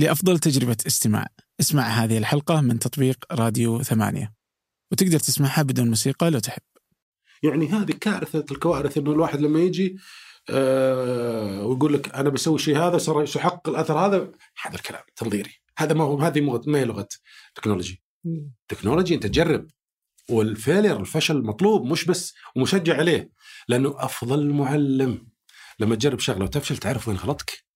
[0.00, 1.26] لأفضل تجربة استماع.
[1.60, 4.32] اسمع هذه الحلقة من تطبيق راديو ثمانية.
[4.92, 6.62] وتقدر تسمعها بدون موسيقى لو تحب.
[7.42, 9.96] يعني هذه كارثة الكوارث إنه الواحد لما يجي
[10.50, 14.32] آه ويقول لك أنا بسوي شيء هذا صار سيحقق الأثر هذا
[14.62, 15.50] هذا الكلام تنظيري.
[15.78, 17.08] هذا ما هو هذه ما هي لغة
[17.54, 18.02] technology.
[18.68, 19.66] technology أنت تجرب
[20.28, 23.30] وال failure الفشل مطلوب مش بس ومشجع عليه
[23.68, 25.28] لأنه أفضل معلم.
[25.78, 27.69] لما تجرب شغلة وتفشل تعرف وين غلطك.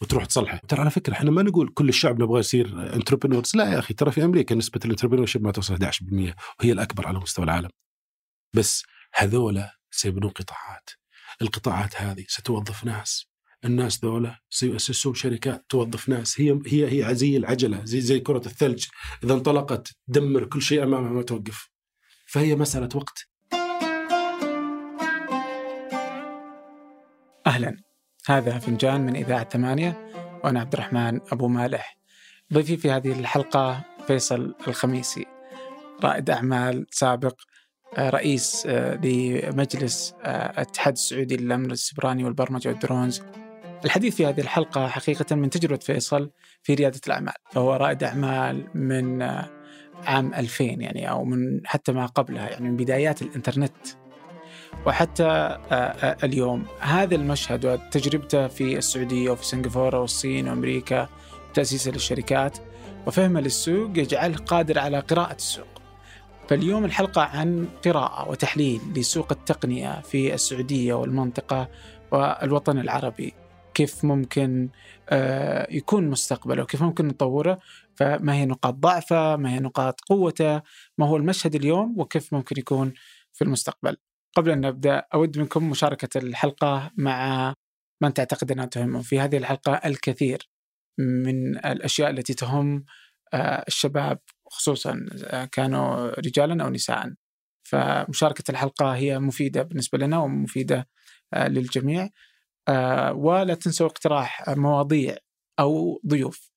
[0.00, 0.60] وتروح تصلحه.
[0.68, 4.10] ترى على فكرة إحنا ما نقول كل الشعب نبغى يصير entrepreneurs لا يا أخي ترى
[4.10, 7.70] في أمريكا نسبة ال entrepreneur ما توصل 11% وهي الأكبر على مستوى العالم.
[8.54, 8.84] بس
[9.14, 10.90] هذولا سيبنون قطاعات.
[11.42, 13.26] القطاعات هذه ستوظف ناس.
[13.64, 16.40] الناس ذولا سيؤسسون شركات توظف ناس.
[16.40, 18.86] هي هي هي زي العجلة زي زي كرة الثلج.
[19.24, 21.70] إذا انطلقت تدمر كل شيء امامها ما توقف.
[22.26, 23.28] فهي مسألة وقت.
[27.46, 27.87] أهلا.
[28.28, 30.10] هذا فنجان من إذاعة ثمانية
[30.44, 31.96] وأنا عبد الرحمن أبو مالح.
[32.52, 35.26] ضيفي في هذه الحلقة فيصل الخميسي
[36.04, 37.40] رائد أعمال سابق
[37.96, 43.22] آه، رئيس آه، لمجلس آه، الاتحاد السعودي للأمن السبراني والبرمجة والدرونز.
[43.84, 46.30] الحديث في هذه الحلقة حقيقة من تجربة فيصل
[46.62, 49.22] في ريادة الأعمال فهو رائد أعمال من
[50.06, 54.07] عام 2000 يعني أو من حتى ما قبلها يعني من بدايات الإنترنت.
[54.86, 56.66] وحتى آه، آه، اليوم.
[56.80, 61.08] هذا المشهد وتجربته في السعودية وفي سنغافورة والصين وأمريكا
[61.54, 62.58] تأسيسه للشركات
[63.06, 65.66] وفهمه للسوق يجعله قادر على قراءة السوق.
[66.48, 71.68] فاليوم الحلقة عن قراءة وتحليل لسوق التقنية في السعودية والمنطقة
[72.10, 73.34] والوطن العربي.
[73.74, 74.68] كيف ممكن
[75.08, 77.58] آه، يكون مستقبله؟ وكيف ممكن نطوره؟
[77.94, 80.62] فما هي نقاط ضعفه؟ ما هي نقاط قوته؟
[80.98, 82.92] ما هو المشهد اليوم؟ وكيف ممكن يكون
[83.32, 83.96] في المستقبل؟
[84.36, 87.54] قبل أن نبدأ أود منكم مشاركة الحلقة مع
[88.02, 90.48] من تعتقد أنها تهمهم في هذه الحلقة الكثير
[90.98, 92.84] من الأشياء التي تهم
[93.34, 97.14] آه، الشباب خصوصا آه، كانوا رجالا أو نساء.
[97.62, 100.88] فمشاركة الحلقة هي مفيدة بالنسبة لنا ومفيدة
[101.34, 102.08] آه، للجميع.
[103.12, 105.16] ولا تنسوا اقتراح مواضيع
[105.60, 106.50] أو ضيوف.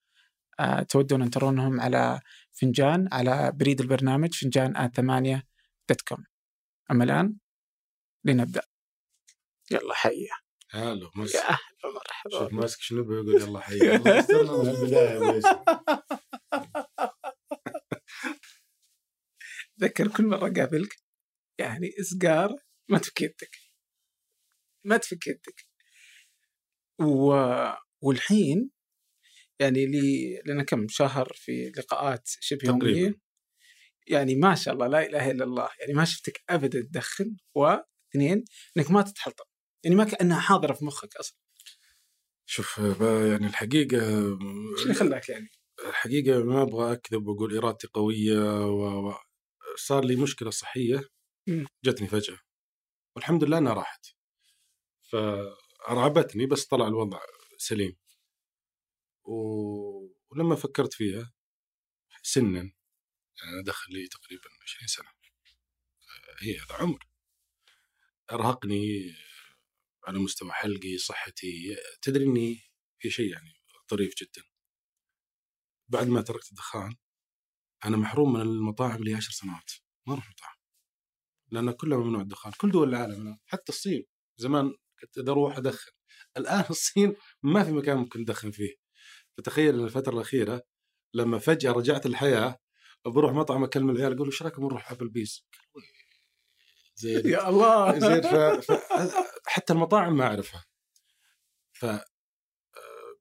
[0.90, 2.20] تودون أن ترونهم على
[2.52, 5.44] فنجان على بريد البرنامج فنجان at ثمانية
[5.90, 6.24] dot com.
[6.92, 7.36] أما الآن
[8.26, 8.62] لنبدأ.
[9.72, 10.36] يلا حيا
[10.70, 13.96] هلا يا أهلا ومرحبا شوف ماسك شنو يقول يلا حي.
[13.96, 15.42] الله يسترنا من البداية.
[19.78, 20.96] اتذكر كل مرة قابلك.
[21.60, 22.56] يعني اسقار
[22.90, 23.58] ما تفك يدك
[24.86, 25.68] ما تفك يدك
[27.02, 27.34] و...
[28.02, 28.72] والحين
[29.60, 32.68] يعني لي لنا كم شهر في لقاءات شبه.
[32.68, 33.20] يومية.
[34.08, 35.70] يعني ما شاء الله لا إله إلا الله.
[35.80, 37.38] يعني ما شفتك ابدا تدخن
[38.12, 38.46] واثنين
[38.78, 39.44] إنك ما تتحلطم.
[39.84, 41.38] يعني ما كأنها حاضرة في مخك أصلا.
[42.46, 45.50] شوف يعني الحقيقة إيش اللي خلاك يعني؟
[45.86, 49.10] الحقيقة ما أبغى أكذب وأقول إرادتي قوية و...
[49.10, 49.16] و...
[49.76, 51.10] صار لي مشكلة صحية.
[51.86, 52.40] جتني فجأة.
[53.16, 54.06] والحمد لله إنها راحت.
[55.02, 57.20] فرعبتني بس طلع الوضع
[57.58, 57.98] سليم.
[59.24, 59.36] و...
[60.32, 61.32] ولما فكرت فيها
[62.24, 65.10] سنا يعني أنا دخل لي تقريبا 20 سنة.
[66.40, 67.11] هي هذا عمر.
[68.32, 69.14] ارهقني
[70.08, 72.62] على مستوى حلقي صحتي تدري إني
[73.00, 73.54] في شيء يعني
[73.88, 74.44] طريف جدا.
[75.92, 76.96] بعد ما تركت الدخان
[77.86, 79.72] أنا محروم من المطاعم لي عشر سنوات
[80.08, 80.56] ما أروح مطاعم.
[81.52, 84.06] لأن كلها ممنوع الدخان كل دول العالم حتى الصين.
[84.38, 85.92] زمان كنت إذا أروح أدخن.
[86.38, 88.76] الآن الصين ما في مكان ممكن تدخن فيه.
[89.38, 90.62] فتخيل ان الفترة الأخيرة
[91.14, 92.60] لما فجأة رجعت الحياة
[93.06, 95.46] بروح مطعم اكلم العيال أقول إيش رأيكم نروح Applebee's؟
[96.96, 97.28] زين.
[97.30, 98.00] يا الله.
[98.00, 98.36] زين ف...
[98.72, 98.72] ف...
[99.48, 100.66] حتى المطاعم ما أعرفها.
[101.74, 102.06] ف آه،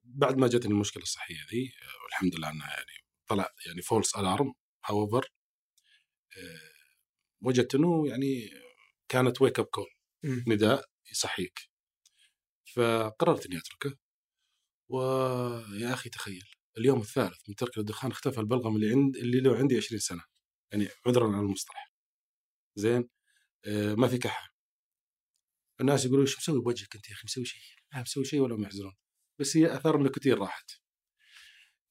[0.03, 4.53] بعد ما جتني المشكلة الصحية ذي آه، والحمد لله إنها يعني طلع يعني false alarm
[4.85, 5.29] however
[7.41, 8.49] وجدت إنه يعني
[9.09, 9.89] كانت wake up call.
[10.23, 11.59] نداء يصحيك
[12.75, 13.97] فقررت إني أتركه.
[14.89, 16.43] ويا أخي تخيل
[16.77, 20.23] اليوم الثالث من ترك الدخان اختفى البلغم اللي عند اللي له عندي 20 سنة.
[20.71, 21.91] يعني عذرا على المصطلح.
[22.75, 23.09] زين؟
[23.67, 24.51] ما في كحة.
[25.81, 27.61] الناس يقولون شو مسوي بوجهك أنت يا أخي؟ مسوي شيء.
[27.93, 28.93] لا مسوي شيء ولا يحزنون
[29.39, 30.71] بس هي أثار النيكوتين راحت.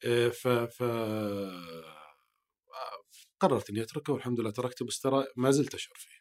[0.05, 2.11] آه ف ف آه،
[3.41, 6.21] قررت إني أتركه والحمد لله تركته بس ترى ما زلت أشعر فيه.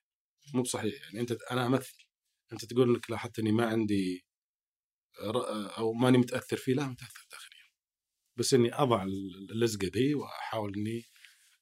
[0.54, 1.20] مو بصحيح يعني.
[1.20, 2.06] أنت أنا أمثل.
[2.54, 4.26] أنت تقول إنك لاحظت إني ما عندي
[5.78, 6.74] أو ماني متأثر فيه.
[6.74, 7.64] لا متأثر داخليا.
[8.38, 9.04] بس إني أضع
[9.52, 11.04] اللزقة ذي وأحاول إني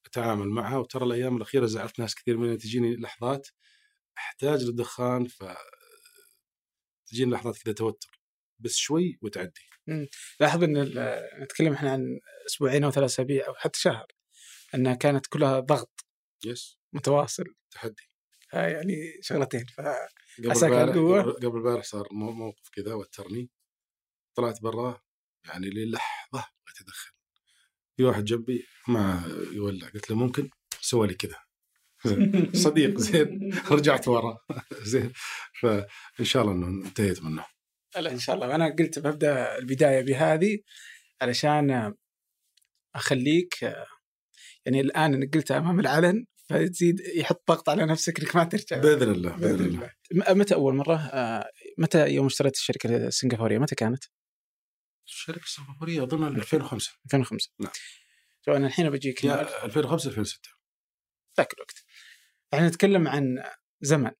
[0.05, 0.77] أتعامل معها.
[0.77, 3.47] وترى الأيام الأخيرة زعلت ناس كثير منها تجيني لحظات
[4.17, 5.43] أحتاج للدخان ف
[7.07, 8.19] تجيني لحظات كذا توتر.
[8.59, 9.61] بس شوي وتعدي.
[10.39, 10.83] لاحظ إن
[11.43, 14.07] نتكلم إحنا عن أسبوعين أو ثلاث أسابيع أو حتى شهر
[14.75, 16.05] إنها كانت كلها ضغط
[16.45, 16.77] يس.
[16.93, 17.43] متواصل.
[17.71, 18.03] تحدي.
[18.53, 21.21] آه يعني شغلتين ف قبل القوة.
[21.33, 23.49] قبل- البارح صار مو- موقف كذا وترني.
[24.35, 25.01] طلعت برا
[25.45, 27.11] يعني للحظة اتدخل
[27.97, 29.89] في واحد جنبي ما يولع.
[29.89, 30.49] قلت له ممكن؟
[30.81, 31.35] سوى لي كذا
[32.65, 33.53] صديق زين.
[33.71, 34.37] رجعت ورا.
[34.91, 35.13] زين.
[35.61, 37.45] فإن شاء الله إنه انتهيت منه.
[37.95, 38.47] لا إن شاء الله.
[38.47, 40.59] وأنا قلت ببدأ البداية بهذه
[41.21, 41.93] علشان
[42.95, 43.61] أخليك
[44.65, 48.77] يعني الآن إنك قلتها أمام العلن فتزيد يحط ضغط على نفسك إنك ما ترجع.
[48.77, 49.91] بإذن الله بإذن الله.
[50.33, 54.03] متى أول مرة؟ آه، متى يوم اشتريت الشركة السنغافورية؟ متى كانت؟
[55.07, 57.71] الشركة السنغافورية أظن 2005 2005 نعم.
[58.47, 60.49] أنا الحين بجيك يا 2005 2006
[61.37, 61.85] ذاك الوقت.
[62.53, 63.43] إحنا نتكلم عن
[63.81, 64.11] زمن.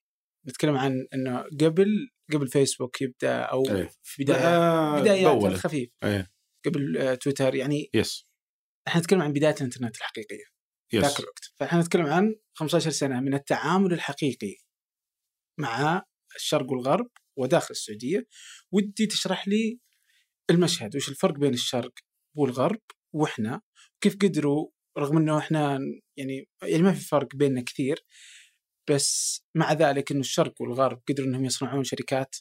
[0.48, 3.90] نتكلم عن إنه قبل قبل فيسبوك يبدأ أو إيه.
[4.04, 5.54] في بدايه بدايات.
[5.54, 6.32] خفيف إيه.
[6.66, 8.28] قبل آه، تويتر يعني yes
[8.88, 10.46] إحنا نتكلم عن بداية الإنترنت الحقيقية.
[10.96, 11.54] ذاك yes الوقت.
[11.56, 14.56] فإحنا نتكلم عن 15 سنة من التعامل الحقيقي
[15.60, 16.04] مع
[16.36, 18.28] الشرق والغرب وداخل السعودية.
[18.72, 19.80] ودي تشرح لي
[20.50, 21.94] المشهد وش الفرق بين الشرق
[22.38, 22.82] والغرب
[23.14, 23.62] وإحنا
[24.02, 25.80] كيف قدروا رغم إنه إحنا
[26.18, 28.06] يعني يعني ما في فرق بيننا كثير
[28.90, 32.36] بس مع ذلك إنه الشرق والغرب قدروا إنهم يصنعون شركات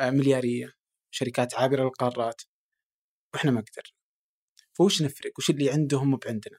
[0.00, 0.72] آه، مليارية
[1.10, 2.42] شركات عابرة للقارات
[3.34, 3.96] وإحنا ما قدرنا.
[4.72, 6.58] فوش نفرق؟ وش اللي عندهم مو بعندنا؟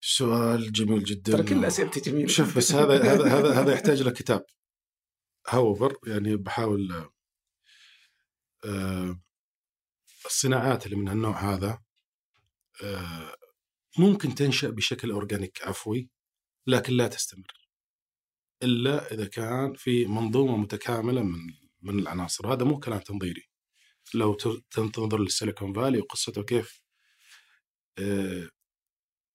[0.00, 1.32] سؤال جميل جدا.
[1.32, 2.28] ترى كل أسئلتي جميلة.
[2.28, 4.44] شوف بس هذا هذا هذا هذا يحتاج له كتاب.
[5.48, 7.10] هاوفر يعني بحاول
[8.64, 9.20] آه،
[10.26, 11.82] الصناعات اللي من النوع هذا
[12.82, 13.34] آه،
[13.98, 16.10] ممكن تنشأ بشكل أورجانيك عفوي
[16.66, 17.68] لكن لا تستمر
[18.62, 21.38] إلا إذا كان في منظومة متكاملة من
[21.82, 23.48] من العناصر هذا مو كلام تنظيري
[24.14, 24.34] لو
[24.70, 26.82] تنظر للسيليكون فالي وقصته كيف
[27.98, 28.48] آه،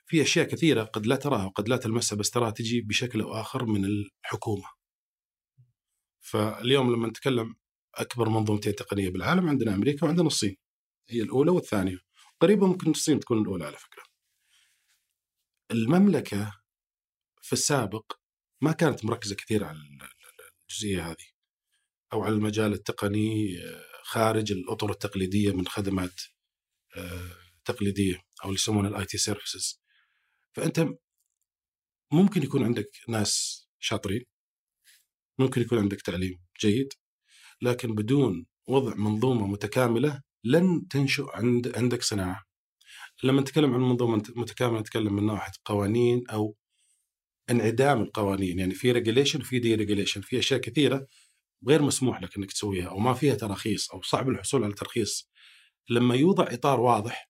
[0.07, 3.66] في أشياء كثيرة قد لا تراها وقد لا تلمسها بس تراها تجي بشكل أو آخر
[3.66, 4.69] من الحكومة.
[6.22, 7.56] فاليوم لما نتكلم
[7.96, 10.57] أكبر منظومتين تقنية بالعالم عندنا أمريكا وعندنا الصين.
[11.10, 11.98] هي الأولى والثانية.
[12.42, 14.04] قريبا ممكن الصين تكون الأولى على فكرة.
[15.72, 16.52] المملكة
[17.42, 18.14] في السابق
[18.62, 21.26] ما كانت مركزة كثير على ال- ال- الجزئية هذه
[22.14, 26.22] أو على المجال التقني آه، خارج الأطر التقليدية من خدمات
[26.98, 27.32] آه،
[27.66, 29.81] تقليدية أو اللي يسمونها ال IT services.
[30.56, 30.86] فأنت
[32.14, 34.26] ممكن يكون عندك ناس شاطرين
[35.40, 36.94] ممكن يكون عندك تعليم جيد
[37.62, 42.44] لكن بدون وضع منظومة متكاملة لن تنشئ عند عندك صناعة.
[43.25, 46.56] لما نتكلم عن منظومة متكاملة نتكلم من ناحية قوانين أو
[47.50, 48.60] انعدام القوانين.
[48.60, 51.07] يعني في regulation وفي deregulation في أشياء كثيرة
[51.68, 55.30] غير مسموح لك إنك تسويها أو ما فيها تراخيص أو صعب الحصول على ترخيص.
[55.89, 57.30] لما يوضع إطار واضح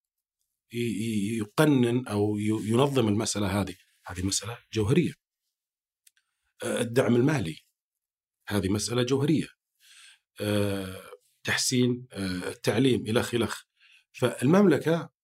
[0.74, 3.75] يقنن أو ينظم المسألة هذه
[4.07, 5.13] هذه مسألة جوهرية.
[6.63, 7.59] آه، الدعم المالي
[8.48, 9.48] هذه مسألة جوهرية.
[10.41, 11.01] آه،
[11.44, 13.63] تحسين آه، التعليم إلى خلخ
[14.13, 15.14] فالمملكة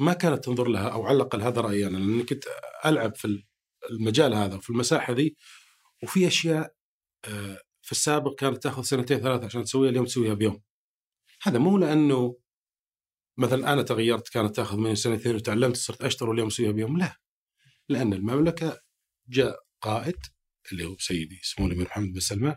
[0.00, 2.44] ما كانت تنظر لها أو على الاقل هذا رأيي أنا لأني كنت
[2.84, 3.44] ألعب في
[3.90, 5.36] المجال هذا وفي المساحة ذي
[6.02, 6.74] وفي أشياء
[7.24, 10.62] آه، في السابق كانت تأخذ سنتين ثلاث عشان تسويها اليوم تسويها بيوم.
[11.42, 12.38] هذا مو لأنه
[13.38, 17.16] مثلا أنا تغيرت كانت تأخذ مني سنتين وتعلمت صرت اشطر واليوم أسويها بيوم لا.
[17.88, 18.80] لأن المملكة
[19.28, 20.16] جاء قائد
[20.72, 22.56] اللي هو سيدي سمو الأمير محمد بن سلمان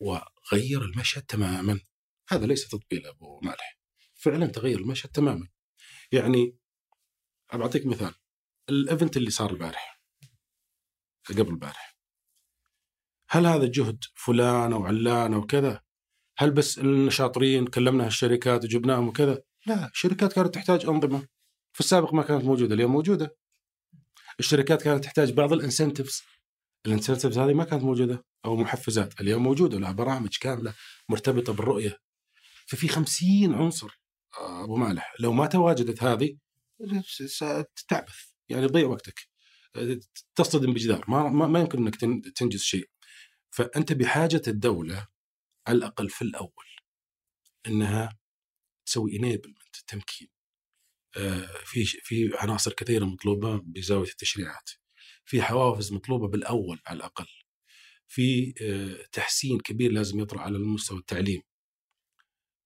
[0.00, 1.80] وغير المشهد تماما.
[2.28, 3.78] هذا ليس تطبيل أبو مالح.
[4.14, 5.48] فعلا تغير المشهد تماما.
[6.16, 6.56] يعني
[7.52, 8.14] أنا بعطيك مثال.
[8.68, 10.00] الإيفنت اللي صار البارح
[11.28, 11.96] قبل البارح.
[13.30, 15.82] هل هذا جهد فلان أو علان أو كذا؟
[16.38, 21.28] هل بس إننا شاطرين كلمنا الشركات وجبناهم وكذا؟ لا الشركات كانت تحتاج أنظمة.
[21.72, 23.36] في السابق ما كانت موجودة اليوم موجودة.
[24.40, 26.22] الشركات كانت تحتاج بعض الانسنتفز
[26.86, 29.20] الانسنتفز هذه ما كانت موجودة أو محفزات.
[29.20, 30.74] اليوم موجودة لها برامج كاملة
[31.08, 31.98] مرتبطة بالرؤية.
[32.66, 34.00] ففي خمسين عنصر
[34.38, 36.36] أبو مالح لو ما تواجدت هذه
[37.76, 38.16] ستعبث
[38.48, 39.28] يعني تضيع وقتك.
[40.34, 42.90] تصطدم بجدار ما, ما, يمكن إنك تن- تنجز شيء.
[43.50, 45.08] فأنت بحاجة الدولة
[45.68, 46.66] على الأقل في الأول
[47.66, 48.18] إنها
[48.86, 50.28] تسوي انيبلمنت تمكين.
[51.16, 54.70] آه، في في عناصر كثيرة مطلوبة بزاوية التشريعات.
[55.24, 57.26] في حوافز مطلوبة بالأول على الأقل.
[58.08, 61.42] في آه، تحسين كبير لازم يطرأ على المستوى التعليم.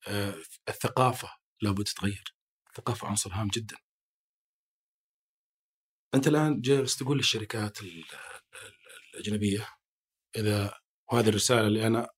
[0.09, 0.35] آه،
[0.69, 1.29] الثقافة
[1.62, 2.35] لابد تتغير.
[2.69, 3.76] الثقافه عنصر هام جدا.
[6.14, 9.69] أنت الآن جالس تقول للشركات ال- ال- الأجنبية
[10.37, 10.81] إذا
[11.12, 12.09] وهذه الرسالة اللي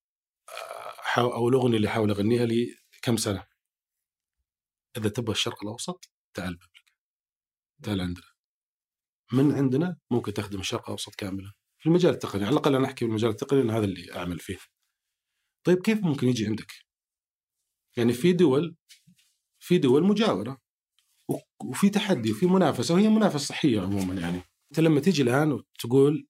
[0.98, 3.46] حاو- أو الأغنية اللي أحاول أغنيها لي كم سنة؟
[4.96, 6.92] إذا تبغى الشرق الأوسط تعال المملكه
[7.82, 8.26] تعال عندنا.
[9.32, 13.30] من عندنا ممكن تخدم الشرق الأوسط كاملا؟ في المجال التقني على الأقل أنا أحكي بالمجال
[13.30, 14.58] التقني لأن هذا اللي أعمل فيه.
[15.66, 16.72] طيب كيف ممكن يجي عندك؟
[17.96, 18.76] يعني في دول
[19.62, 20.58] في دول مجاورة.
[21.64, 24.42] وفي تحدي وفي منافسة وهي منافسة صحية عموما يعني.
[24.72, 26.28] أنت لما تيجي الآن وتقول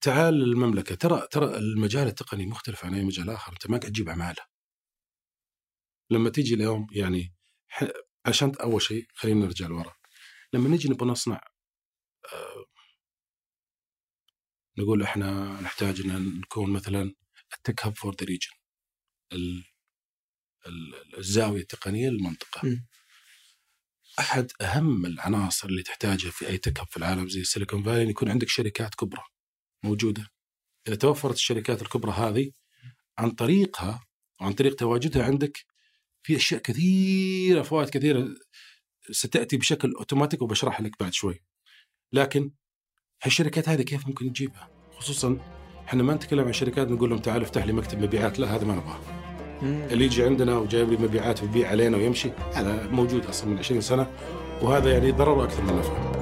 [0.00, 4.08] تعال للمملكة ترى ترى المجال التقني مختلف عن أي مجال آخر أنت ما قاعد تجيب
[4.10, 4.42] عماله
[6.10, 7.34] لما تيجي اليوم يعني
[8.26, 9.94] عشان أول شيء خلينا نرجع لورا.
[10.52, 11.40] لما نجي نبغى نصنع
[12.32, 12.64] آه،
[14.78, 17.14] نقول إحنا نحتاج إن نكون مثلا
[17.56, 18.50] ال tech hub for the region
[21.18, 22.68] الزاوية التقنية للمنطقة.
[22.68, 22.86] م.
[24.18, 28.08] أحد أهم العناصر اللي تحتاجها في أي tech في العالم زي ال Silicon Valley إن
[28.08, 29.22] يكون عندك شركات كبرى
[29.84, 30.26] موجودة.
[30.88, 32.50] إذا توفرت الشركات الكبرى هذه
[33.18, 34.04] عن طريقها
[34.40, 35.58] وعن طريق تواجدها عندك
[36.22, 38.28] في أشياء كثيرة فوائد كثيرة
[39.10, 41.42] ستأتي بشكل أوتوماتيك وبشرح لك بعد شوي.
[42.12, 42.50] لكن
[43.22, 45.38] هالشركات هذه كيف ممكن تجيبها خصوصا
[45.88, 48.74] إحنا ما نتكلم عن شركات نقول لهم تعال افتح لي مكتب مبيعات لا هذا ما
[48.74, 49.35] نبغاه.
[49.62, 54.06] اللي يجي عندنا وجايب لي مبيعات ويبيع علينا ويمشي هذا موجود أصلا من 20 سنة
[54.62, 56.12] وهذا يعني ضرر أكثر من نفع.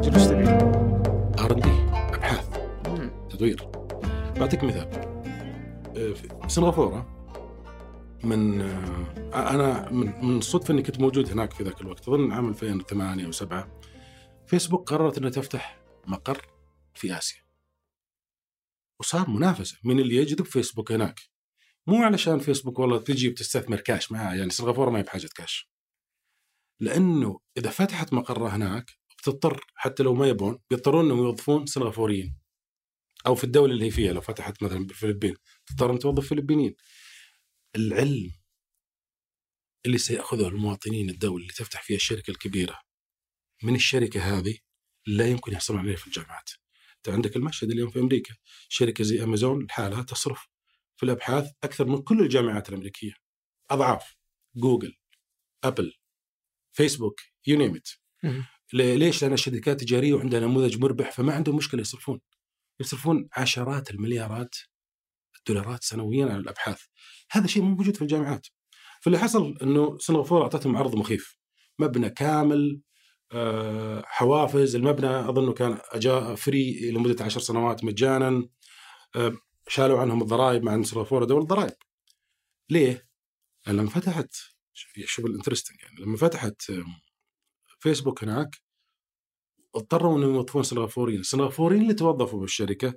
[0.00, 0.48] جلوس تبي؟
[1.44, 1.70] آر دي
[2.16, 2.48] أبحاث
[3.30, 3.68] تطوير
[4.36, 4.88] بعطيك مثال
[5.94, 7.06] في سنغافورة
[8.24, 8.60] من
[9.34, 13.30] أنا من من الصدفه إني كنت موجود هناك في ذاك الوقت اظن عام 2008 أو
[13.30, 13.68] 7
[14.46, 16.46] فيسبوك قررت إنها تفتح مقر
[16.94, 17.43] في آسيا
[19.04, 21.20] وصار منافسة من اللي يجذب فيسبوك هناك.
[21.86, 25.70] مو علشان فيسبوك والله تجي بتستثمر كاش معها يعني سنغافورة ما هي بحاجة كاش.
[26.80, 32.36] لأنه إذا فتحت مقرها هناك بتضطر حتى لو ما يبون بيضطرون إنهم يوظفون سنغافوريين.
[33.26, 36.74] أو في الدولة اللي هي فيها لو فتحت مثلا بالفلبين تضطر ان توظف فلبينيين.
[37.76, 38.32] العلم
[39.86, 42.80] اللي سيأخذه المواطنين الدولة اللي تفتح فيها الشركة الكبيرة
[43.62, 44.58] من الشركة هذه
[45.06, 46.50] لا يمكن يحصلون عليه في الجامعات.
[47.06, 48.34] انت عندك المشهد اليوم في أمريكا.
[48.68, 50.46] شركة زي أمازون لحالها تصرف
[50.96, 53.12] في الأبحاث أكثر من كل الجامعات الأمريكية.
[53.70, 54.16] أضعاف.
[54.56, 54.94] جوجل
[55.64, 55.92] أبل
[56.72, 57.88] فيسبوك you name it
[58.72, 62.20] ليش؟ لأن الشركات تجارية وعندها نموذج مربح فما عندهم مشكلة يصرفون.
[62.80, 64.54] يصرفون عشرات المليارات
[65.38, 66.82] الدولارات سنويا على الأبحاث.
[67.30, 68.46] هذا شيء مو موجود في الجامعات.
[69.00, 71.36] فاللي حصل إنه سنغافورة أعطتهم عرض مخيف.
[71.78, 72.80] مبنى كامل
[74.06, 74.76] حوافز.
[74.76, 78.48] المبنى أظنه كان أجار free لمدة عشر سنوات مجانا.
[79.16, 79.36] آه،
[79.68, 81.76] شالوا عنهم الضرائب مع ان سنغافوره دوله ضرائب.
[82.70, 83.08] ليه؟
[83.66, 84.34] لما فتحت
[85.04, 86.00] شوف ال interesting يعني.
[86.00, 86.62] لما فتحت
[87.80, 88.56] فيسبوك هناك
[89.74, 92.94] اضطروا إنهم يوظفون سنغافوريين، السنغافوريين اللي توظفوا بالشركة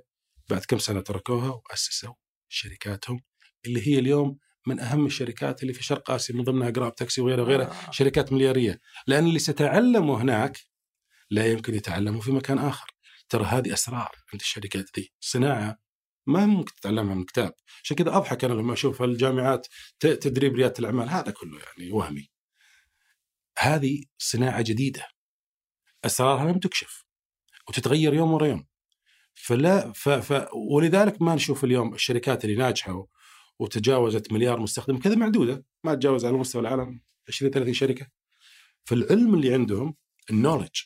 [0.50, 2.14] بعد كم سنة تركوها وأسسوا
[2.48, 3.20] شركاتهم
[3.66, 7.42] اللي هي اليوم من أهم الشركات اللي في شرق آسيا من ضمنها جراب تاكسي وغيرها
[7.42, 7.90] وغيرها آه.
[7.90, 8.80] شركات مليارية.
[9.06, 10.58] لأن اللي سيتعلموا هناك
[11.30, 12.86] لا يمكن يتعلموا في مكان آخر.
[13.28, 15.78] ترى هذه أسرار عند الشركات ذي صناعة
[16.26, 17.52] ما ممكن تتعلمها من كتاب.
[17.84, 19.66] عشان كذا أضحك أنا لما أشوف الجامعات
[20.00, 22.30] تدريب ريادة الأعمال هذا كله يعني وهمي.
[23.58, 25.06] هذه صناعة جديدة.
[26.04, 27.04] أسرارها لم تكشف
[27.68, 28.66] وتتغير يوم ورا يوم.
[29.34, 33.06] فلا ف ف ولذلك ما نشوف اليوم الشركات اللي ناجحة
[33.58, 38.06] وتجاوزت مليار مستخدم كذا معدودة ما تجاوز على مستوى العالم 20 30 شركة
[38.84, 39.96] فالعلم اللي عندهم
[40.30, 40.82] النولج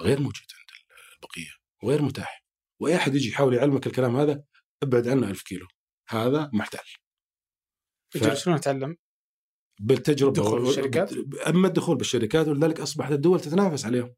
[0.00, 0.70] غير موجود عند
[1.14, 1.50] البقية
[1.82, 2.44] وغير متاح
[2.80, 4.44] وأي أحد يجي يحاول يعلمك الكلام هذا
[4.82, 5.66] أبعد عنه ألف كيلو
[6.08, 6.84] هذا محتال
[8.10, 8.32] ف...
[8.32, 8.96] شلون اتعلم؟
[9.80, 11.12] بالتجربة الدخول بالشركات؟
[11.46, 14.14] أما الدخول بالشركات ولذلك أصبحت الدول تتنافس عليهم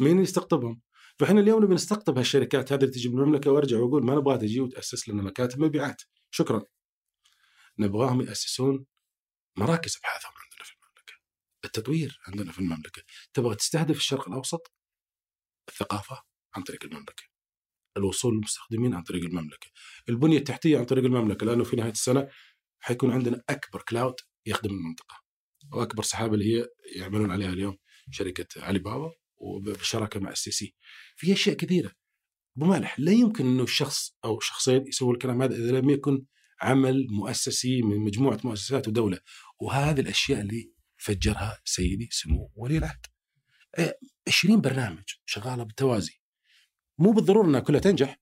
[0.00, 0.80] مين يستقطبهم؟
[1.18, 4.60] فإحنا اليوم نبي نستقطب هالشركات هذه اللي تجي من المملكة وأرجع وأقول ما نبغاها تجي
[4.60, 6.02] وتأسس لنا مكاتب مبيعات.
[6.30, 6.64] شكرا.
[7.78, 8.86] نبغاهم يأسسون
[9.56, 11.14] مراكز أبحاثهم عندنا في المملكة.
[11.64, 13.02] التطوير عندنا في المملكة.
[13.34, 14.72] تبغى تستهدف الشرق الأوسط؟
[15.68, 16.22] الثقافة
[16.56, 17.24] عن طريق المملكة.
[17.96, 19.70] الوصول للمستخدمين عن طريق المملكة.
[20.08, 22.28] البنية التحتية عن طريق المملكة لأنه في نهاية السنة
[22.80, 24.14] حيكون عندنا أكبر cloud
[24.46, 25.20] يخدم المنطقة.
[25.72, 27.76] وأكبر سحابة اللي هي يعملون عليها اليوم
[28.10, 29.23] شركة علي بابا.
[29.44, 30.74] وبالشراكه مع ال STC.
[31.16, 31.92] في أشياء كثيرة.
[32.56, 36.24] أبو مالح لا يمكن أنه شخص أو شخصين يسووا الكلام هذا إذا لم يكن
[36.62, 39.18] عمل مؤسسي من مجموعة مؤسسات ودولة.
[39.60, 43.06] وهذه الأشياء اللي فجرها سيدي سمو ولي العهد.
[44.28, 46.20] 20 برنامج شغالة بالتوازي.
[46.98, 48.20] مو بالضرورة إنها كلها تنجح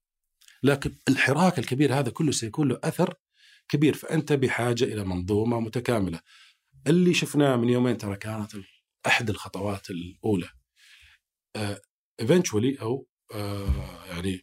[0.63, 3.15] لكن الحراك الكبير هذا كله سيكون له أثر
[3.69, 3.95] كبير.
[3.95, 6.21] فأنت بحاجة إلى منظومة متكاملة.
[6.87, 8.53] اللي شفناه من يومين ترى كانت
[9.07, 10.49] أحد الخطوات الأولى.
[12.21, 14.41] eventually أو آه، يعني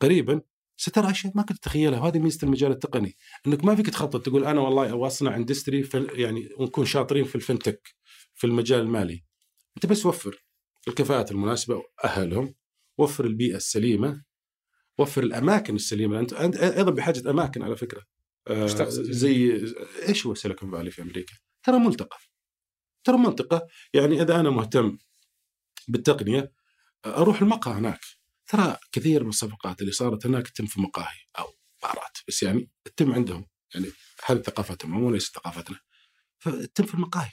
[0.00, 0.40] قريبا
[0.76, 2.00] سترى أشياء ما كنت تتخيلها.
[2.00, 6.48] وهذه ميزة المجال التقني إنك ما فيك تخطط تقول أنا والله أبغى أصنع industry يعني
[6.58, 7.94] ونكون شاطرين في ال fintech
[8.34, 9.24] في المجال المالي.
[9.76, 10.44] أنت بس وفر
[10.88, 12.54] الكفاءات المناسبة وأهلهم
[12.98, 14.24] وفر البيئة السليمة
[14.98, 16.20] وفر الأماكن السليمة.
[16.20, 18.02] أنت أيضا بحاجة أماكن على فكرة.
[18.48, 19.64] آه تقصد؟ زي
[20.08, 22.18] إيش هو سيليكون فالي في أمريكا؟ ترى ملتقى
[23.04, 24.98] ترى منطقة يعني إذا أنا مهتم
[25.88, 26.52] بالتقنية
[27.06, 28.00] أروح المقهى هناك.
[28.46, 31.44] ترى كثير من الصفقات اللي صارت هناك تتم في مقاهي أو
[31.82, 33.46] بارات بس يعني تتم عندهم.
[33.74, 33.86] يعني
[34.26, 35.78] هذه ثقافتهم هم وليست ثقافتنا.
[36.38, 37.32] فتتم في المقاهي.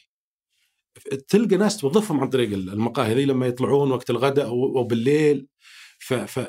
[1.28, 5.48] تلقى ناس توظفهم عن طريق المقاهي ذي لما يطلعون وقت الغداء أو أو بالليل
[6.00, 6.48] ف, ف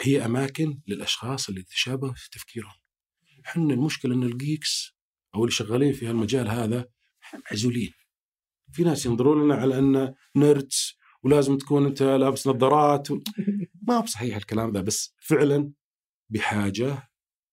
[0.00, 2.74] هي أماكن للأشخاص اللي تشابه في تفكيرهم.
[3.46, 4.96] إحنا المشكلة إن ال geeks
[5.34, 6.88] أو اللي شغالين في هالمجال هذا
[7.50, 7.92] معزولين.
[8.72, 13.10] في ناس ينظرون لنا على أن nerds ولازم تكون أنت لابس نظارات.
[13.10, 13.20] و...
[13.88, 15.72] ما بصحيح الكلام ذا بس فعلا
[16.32, 17.10] بحاجة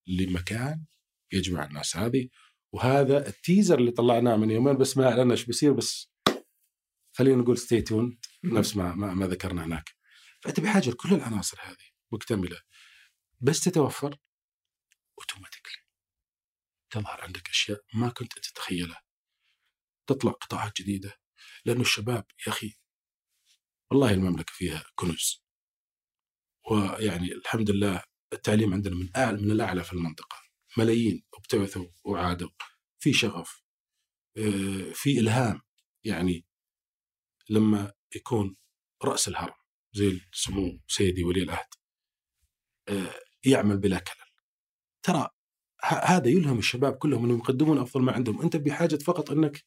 [0.08, 0.86] لمكان
[1.34, 2.30] يجمع الناس هذه.
[2.74, 6.12] وهذا ال teaser اللي طلعناه من يومين بس ما اعلنا إيش بيصير بس
[7.18, 9.90] خلينا نقول stay tuned نفس ما ما, ما ذكرنا هناك.
[10.42, 12.62] فأنت بحاجة لكل العناصر هذه مكتملة.
[13.42, 14.18] بس تتوفر
[15.20, 15.86] automatically
[16.90, 19.02] تظهر عندك أشياء ما كنت تتخيلها.
[20.08, 21.14] تطلع قطاعات جديدة.
[21.66, 22.76] لأنه الشباب يا أخي
[23.92, 25.44] والله المملكة فيها كنوز.
[26.72, 30.38] ويعني الحمد لله التعليم عندنا من اعلى من الأعلى في المنطقة.
[30.78, 32.50] ملايين ابتعثوا وعادوا.
[33.00, 33.62] في شغف.
[34.38, 35.62] آه، في إلهام.
[36.04, 36.46] يعني
[37.50, 38.56] لما يكون
[39.04, 39.54] رأس الهرم
[39.94, 41.68] زي سمو سيدي ولي العهد
[42.90, 43.14] آه،
[43.46, 44.26] يعمل بلا كلل.
[45.04, 45.30] ترى
[45.84, 48.42] هذا يلهم الشباب كلهم إنهم يقدمون أفضل ما عندهم.
[48.42, 49.66] أنت بحاجة فقط إنك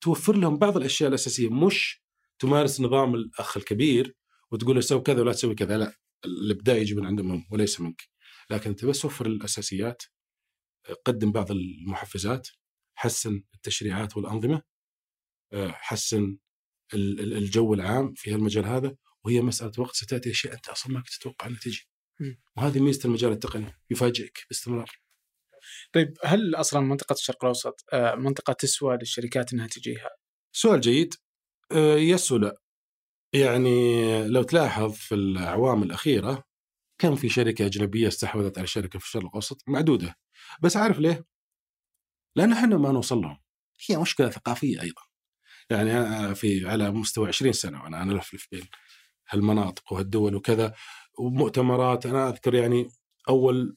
[0.00, 2.02] توفر لهم بعض الأشياء الأساسية مش
[2.38, 4.14] تمارس نظام الأخ الكبير
[4.50, 5.78] وتقول له سوي كذا ولا تسوي كذا.
[5.78, 5.92] لا
[6.24, 8.02] الإبداع يجي من عندهم هم وليس منك.
[8.50, 10.02] لكن انت بس وفر الأساسيات
[11.04, 12.48] قدم بعض المحفزات
[12.94, 14.62] حسن التشريعات والأنظمة
[15.52, 16.38] آه، حسن
[16.94, 21.00] ال- ال- الجو العام في هالمجال هذا وهي مسألة وقت ستأتي أشياء أنت أصلا ما
[21.00, 21.88] كنت تتوقع انها تجي.
[22.56, 24.90] وهذه ميزة المجال التقني يفاجئك باستمرار.
[25.92, 30.10] طيب هل أصلا منطقة الشرق الأوسط آه، منطقة تسوى للشركات إنها تجيها؟
[30.52, 31.14] سؤال جيد.
[31.72, 32.60] يس ولا.
[33.32, 36.44] يعني لو تلاحظ في الأعوام الأخيرة
[36.98, 40.14] كم في شركة أجنبية استحوذت على شركة في الشرق الأوسط معدودة.
[40.62, 41.24] بس عارف ليه؟
[42.36, 43.38] لأن إحنا ما نوصل لهم.
[43.88, 45.02] هي مشكلة ثقافية أيضا.
[45.70, 48.64] يعني أنا في على مستوى 20 سنة وأنا أنا الفلف بين
[49.30, 50.74] هالمناطق وهالدول وكذا.
[51.18, 52.88] ومؤتمرات أنا أذكر يعني
[53.28, 53.76] أول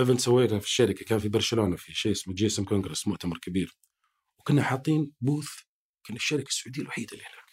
[0.00, 3.76] event سويته في الشركة كان في برشلونة في شيء اسمه GSM Congress مؤتمر كبير.
[4.38, 5.48] وكنا حاطين booth
[6.06, 7.44] كنا الشركة السعودية الوحيدة اللي هناك.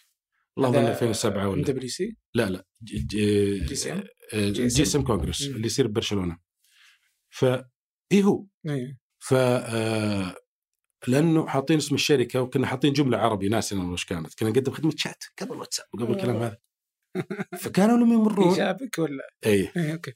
[0.58, 4.04] الله ظن 2007 ولا WC؟ لا لا GCM؟
[4.34, 5.04] GSM.
[5.04, 5.42] Congress.
[5.42, 6.38] اللي يصير ببرشلونه
[7.30, 7.44] ف
[8.12, 8.98] اي هو؟ إيه.
[9.18, 10.36] ف آه،
[11.08, 14.38] لأنه حاطين اسم الشركة وكنا حاطين جملة عربي ناسي وش كانت.
[14.38, 16.58] كنا نقدم خدمة شات قبل واتساب وقبل الكلام هذا.
[17.58, 18.48] فكانوا لما يمرون.
[18.48, 20.12] ايجابك ولا؟ اي إيه okay.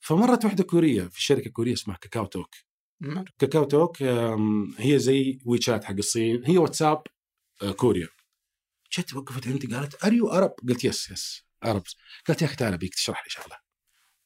[0.00, 2.54] فمرت واحدة كورية في شركة كورية اسمها KakaoTalk.
[3.38, 4.02] KakaoTalk
[4.78, 6.42] هي زي WeChat حق الصين.
[6.46, 6.96] هي واتساب.
[6.96, 7.02] آه،
[7.70, 8.08] كوريا.
[8.98, 11.82] جت وقفت عندي قالت are you Arab قلت yes yes Arab
[12.26, 13.56] قالت يا أخي تعال ابيك تشرح لي شغلة.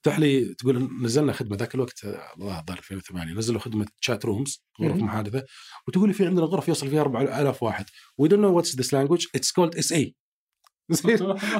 [0.02, 4.96] تفتح لي تقول نزلنا خدمة ذاك الوقت الله الظاهر 2008 نزلوا خدمة chat rooms غرف.
[4.96, 5.46] محادثة
[5.88, 7.86] وتقول لي في عندنا غرف يصل فيها 4000 واحد.
[8.18, 10.16] we don't know what's this language it's called SA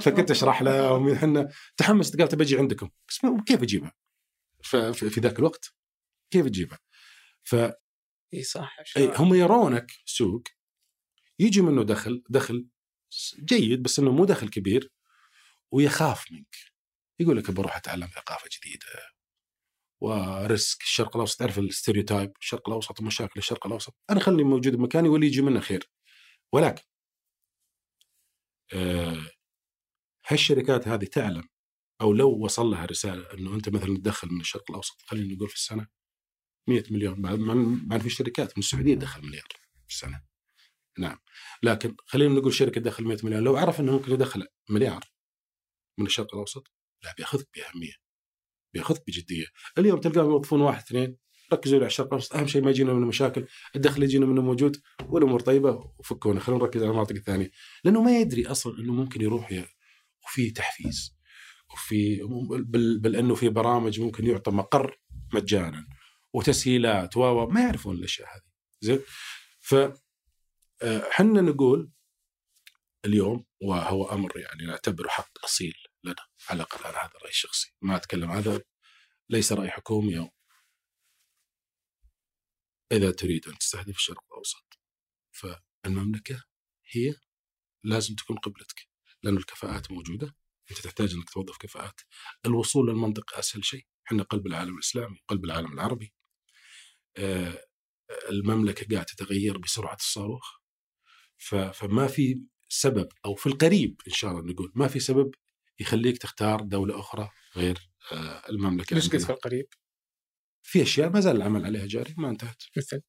[0.01, 2.91] فكنت أشرح لهم إحنا تحمست قالت بجي عندكم.
[3.09, 3.95] بس كيف أجيبها؟
[4.63, 5.75] في ذاك الوقت
[6.31, 6.79] كيف تجيبها؟
[7.45, 7.57] ف
[8.35, 10.43] إي صح هم يرونك سوق
[11.39, 12.69] يجي منه دخل دخل
[13.45, 14.93] جيد بس إنه مو دخل كبير
[15.73, 16.57] ويخاف منك.
[17.21, 18.87] يقول لك بروح أتعلم ثقافة جديدة
[20.03, 23.97] و risk الشرق الأوسط تعرف ال stereotype الشرق الأوسط ومشاكل الشرق الأوسط.
[24.11, 25.91] أنا خلني موجود بمكاني واللي يجي منه خير.
[26.53, 26.83] ولكن
[28.75, 29.31] آه
[30.29, 31.49] هالشركات هذه تعلم
[32.01, 35.55] أو لو وصل لها رسالة إنه أنت مثلا تدخل من الشرق الأوسط خلينا نقول في
[35.55, 35.87] السنة
[36.69, 37.39] 100 مليون بعد
[37.89, 39.49] بعد في شركات من السعودية تدخل مليار
[39.89, 40.23] في السنة.
[40.99, 41.19] نعم.
[41.63, 45.05] لكن خلينا نقول شركة تدخل 100 مليون لو عرف إنه ممكن يدخل مليار
[45.99, 46.73] من الشرق الأوسط
[47.05, 47.93] لا بياخذك بأهمية
[48.75, 49.47] بياخذك بجدية.
[49.79, 51.17] اليوم تلقاهم يوظفون واحد اثنين
[51.53, 55.41] ركزوا على الشرق الأوسط أهم شيء ما يجينا منه مشاكل الدخل يجينا منه موجود والأمور
[55.41, 56.41] طيبة وفكونا.
[56.41, 57.51] خلينا نركز على المناطق الثانية.
[57.85, 59.65] لأنه ما يدري أصلا إنه ممكن يروح.
[60.25, 61.17] وفي تحفيز
[61.73, 65.01] وفي بل, بل إنه في برامج ممكن يعطى مقر
[65.35, 65.87] مجانا
[66.35, 68.43] وتسهيلات و ما يعرفون الأشياء هذه.
[68.81, 69.01] زين؟
[69.61, 69.75] ف
[71.11, 71.91] حنا نقول
[73.05, 77.75] اليوم وهو أمر يعني نعتبره حق أصيل لنا على الاقل أنا هذا رايي الشخصي.
[77.83, 78.61] ما أتكلم هذا
[79.31, 80.31] ليس رأي حكومي أو
[82.93, 84.79] إذا تريد أن تستهدف الشرق الأوسط
[85.33, 86.45] فالمملكة
[86.91, 87.15] هي
[87.85, 88.89] لازم تكون قبلتك
[89.23, 90.37] لأن الكفاءات موجودة.
[90.71, 92.01] أنت تحتاج أنك توظف كفاءات.
[92.47, 93.87] الوصول للمنطقة أسهل شيء.
[94.07, 96.15] إحنا قلب العالم الإسلامي قلب العالم العربي.
[97.17, 97.67] آه،
[98.31, 100.66] المملكة قاعدة تتغير بسرعة الصاروخ.
[101.39, 105.31] فما في سبب أو في القريب إن شاء الله نقول ما في سبب
[105.81, 109.67] يخليك تختار دولة أخرى غير آه، المملكة ليش قلت في القريب؟
[110.63, 112.63] في أشياء ما زال العمل عليها جاري ما انتهت.
[112.77, 113.03] مثل؟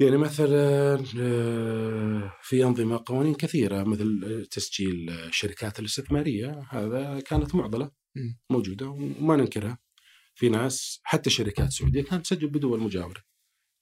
[0.00, 7.90] يعني مثلا آه، في أنظمة قوانين كثيرة مثل تسجيل الشركات الاستثمارية هذا كانت معضلة
[8.50, 9.78] موجودة وما ننكرها.
[10.34, 13.22] في ناس حتى شركات سعودية كانت تسجل بدول مجاورة.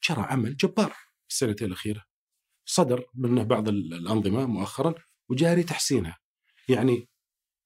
[0.09, 2.05] جرى عمل جبار في السنتين الأخيرة.
[2.67, 4.95] صدر منه بعض الأنظمة مؤخرا
[5.31, 6.19] وجاري تحسينها.
[6.69, 7.09] يعني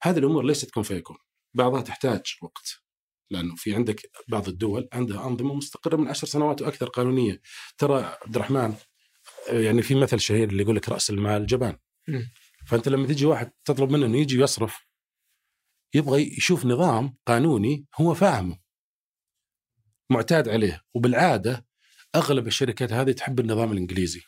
[0.03, 1.17] هذه الأمور ليست كن فيكون.
[1.55, 2.81] بعضها تحتاج وقت
[3.31, 7.41] لأنه في عندك بعض الدول عندها أنظمة مستقرة من عشر سنوات وأكثر قانونية.
[7.79, 8.75] ترى عبد الرحمن
[9.49, 11.79] يعني في مثل شهير اللي يقول لك رأس المال جبان.
[12.67, 14.87] فأنت لما تجي واحد تطلب منه إنه يجي يصرف
[15.95, 18.59] يبغى يشوف نظام قانوني هو فاهمه
[20.11, 20.83] معتاد عليه.
[20.95, 21.67] وبالعادة
[22.15, 24.23] أغلب الشركات هذه تحب النظام الإنجليزي.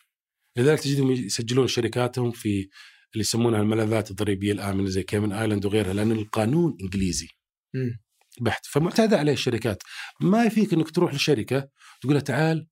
[0.56, 2.68] لذلك تجدهم يسجلون شركاتهم في
[3.12, 7.28] اللي يسمونها الملاذات الضريبية الآمنة زي كيمن آيلاند وغيرها لأن القانون إنجليزي.
[7.74, 7.90] م.
[8.40, 8.66] بحت.
[8.66, 9.82] فمعتادة عليه الشركات.
[10.20, 11.68] ما يفيك إنك تروح لشركة
[12.00, 12.68] تقول له تعال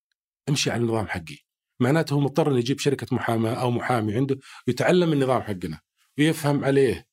[0.49, 1.37] امشي على النظام حقي.
[1.81, 4.38] معناته هو مضطر إنه يجيب شركة محاماة أو محامي عنده
[4.69, 5.81] ويتعلم النظام حقنا
[6.19, 7.07] ويفهم عليه.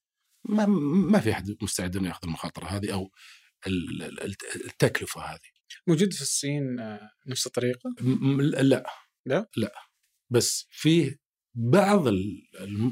[0.50, 0.66] ما
[1.12, 3.12] ما في أحد مستعد إنه يأخذ المخاطرة هذه أو
[4.66, 5.40] التكلفة هذه.
[5.88, 7.96] موجود في الصين آه، نفس الطريقة؟
[8.62, 8.84] لا.
[9.26, 9.87] لا؟ لا.
[10.30, 11.18] بس في
[11.56, 12.08] بعض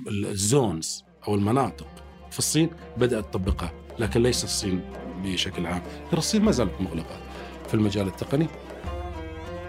[0.07, 1.87] الزونز أو المناطق
[2.31, 4.81] في الصين بدأت تطبقها لكن ليس الصين
[5.23, 7.19] بشكل عام ترى الصين ما زالت مغلقة
[7.67, 8.47] في المجال التقني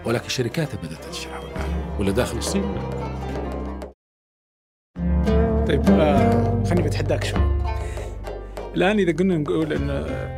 [0.05, 2.63] ولكن شركاتها بدأت تنتشر حول العالم ولا داخل الصين
[5.67, 7.57] طيب آه خليني بتحداك شوي
[8.75, 9.89] الآن إذا قلنا نقول إن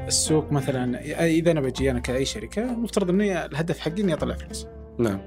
[0.07, 4.67] السوق مثلا إذا أنا بجي أنا كأي شركة المفترض اني الهدف حقي إني أطلع فلوس.
[4.99, 5.19] نعم.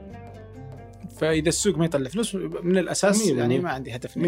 [1.21, 4.19] فإذا السوق ما يطلع فلوس من الأساس يعني ما عندي هدف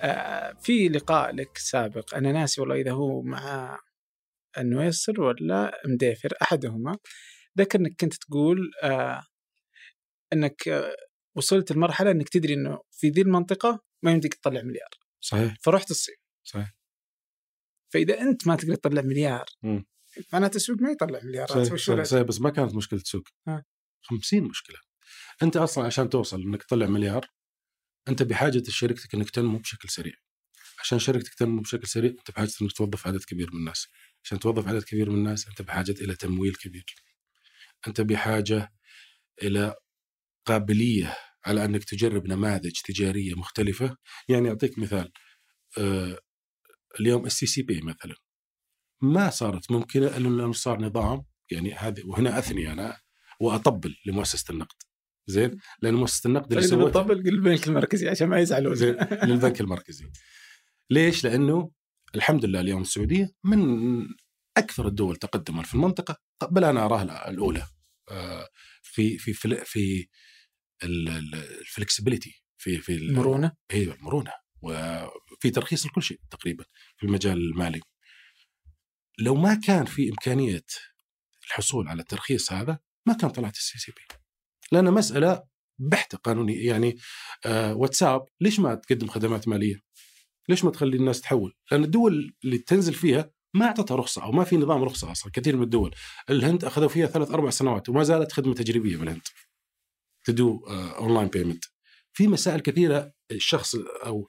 [0.00, 2.14] آه في لقاء لك سابق.
[2.14, 3.78] أنا ناسي والله إذا هو مع
[4.58, 6.98] النويسر ولا مديفر أحدهما.
[7.58, 9.22] ذكر إنك كنت تقول آه
[10.32, 10.96] إنك آه
[11.36, 14.90] وصلت لمرحلة إنك تدري إنه في ذي المنطقة ما يمديك تطلع مليار.
[15.20, 15.54] صحيح.
[15.62, 16.74] فرحت الصين صحيح.
[17.92, 19.44] فإذا أنت ما تقدر تطلع مليار
[20.32, 21.50] معناته السوق ما يطلع مليارات.
[21.50, 23.22] صحيح, صحيح, صحيح بس ما كانت مشكلة سوق
[24.02, 24.78] 50 مشكلة.
[25.42, 27.26] أنت أصلا عشان توصل إنك تطلع مليار
[28.08, 30.12] أنت بحاجة شركتك إنك تنمو بشكل سريع.
[30.80, 33.88] عشان شركتك تنمو بشكل سريع أنت بحاجة إنك توظف عدد كبير من الناس.
[34.24, 36.84] عشان توظف عدد كبير من الناس أنت بحاجة إلى تمويل كبير.
[37.88, 38.72] أنت بحاجة
[39.42, 39.74] إلى
[40.46, 43.96] قابلية على إنك تجرب نماذج تجارية مختلفة.
[44.28, 45.12] يعني أعطيك مثال
[45.78, 46.18] آه
[47.00, 48.14] اليوم ال STC Pay مثلا.
[49.02, 53.00] ما صارت ممكنة إلا لأنه صار نظام يعني هذه وهنا أثني أنا
[53.40, 54.76] وأطبل لمؤسسة النقد.
[55.26, 58.74] زين؟ لأن مؤسسة النقد اللي سوت طبل للبنك المركزي عشان ما يزعلون.
[58.74, 60.10] زين للبنك المركزي.
[60.90, 61.70] ليش؟ لأنه
[62.14, 63.62] الحمد لله اليوم السعودية من
[64.56, 66.16] أكثر الدول تقدما في المنطقة
[66.50, 67.66] بل أنا أراها الأولى.
[68.10, 68.48] آه،
[68.82, 70.06] في في في, في
[70.84, 74.32] ال flexibility في في المرونه أيوه المرونه
[74.62, 76.64] وفي ترخيص لكل شيء تقريبا
[76.96, 77.80] في المجال المالي.
[79.18, 80.64] لو ما كان في إمكانية
[81.46, 84.21] الحصول على الترخيص هذا ما كان طلعت ال STC Pay.
[84.72, 85.42] لأن مسألة
[85.78, 86.66] بحتة قانونية.
[86.66, 86.96] يعني
[87.46, 89.80] آه واتساب ليش ما تقدم خدمات مالية؟
[90.48, 94.44] ليش ما تخلي الناس تحول؟ لأن الدول اللي تنزل فيها ما أعطتها رخصة أو ما
[94.44, 95.94] في نظام رخصة أصلا كثير من الدول.
[96.30, 99.22] الهند أخذوا فيها ثلاث أربع سنوات وما زالت خدمة تجريبية بالهند
[100.24, 100.66] to do
[100.98, 101.64] online payment
[102.12, 103.74] في مسائل كثيرة الشخص
[104.06, 104.28] أو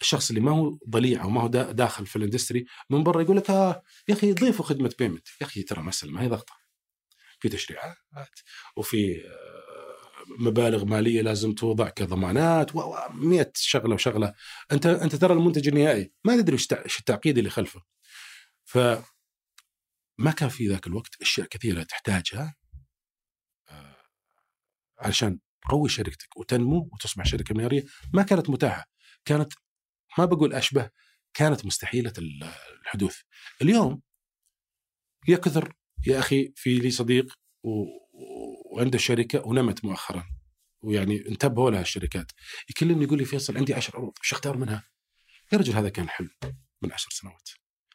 [0.00, 3.36] الشخص اللي ما هو ضليع أو ما هو داخل في ال industry من برا يقول
[3.36, 6.52] لك آه يا أخي ضيفوا خدمة payment يا أخي ترى مسألة ما هي ضغطة.
[7.40, 7.96] في تشريعات
[8.76, 9.49] وفي آه
[10.38, 14.34] مبالغ مالية لازم توضع كضمانات و100 شغلة وشغلة.
[14.72, 16.12] انت أنت ترى المنتج النهائي.
[16.24, 17.82] ما تدري إيش التعقيد اللي خلفه.
[18.64, 18.78] ف
[20.18, 22.54] ما كان في ذاك الوقت أشياء كثيرة تحتاجها
[23.70, 23.96] آه،
[24.98, 28.84] عشان تقوي شركتك وتنمو وتصبح شركة معياريه ما كانت متاحة.
[29.24, 29.52] كانت
[30.18, 30.90] ما بقول أشبه
[31.34, 32.12] كانت مستحيلة
[32.82, 33.16] الحدوث.
[33.62, 34.02] اليوم
[35.28, 35.74] يا كثر
[36.06, 37.38] يا أخي في لي صديق.
[38.70, 40.24] وعنده شركه ونمت مؤخرا.
[40.82, 42.32] ويعني انتبهوا لها الشركات.
[42.70, 44.84] يكلمني يقول لي فيصل عندي 10 عروض وش أختار منها؟
[45.52, 46.30] يا رجل هذا كان حلم
[46.82, 47.50] من عشر سنوات.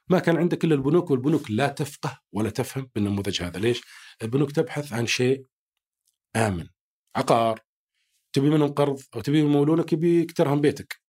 [0.09, 3.59] ما كان عندك إلا البنوك والبنوك لا تفقه ولا تفهم بالنموذج هذا.
[3.59, 3.81] ليش؟
[4.21, 5.45] البنوك تبحث عن شيء
[6.35, 6.67] آمن
[7.15, 7.59] عقار.
[8.33, 11.01] تبي منهم قرض أو تبي يمولونك يبيك ترهم بيتك.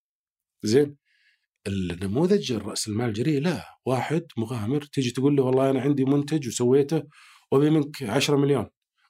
[0.62, 0.96] زين؟
[1.66, 3.79] النموذج الرأس المال الجريء لا.
[3.87, 7.02] واحد مغامر تيجي تقول له والله أنا عندي منتج وسويته
[7.52, 8.66] وأبي منك 10 مليون.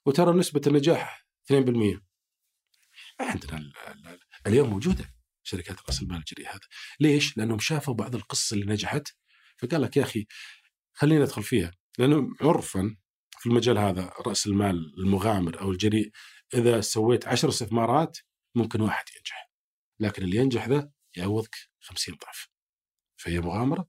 [0.07, 2.01] وترى نسبة النجاح 2%
[3.19, 3.73] عندنا ال-
[4.07, 6.59] ال- اليوم موجودة شركات رأس المال الجريء هذا
[6.99, 9.07] ليش؟ لأنهم شافوا بعض القصص اللي نجحت
[9.57, 10.27] فقال لك يا أخي
[10.93, 11.71] خلينا ندخل فيها.
[11.97, 12.97] لأنه عرفا
[13.39, 16.11] في المجال هذا رأس المال المغامر أو الجريء
[16.53, 18.17] إذا سويت عشر استثمارات
[18.55, 19.51] ممكن واحد ينجح.
[19.99, 22.47] لكن اللي ينجح ذا يعوضك 50 ضعف.
[23.17, 23.87] فهي مغامرة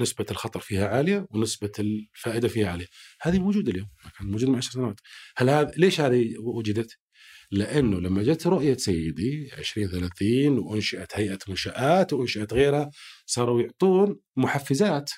[0.00, 2.86] نسبة الخطر فيها عالية ونسبة الفائدة فيها عالية.
[3.22, 5.00] هذه موجودة اليوم ما كانت موجودة من عشر سنوات.
[5.36, 6.98] هل هذا ليش هذه وجدت؟
[7.50, 12.90] لأنه لما جت رؤية سيدي 2030 وأنشئت هيئة منشآت وأنشئت غيرها
[13.26, 15.10] صاروا يعطون محفزات.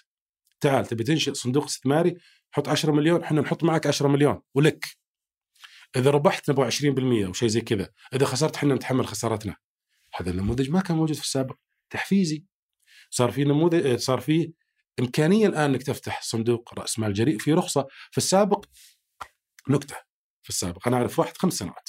[0.61, 2.15] تعال تبي تنشئ صندوق استثماري؟
[2.51, 4.85] حط 10 مليون إحنا نحط معك 10 مليون ولك.
[5.97, 7.89] إذا ربحت نبغى 20% أو شيء زي كذا.
[8.15, 9.57] إذا خسرت إحنا نتحمل خسارتنا.
[10.15, 11.57] هذا النموذج ما كان موجود في السابق.
[11.91, 12.45] تحفيزي.
[13.15, 14.53] صار في نموذج صار في
[15.01, 18.65] إمكانية الآن إنك تفتح صندوق رأس مال جريء في رخصة في السابق
[19.69, 19.97] نكتة
[20.43, 20.89] في السابق.
[20.89, 21.89] أنا أعرف واحد خمس سنوات.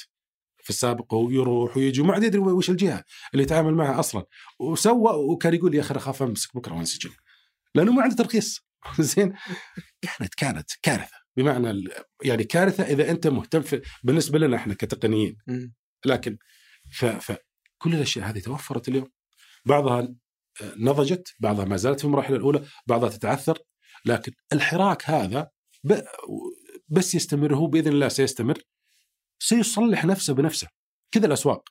[0.57, 4.25] في السابق هو يروح ويجي وما عاد يدري وش الجهة اللي يتعامل معها أصلا.
[4.59, 7.11] وسوى وكان يقول يا أخي اخاف أمسك بكرة وانسجن
[7.75, 8.65] لأنه ما عنده ترخيص.
[8.99, 9.33] زين؟
[10.01, 11.17] كانت كانت كارثة.
[11.37, 11.89] بمعنى
[12.23, 15.37] يعني كارثة إذا أنت مهتم في بالنسبة لنا إحنا كتقنيين.
[16.05, 16.37] لكن
[16.91, 19.11] فكل الأشياء هذه توفرت اليوم.
[19.65, 20.15] بعضها
[20.61, 23.59] نضجت بعضها ما زالت في المراحل الأولى بعضها تتعثر
[24.05, 25.49] لكن الحراك هذا
[26.89, 28.61] بس يستمر هو بإذن الله سيستمر
[29.39, 30.67] سيصلح نفسه بنفسه.
[31.11, 31.69] كذا الأسواق.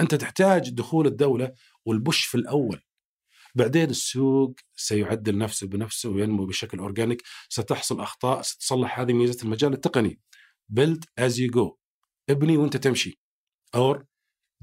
[0.00, 1.52] أنت تحتاج دخول الدولة
[1.86, 2.82] وال push في الأول.
[3.54, 7.22] بعدين السوق سيعدل نفسه بنفسه وينمو بشكل organic.
[7.48, 10.20] ستحصل أخطاء ستصلح هذه ميزة المجال التقني.
[10.72, 11.76] Build as you go.
[12.30, 13.20] ابني وأنت تمشي.
[13.76, 13.98] Or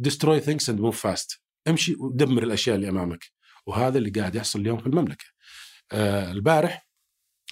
[0.08, 1.39] destroy things and move fast.
[1.67, 3.40] امشي ودمر الأشياء اللي أمامك.
[3.65, 5.26] وهذا اللي قاعد يحصل اليوم في المملكة.
[5.91, 6.88] آه البارح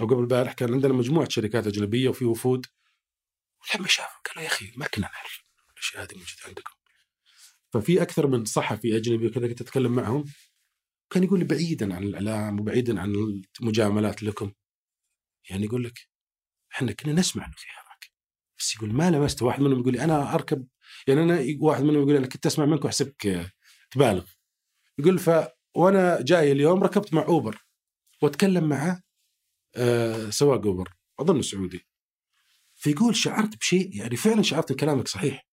[0.01, 2.65] أو قبل البارح كان عندنا مجموعة شركات أجنبية وفي وفود.
[3.75, 5.43] لما شافوا قالوا يا أخي ما كنا نعرف
[5.73, 6.73] الأشياء هذه موجودة عندكم.
[7.73, 10.25] ففي أكثر من صحفي أجنبي وكذا كنت أتكلم معهم.
[11.09, 13.13] كان يقول لي بعيدا عن الإعلام وبعيدا عن
[13.61, 14.51] المجاملات لكم.
[15.49, 16.09] يعني يقول لك
[16.73, 18.11] إحنا كنا نسمع إنه في حراك
[18.59, 20.67] بس يقول ما لمست واحد منهم يقول لي أنا أركب
[21.07, 23.51] يعني أنا واحد منهم يقول أنا كنت أسمع منك وأحسبك
[23.91, 24.25] تبالغ.
[24.99, 25.29] يقول ف
[25.79, 27.65] وأنا جاي اليوم ركبت مع اوبر
[28.21, 29.01] وأتكلم مع
[29.75, 31.87] آه سواق اوبر أظن سعودي.
[32.75, 35.47] فيقول شعرت بشيء يعني فعلا شعرت إن كلامك صحيح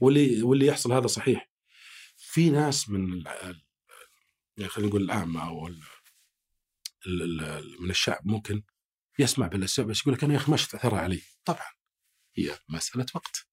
[0.00, 1.50] واللي واللي يحصل هذا صحيح.
[2.16, 3.24] في ناس من
[4.56, 5.68] يعني خلينا نقول العامه أو
[7.80, 8.62] من الشعب ممكن
[9.18, 11.22] يسمع بالأسباب بس يقول لك أنا يا أخي ما شفت علي.
[11.44, 11.66] طبعا
[12.34, 13.46] هي مسألة وقت.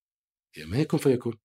[0.53, 1.37] هي ما يكون فيكون.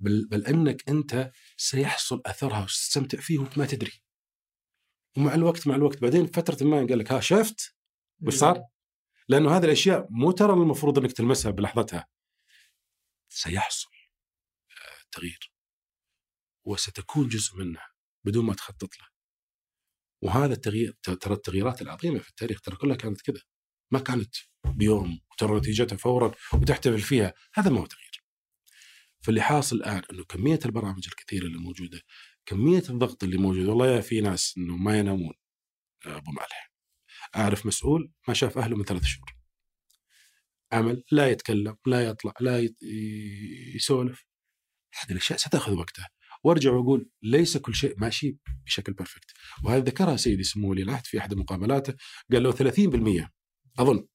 [0.00, 3.92] بل, بل أنك أنت سيحصل أثرها وستستمتع فيه وأنت ما تدري.
[5.16, 7.76] ومع الوقت مع الوقت بعدين فترة ما قال لك ها شفت؟
[8.26, 8.64] وش صار؟
[9.28, 12.08] لأنه هذه الأشياء مو ترى المفروض أنك تلمسها بلحظتها.
[13.28, 13.88] سيحصل
[14.70, 15.52] آه، تغيير.
[16.66, 17.80] وستكون جزء منه
[18.24, 19.06] بدون ما تخطط له.
[20.22, 23.42] وهذا التغيير ترى التغييرات العظيمة في التاريخ ترى كلها كانت كذا.
[23.92, 27.34] ما كانت بيوم وترى نتيجتها فورا وتحتفل فيها.
[27.54, 28.07] هذا ما هو تغيير.
[29.28, 32.00] فاللي حاصل الآن إنه كمية البرامج الكثيرة اللي موجودة
[32.46, 35.34] كمية الضغط اللي موجود والله يا في ناس إنه ما ينامون
[36.06, 36.72] يا أبو مالح.
[37.36, 39.36] اعرف مسؤول؟ ما شاف أهله من ثلاث شهور.
[40.72, 42.68] عمل لا يتكلم لا يطلع لا
[43.74, 44.24] يسولف.
[45.00, 46.08] هذه الأشياء ستأخذ وقتها.
[46.44, 49.30] وأرجع وأقول ليس كل شيء ماشي بشكل perfect
[49.64, 51.94] وهذا ذكرها سيدي سمو ولي العهد في أحد مقابلاته.
[52.32, 53.30] قال له 30%
[53.78, 54.06] أظن.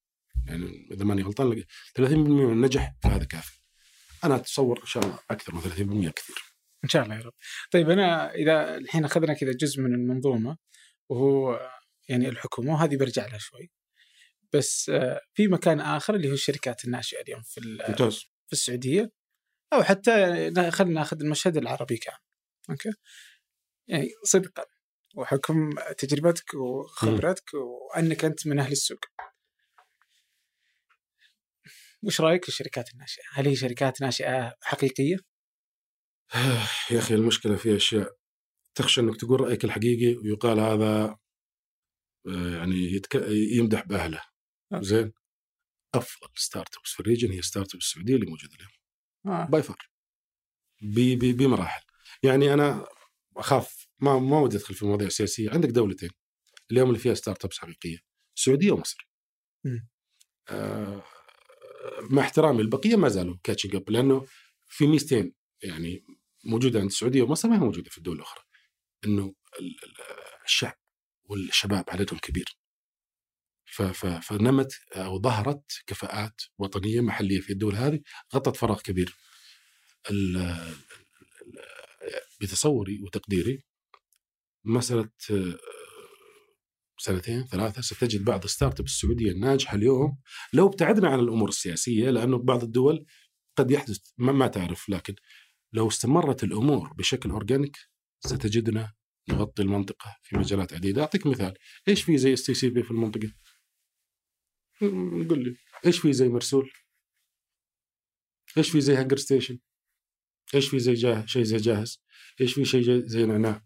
[0.45, 1.63] يعني إذا ماني غلطان
[1.95, 3.62] 30% من النجح فهذا كافي.
[4.23, 6.35] أنا أتصور إن شاء الله أكثر من 30% كثير
[6.83, 7.33] إن شاء الله يا رب.
[7.71, 10.57] طيب أنا إذا الحين أخذنا كذا جزء من المنظومة
[11.09, 11.59] وهو
[12.09, 13.71] يعني الحكومة وهذه برجع لها شوي.
[14.53, 19.11] بس آه، في مكان آخر اللي هو الشركات الناشئه اليوم في ممتاز في السعودية
[19.73, 20.11] أو حتى
[20.71, 22.17] خلينا ناخذ المشهد العربي كان.
[22.69, 22.91] أوكي؟
[23.87, 24.65] يعني صدقا
[25.15, 28.99] وحكم تجربتك وخبرتك وأنك أنت من أهل السوق.
[32.03, 35.17] وش رأيك في الشركات الناشئة؟ هل هي شركات ناشئة حقيقية؟
[36.91, 38.17] يا أخي المشكلة في أشياء
[38.77, 41.17] تخشى إنك تقول رأيك الحقيقي ويقال هذا
[42.27, 43.15] آه، يعني يتك...
[43.29, 44.21] يمدح بأهله
[44.73, 44.85] okay.
[44.85, 45.13] زين
[45.95, 48.71] أفضل startups في ال region هي startup السعودية اللي موجودة اليوم
[49.25, 49.45] آه.
[49.45, 49.89] by far
[51.37, 51.85] بمراحل
[52.23, 52.85] يعني أنا
[53.37, 56.09] أخاف ما ما ودي أدخل في مواضيع سياسية عندك دولتين
[56.71, 57.97] اليوم اللي فيها startups حقيقية
[58.37, 59.09] السعوديه ومصر.
[60.49, 61.03] آه
[62.09, 64.25] مع احترامي البقيه ما زالوا catching up لأنه
[64.67, 66.03] في ميزتين يعني
[66.45, 68.43] موجودة عند السعودية ومصر ما هي موجودة في الدول الأخرى
[69.05, 69.95] إنه ال- ال-
[70.45, 70.77] الشعب
[71.23, 72.45] والشباب عددهم كبير.
[74.21, 78.01] فنمت أو ظهرت كفاءات وطنية محلية في الدول هذه
[78.35, 79.15] غطت فراغ كبير.
[82.41, 83.63] بتصوري وتقديري
[84.65, 85.09] مسألة
[87.07, 90.17] سنتين ثلاثة ستجد بعض startup السعودية الناجحه اليوم
[90.53, 93.05] لو ابتعدنا عن الأمور السياسية لأنه بعض الدول
[93.57, 95.15] قد يحدث ما, ما تعرف لكن
[95.73, 97.77] لو استمرت الأمور بشكل organic
[98.19, 98.93] ستجدنا
[99.29, 101.53] نغطي المنطقة في مجالات عديدة أعطيك مثال
[101.87, 103.31] إيش في زي STC Pay في المنطقة؟
[104.81, 106.71] م- قل لي إيش في زي مرسول؟
[108.57, 109.59] إيش في زي HungerStation؟
[110.55, 112.03] إيش في زي جاه شيء زي جاهز؟
[112.41, 113.65] إيش في شيء زي- نعناع؟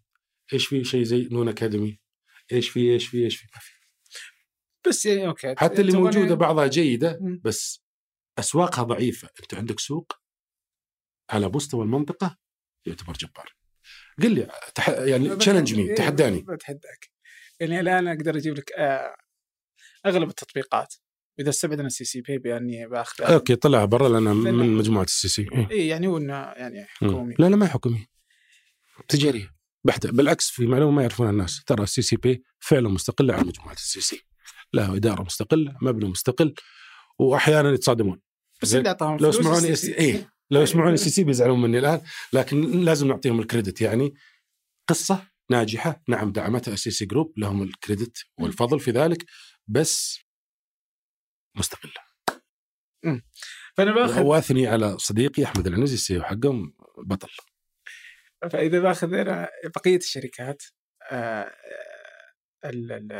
[0.54, 2.00] إيش في شيء زي Noon Academy؟
[2.52, 3.72] إيش في إيش في إيش في؟ ما في.
[4.88, 7.20] بس يعني okay حتى اللي موجودة بعضها جيدة.
[7.44, 7.84] بس
[8.40, 10.14] أسواقها ضعيفة، أنت عندك سوق
[11.30, 12.38] على مستوى المنطقة
[12.86, 13.56] يعتبر جبار.
[14.24, 14.90] قل لي تح...
[14.90, 16.42] يعني challenge me إيه، تحداني.
[16.42, 17.12] بتحداك.
[17.60, 19.16] يعني الآن أقدر أجيب لك آه،
[20.06, 20.96] أغلب التطبيقات.
[21.40, 25.48] إذا استبعدنا ال STC Pay باني بأخذ okay طلع برا لأن من مجموعة ال STC.
[25.54, 25.72] إيه.
[25.72, 27.36] اي يعني هو إنه يعني حكومي.
[27.40, 28.08] لا لا ما حكومي.
[29.08, 29.57] تجارية.
[29.84, 30.12] بحتة.
[30.12, 31.64] بالعكس في معلومة ما يعرفونها الناس.
[31.64, 34.22] ترى ال STC Pay فعلا مستقله عن مجموعة ال STC.
[34.74, 36.54] له إدارة مستقلة مبنى مستقل
[37.20, 38.22] واحيانا يتصادمون.
[38.62, 39.94] بس لو ال STC.
[39.98, 40.34] إيه.
[40.52, 42.02] لو يسمعوني ال STC بيزعلون مني الآن
[42.34, 43.82] لكن لازم نعطيهم ال credit.
[43.82, 44.14] يعني
[44.88, 46.04] قصة ناجحة.
[46.08, 49.26] نعم دعمتها ال STC group لهم ال credit والفضل في ذلك
[49.68, 50.20] بس
[51.56, 52.08] مستقلة.
[53.78, 56.74] فأنا بآخذ وأثني على صديقي أحمد العنزي ال CEO حقهم
[57.06, 57.30] بطل.
[58.52, 60.64] فإذا بأخذ أنا بقية الشركات
[61.12, 61.52] آه،
[62.66, 63.12] ال-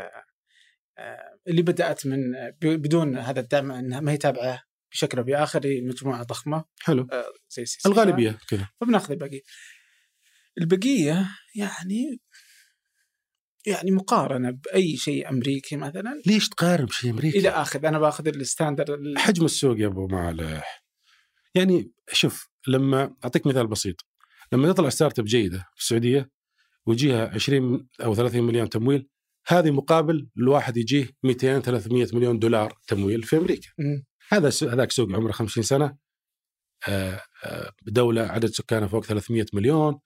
[0.98, 2.20] آه، اللي بدأت من
[2.62, 7.08] بدون هذا الدعم إنها ما هي تابعة بشكل أو بآخر هي مجموعة ضخمة حلو.
[7.12, 9.40] آه، زي STC الغالبية كذا فبنأخذ البقية.
[10.58, 12.20] البقية يعني
[13.66, 18.35] يعني مقارنة بأي شيء أمريكي مثلا ليش تقارن بشيء أمريكي؟ إلى اخذ أنا بأخذ ال
[18.35, 20.84] standard ال- حجم السوق يا أبو مالح.
[21.54, 23.96] يعني شوف لما أعطيك مثال بسيط.
[24.52, 26.30] لما تطلع startup جيدة في السعودية
[26.86, 29.08] ويجيها 20 أو 30 مليون تمويل
[29.46, 33.68] هذه مقابل الواحد يجيه 200 300 مليون دولار تمويل في أمريكا.
[34.28, 35.96] هذا هذاك سوق عمره 50 سنة
[36.88, 40.00] آه، آه، بدوله عدد سكانها فوق 300 مليون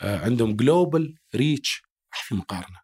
[0.00, 2.80] آه، عندهم global reach ما في مقارنة.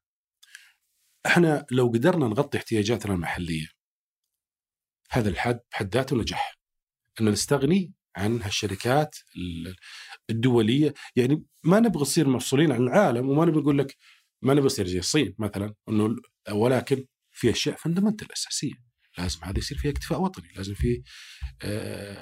[1.27, 3.67] إحنا لو قدرنا نغطي احتياجاتنا المحلية
[5.11, 6.59] هذا الحد بحد ذاته نجاح.
[7.21, 9.77] ان نستغني عن هالشركات ال-
[10.31, 10.95] الدولية.
[11.17, 13.97] يعني ما نبغى نصير مفصولين عن العالم وما نبغى نقول لك
[14.43, 16.17] ما نبغى نصير زي الصين مثلا إنه
[16.51, 18.73] ولكن في أشياء fundamental أساسية.
[19.19, 21.03] لازم هذا يصير فيها اكتفاء وطني لازم في
[21.63, 22.15] آه،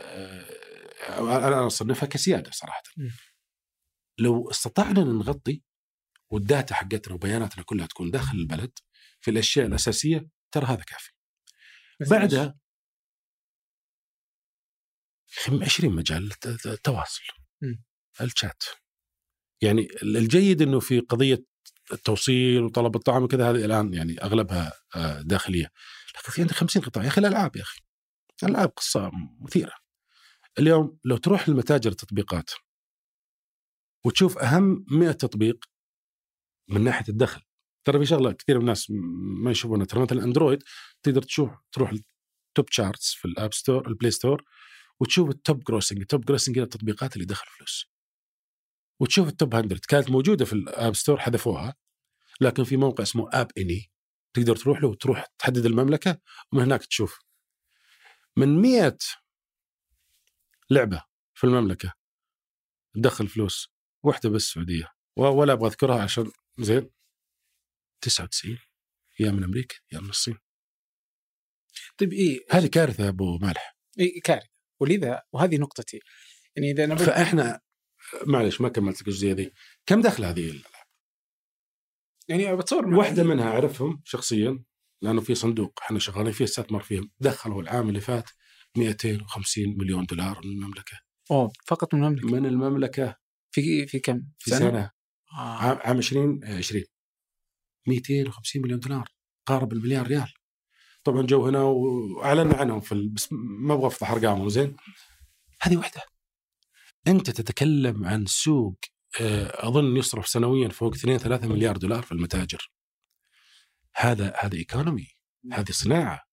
[1.11, 2.82] آه، أنا أصنفها كسيادة صراحة.
[4.18, 5.62] لو استطعنا إن نغطي
[6.31, 8.72] وال data حقتنا وبياناتنا كلها تكون داخل البلد
[9.20, 11.11] في الأشياء الأساسية ترى هذا كافي.
[12.11, 12.56] بعدها
[15.62, 16.31] 20 مجال
[16.83, 17.23] تواصل.
[18.21, 18.62] الشات
[19.62, 21.45] يعني الجيد إنه في قضية
[21.93, 25.71] التوصيل وطلب الطعام وكذا هذه الآن يعني أغلبها آه، داخلية.
[26.19, 27.03] لكن في عندك 50 قطاع.
[27.03, 27.81] يا أخي الألعاب يا أخي.
[28.43, 29.11] الالعاب قصة
[29.41, 29.73] مثيرة.
[30.59, 32.51] اليوم لو تروح لمتاجر التطبيقات
[34.05, 35.65] وتشوف أهم 100 تطبيق
[36.69, 37.43] من ناحية الدخل.
[37.87, 38.87] ترى في شغلة كثير من الناس
[39.45, 39.87] ما يشوفونها.
[39.87, 40.62] ترى مثلا Android
[41.03, 44.44] تقدر تشوف تروح ال top charts في ال App Store ال Play Store
[45.00, 47.87] وتشوف ال top grossing ال top grossing هي التطبيقات اللي دخل فلوس.
[49.00, 51.74] وتشوف ال top 100 كانت موجودة في ال App Store حذفوها
[52.40, 53.90] لكن في موقع اسمه App Annie
[54.35, 56.20] تقدر تروح له وتروح تحدد المملكة
[56.52, 57.18] ومن هناك تشوف.
[58.37, 58.96] من 100
[60.70, 61.02] لعبة
[61.35, 61.92] في المملكة
[62.94, 63.68] تدخل فلوس
[64.02, 64.92] واحدة بس سعودية.
[65.16, 66.90] ولا أبغى أذكرها عشان زين.
[68.00, 68.59] 99
[69.20, 70.38] يا من أمريكا يا من الصين.
[71.98, 73.76] طيب إيه هذه كارثة يا أبو مالح.
[73.99, 74.55] إيه كارثة.
[74.81, 76.01] ولذا وهذه نقطتي.
[76.57, 77.61] يعني إذا أنا فإحنا
[78.27, 79.53] معلش ما كملت الجزئيه ذي
[79.87, 80.64] كم دخل هذه ال-
[82.29, 84.64] يعني بتصور واحدة منها أعرفهم شخصيا
[85.03, 87.11] لأنه في صندوق إحنا شغالين فيه استثمر فيهم.
[87.20, 88.31] دخلوا العام اللي فات
[88.77, 91.01] 250 مليون دولار من المملكة.
[91.31, 93.16] أوه فقط من المملكة؟ من المملكة.
[93.51, 94.91] في في كم؟ في سنة, سنة.
[95.33, 95.57] آه.
[95.59, 96.85] عام عام 20 آه، 20
[97.89, 99.09] 250 مليون دولار.
[99.47, 100.33] قارب المليار ريال.
[101.07, 104.76] طبعا جو هنا واعلنا عنهم في بس ما أبغى أفضح أرقامهم زين؟
[105.62, 106.02] هذه واحدة
[107.07, 108.76] أنت تتكلم عن سوق
[109.20, 112.70] آه، أظن يصرف سنويا فوق 2 3 مليار دولار في المتاجر.
[113.96, 115.09] هذا هذا economy
[115.52, 116.26] هذه صناعة.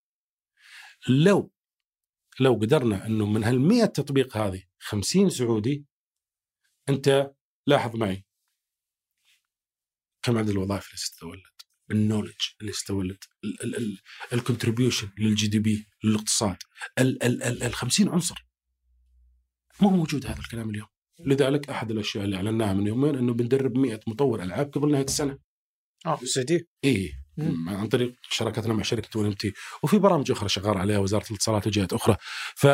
[1.09, 1.51] لو
[2.39, 5.85] لو قدرنا إنه من هال 100 تطبيق هذه 50 سعودي
[6.89, 7.31] أنت
[7.67, 8.25] لاحظ معي.
[10.21, 11.52] كم عدد الوظائف اللي ستتولد؟
[11.91, 13.23] ال knowledge اللي ستتولد
[14.33, 16.57] ال contribution لل GDP للاقتصاد
[16.99, 18.45] ال ال ال ال 50 عنصر.
[19.81, 20.87] ما هو موجود هذا الكلام اليوم.
[21.19, 25.39] لذلك أحد الأشياء اللي اعلناها من يومين إنه بندرب 100 مطور ألعاب قبل نهاية السنة.
[26.05, 27.13] آه في السعوديه؟ اي
[27.67, 29.53] عن طريق شراكتنا مع شركة ون تي.
[29.83, 32.17] وفي برامج أخرى شغال عليها وزارة الاتصالات وجهات أخرى.
[32.55, 32.67] ف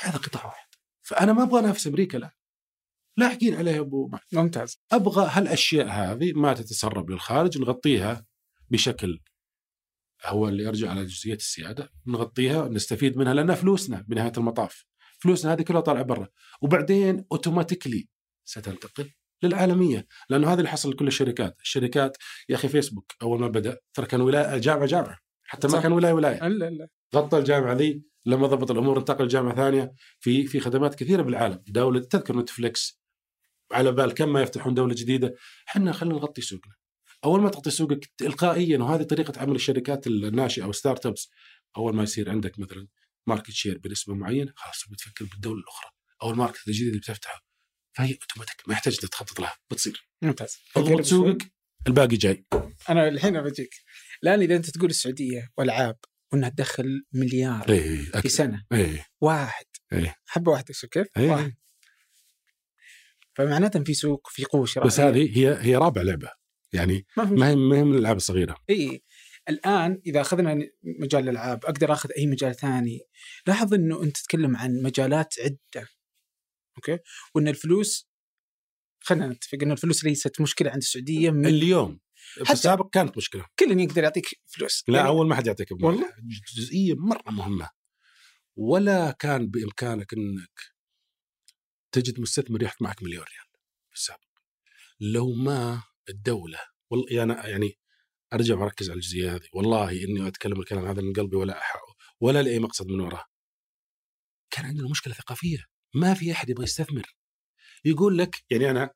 [0.00, 0.68] هذا قطاع واحد.
[1.02, 2.34] فأنا ما أبغى أنافس أمريكا لا
[3.16, 4.78] لاحقين عليها أبو ممتاز.
[4.92, 8.24] أبغى هالأشياء هذه ما تتسرب للخارج نغطيها
[8.70, 9.20] بشكل
[10.26, 14.84] هو اللي يرجع على جزئية السيادة نغطيها نستفيد منها لانها فلوسنا بنهاية المطاف.
[15.18, 16.28] فلوسنا هذه كلها طالعة برا.
[16.62, 18.08] وبعدين automatically
[18.44, 19.10] ستنتقل
[19.42, 21.56] للعالمية لأنه هذا اللي حصل لكل الشركات.
[21.60, 22.16] الشركات
[22.48, 25.18] يا أخي فيسبوك أول ما بدأ ترى كان ولاية جامعة جامعة.
[25.44, 26.48] حتى ما كان ولاية ولاية.
[26.48, 29.92] لا لا غطى الجامعة ذي لما ضبط الأمور انتقل جامعه ثانية.
[30.20, 31.62] في في خدمات كثيرة بالعالم.
[31.66, 33.03] دولة تذكر نتفلكس
[33.72, 35.34] على بال كم ما يفتحون دولة جديدة
[35.68, 36.74] إحنا خلينا نغطي سوقنا.
[37.24, 41.30] أول ما تغطي سوقك تلقائيا وهذه طريقة عمل الشركات الناشئة أو startups
[41.76, 42.88] أول ما يصير عندك مثلا
[43.26, 45.90] market share بنسبة معينة خلاص بتفكر بالدولة الأخرى
[46.22, 47.44] أو ال market الجديد اللي بتفتحه.
[47.96, 50.08] فهي اوتوماتيك ما يحتاج تخطط لها بتصير.
[50.22, 50.56] ممتاز.
[50.76, 51.52] اضبط سوقك
[51.86, 52.46] الباقي جاي.
[52.90, 53.74] أنا الحين بجيك
[54.22, 55.96] الآن إذا أنت تقول السعودية والعاب
[56.32, 59.06] وأنها تدخل مليار إيه في سنة إيه.
[59.20, 59.66] واحد.
[59.92, 60.16] إيه.
[60.26, 61.30] حبة واحدة شوف كيف؟ إيه.
[61.30, 61.54] واحد.
[63.34, 64.88] فمعناته في سوق في قوة شرائية.
[64.88, 66.30] بس هذه هي هي رابع لعبة.
[66.72, 68.56] يعني ما هي ما هي من الألعاب الصغيرة.
[68.70, 69.02] إي
[69.48, 70.68] الآن إذا أخذنا
[71.00, 73.00] مجال الألعاب أقدر أخذ أي مجال ثاني.
[73.46, 75.88] لاحظ إنه أنت تتكلم عن مجالات عدة.
[76.76, 76.98] أوكي؟
[77.34, 78.08] وإن الفلوس
[79.00, 81.30] خلينا نتفق ان الفلوس ليست مشكلة عند السعودية.
[81.30, 82.00] من اليوم.
[82.44, 83.46] في السابق كانت مشكلة.
[83.58, 84.84] كل يقدر يعطيك فلوس.
[84.88, 85.70] لا يعني أول ما حد يعطيك.
[85.70, 86.12] والله؟
[86.56, 87.70] جزئية مرة مهمة.
[88.56, 90.73] ولا كان بإمكانك إنك
[91.94, 93.46] تجد مستثمر يحط معك مليون ريال
[93.90, 94.20] في السابق
[95.00, 96.58] لو ما الدولة
[96.90, 97.78] والله أنا يعني
[98.32, 99.48] أرجع واركز على الجزئية هذه.
[99.52, 101.76] والله إني أتكلم الكلام هذا من قلبي ولا أح...
[102.20, 103.24] ولا لاي مقصد من وراه
[104.50, 105.58] كان عندنا مشكلة ثقافية.
[105.94, 107.16] ما في أحد يبغى يستثمر.
[107.84, 108.90] يقول لك يعني أنا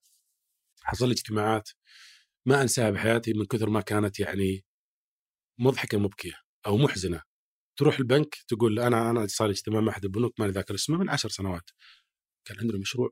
[0.83, 1.71] حصل لي اجتماعات
[2.47, 4.65] ما أنساها بحياتي من كثر ما كانت يعني
[5.59, 6.35] مضحكة مبكية
[6.67, 7.23] أو محزنة.
[7.79, 11.11] تروح البنك تقول أنا أنا صار لي اجتماع مع أحد البنوك ماني ذاكر اسمه من
[11.11, 11.71] عشر سنوات.
[12.49, 13.11] كان عندنا مشروع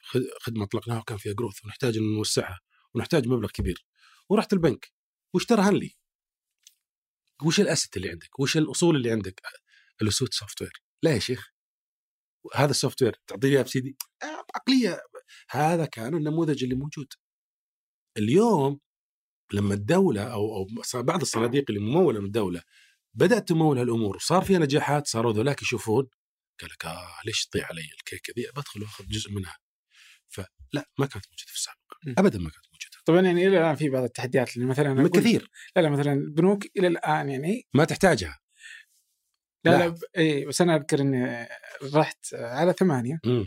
[0.00, 2.60] خد- خدمة أطلقناها وكان فيها growth ونحتاج ان نوسعها
[2.94, 3.86] ونحتاج مبلغ كبير.
[4.28, 4.92] ورحت البنك
[5.34, 5.94] وش ترهن لي؟
[7.46, 9.40] وش ال asset اللي عندك؟ وش الأصول اللي عندك؟
[10.02, 11.50] ال asset software لا يا شيخ.
[12.54, 15.00] هذا ال software تعطيني اياه بسيدي آه، عقليه
[15.50, 17.12] هذا كان النموذج اللي موجود.
[18.16, 18.80] اليوم
[19.52, 20.66] لما الدولة أو أو
[21.02, 22.62] بعض الصناديق اللي ممولة من الدولة
[23.14, 26.08] بدأت تمول هالأمور وصار فيها نجاحات صاروا ذولاك يشوفون.
[26.60, 29.56] قال لك آه ليش تضيع علي الكيكة ذي بدخل وآخذ جزء منها.
[30.28, 30.46] فلا
[30.98, 32.18] ما كانت موجودة في السابق.
[32.18, 33.02] ابدا ما كانت موجودة.
[33.06, 35.50] طبعا يعني إلى الآن في بعض التحديات اللي مثلا أنا كثير.
[35.76, 38.38] لا لا مثلا البنوك إلى الآن يعني ما تحتاجها.
[39.64, 39.78] لا لا.
[39.78, 41.48] لا, ب- اي بس أنا أذكر إني
[41.94, 43.20] رحت على ثمانية.
[43.26, 43.46] امم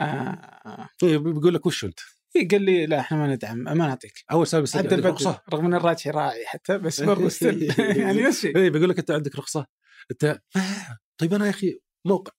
[0.00, 0.88] آه.
[1.02, 1.98] بيقول لك وش أنت؟
[2.36, 4.24] إيه قال لي لا إحنا ما ندعم ما نعطيك.
[4.32, 5.42] أول عندك بدل رخصة.
[5.52, 7.62] رغم ان الراجحي راعي حتى بس برضه ستيل
[8.00, 9.66] يعني نفس الشيء اي بيقول لك أنت عندك رخصة.
[10.10, 10.24] أنت
[10.56, 10.98] آه.
[11.18, 12.32] طيب أنا يا أخي موقع.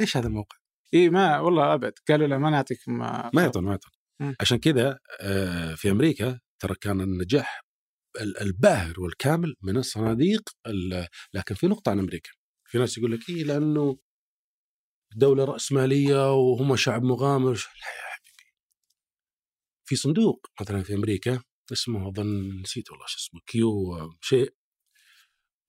[0.00, 0.56] إيش هذا الموقع؟
[0.94, 1.92] اي ما والله أبد.
[2.08, 3.92] قالوا لا ما نعطيك ما, ما يعطون ما يعطون.
[4.20, 4.34] مم.
[4.40, 7.62] عشان كذا آه، في أمريكا ترى كان النجاح
[8.20, 12.30] ال- الباهر والكامل من الصناديق ال- لكن في نقطة عن أمريكا.
[12.68, 13.98] في ناس يقول لك إيه لأنه
[15.16, 17.52] دولة رأسمالية وهم شعب مغامر.
[17.52, 18.52] لا يا حبيبي.
[19.88, 21.42] في صندوق مثلا في أمريكا
[21.72, 23.72] اسمه أظن نسيت والله شو اسمه Q
[24.20, 24.54] شيء.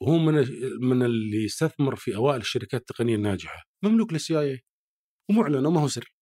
[0.01, 0.33] وهو من
[0.81, 3.63] من اللي يستثمر في أوائل الشركات التقنية الناجحة.
[3.83, 4.61] مملوك لل CIA
[5.29, 6.13] ومعلن وما هو سر.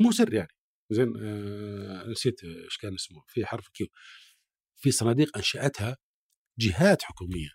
[0.00, 0.52] مو سر يعني.
[0.90, 3.22] زين آه نسيت إيش كان اسمه.
[3.26, 3.86] في حرف Q
[4.76, 5.96] في صناديق أنشأتها
[6.58, 7.48] جهات حكومية.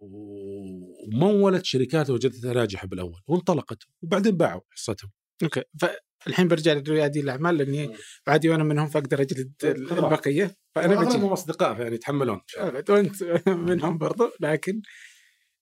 [0.00, 3.20] ومولت شركات وجدتها ناجحة بالأول.
[3.26, 3.82] وانطلقت.
[4.02, 5.10] وبعدين باعوا حصتهم.
[5.42, 5.62] أوكي.
[5.80, 7.96] فالحين برجع لريادي الأعمال لأني
[8.26, 10.56] عادي وأنا منهم فأقدر أجلد البقية.
[10.74, 12.40] فأنا اغلبهم اصدقاء يعني يتحملون.
[12.56, 14.82] أبد، وانت منهم برضو لكن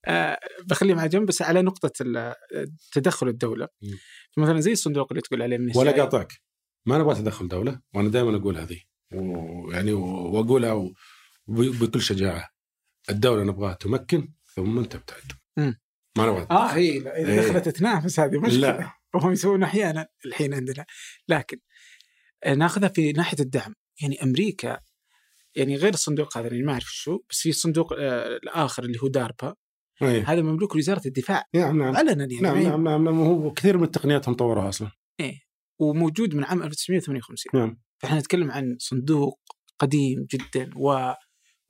[0.07, 1.93] آه بخليهم على جنب بس على نقطة
[2.93, 3.69] تدخل الدولة.
[4.37, 5.93] مثلا زي الصندوق اللي تقول عليه من ولا.
[5.93, 6.33] قاطعك.
[6.87, 8.81] ما نبغى تدخل دولة وأنا دائما أقول هذه.
[9.15, 10.93] ويعني وأقولها
[11.49, 12.49] بكل شجاعة.
[13.11, 14.87] الدولة نبغاها تمكن ثم
[15.57, 15.81] مم.
[16.19, 16.47] ما نبغى.
[16.51, 17.41] آه هي إذا إيه.
[17.41, 18.59] دخلت تنافس هذه مشكلة.
[18.59, 18.93] لا.
[19.15, 20.87] وهم يسوون أحيانا الحين عندنا.
[21.29, 21.59] لكن
[22.45, 23.75] آه، ناخذها في ناحية الدعم.
[24.03, 24.81] يعني أمريكا
[25.57, 29.09] يعني غير الصندوق هذا اللي ما أعرف شو بس في الصندوق آه الآخر اللي هو
[29.09, 29.55] داربا.
[30.03, 30.33] إيه.
[30.33, 31.45] هذا مملوك لوزارة الدفاع.
[31.55, 31.97] نعم نعم.
[31.97, 33.21] علنا يعني نعم نعم نعم نعم.
[33.21, 34.91] هو كثير من التقنيات مطورها أصلا.
[35.81, 37.81] وموجود من عام 1958 نعم.
[37.99, 39.41] فإحنا نتكلم عن صندوق
[39.79, 41.13] قديم جدا و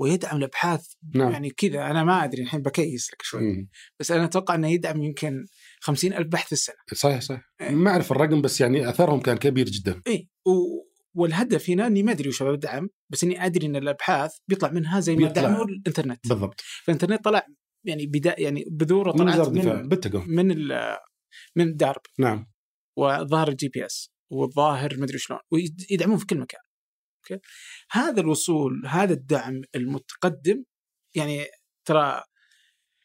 [0.01, 0.87] ويدعم الأبحاث.
[1.15, 1.33] نعم.
[1.33, 1.91] يعني كذا.
[1.91, 3.41] أنا ما أدري الحين بكيس لك شوي.
[3.41, 3.69] مم.
[4.01, 5.47] بس أنا أتوقع إنه يدعم يمكن
[5.81, 6.77] خمسين ألف بحث في السنة.
[6.95, 7.43] صحيح صحيح.
[7.61, 7.71] إيه.
[7.71, 10.03] ما أعرف الرقم بس يعني أثرهم كان كبير جدا.
[10.07, 10.51] اي و...
[11.17, 15.17] والهدف هنا إني ما أدري وش بدعم بس إني أدري إن الأبحاث بيطلع منها زي
[15.17, 15.29] ما.
[15.29, 16.29] دعموا الإنترنت.
[16.29, 16.61] بالضبط.
[16.85, 17.47] فالإنترنت طلع
[17.85, 19.75] يعني بدايه يعني بذوره من طلعت الدفاع.
[19.75, 20.69] من بالتقوا من.
[21.57, 22.03] من دارب.
[22.19, 22.47] نعم.
[22.97, 26.61] وظاهر الجي بي إس والظاهر مدري شلون ويدعمون في كل مكان.
[27.33, 27.43] أوكي؟
[27.91, 30.65] هذا الوصول هذا الدعم المتقدم
[31.15, 31.47] يعني
[31.85, 32.23] ترى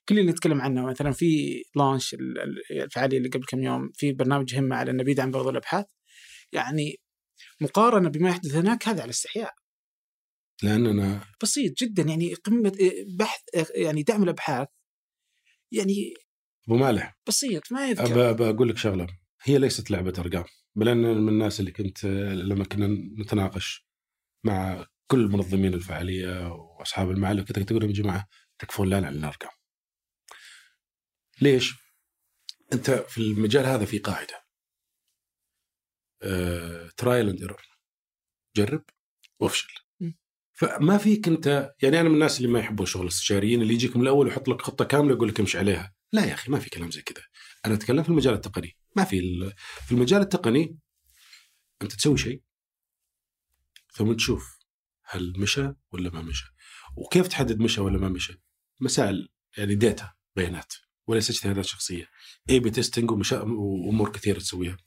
[0.10, 4.14] كل اللي نتكلم عنه مثلا في لانش ال- ال- الفعالية اللي قبل كم يوم في
[4.14, 5.86] برنامج همه على إنه بيدعم برضو الأبحاث
[6.52, 6.96] يعني
[7.62, 9.54] مقارنة بما يحدث هناك هذا على استحياء
[10.64, 12.78] لاننا بسيط جدا يعني قمة
[13.20, 13.42] بحث
[13.76, 14.68] يعني دعم الأبحاث
[15.72, 16.14] يعني
[16.68, 19.08] أبو مالح بسيط ما يذكر أب أقول لك شغلة
[19.42, 22.88] هي ليست لعبة أرقام بل أنا من الناس اللي كنت لما كنا
[23.22, 23.88] نتناقش
[24.44, 28.28] مع كل منظمين الفعالية وأصحاب المعالم كنت تقول يا جماعة
[28.60, 29.52] تكفون لنا عن الأرقام.
[31.42, 31.74] ليش؟
[32.74, 34.43] أنت في المجال هذا في قاعدة
[36.98, 37.62] trial and error
[38.56, 38.84] جرب
[39.40, 39.68] وافشل.
[40.54, 44.02] فما فيك أنت يعني أنا من الناس اللي ما يحبون شغل الاستشاريين اللي يجيك من
[44.02, 45.94] الأول ويحط لك خطة كاملة يقول لك امشي عليها.
[46.12, 47.24] لا يا أخي ما في كلام زي كذا.
[47.66, 48.78] أنا أتكلم في المجال التقني.
[48.96, 49.52] ما في
[49.86, 50.78] في المجال التقني
[51.82, 52.42] أنت تسوي شيء
[53.94, 54.60] ثم تشوف
[55.04, 56.46] هل مشى ولا ما مشى.
[56.96, 58.42] وكيف تحدد مشى ولا ما مشى؟
[58.82, 60.74] مسائل يعني data بيانات
[61.08, 62.10] وليس اجتهادات شخصية.
[62.50, 64.78] A/B testing وأمور كثيرة تسويها.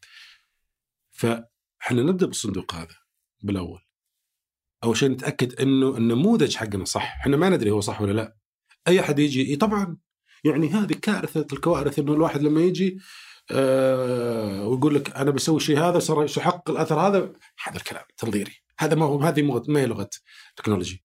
[1.16, 2.94] فإحنا نبدأ بالصندوق هذا
[3.42, 3.80] بالأول.
[4.84, 7.16] أول شيء نتأكد إنه النموذج حقنا صح.
[7.20, 8.36] إحنا ما ندري هو صح ولا لا.
[8.88, 9.96] أي أحد يجي طبعا.
[10.44, 12.98] يعني هذه كارثة الكوارث إنه الواحد لما يجي
[13.50, 17.32] آه ويقول لك أنا بسوي شيء هذا صار سيحقق الأثر هذا
[17.64, 18.52] هذا الكلام تنظيري.
[18.78, 20.10] هذا ما هو هذه ما هي لغة
[20.56, 21.04] technology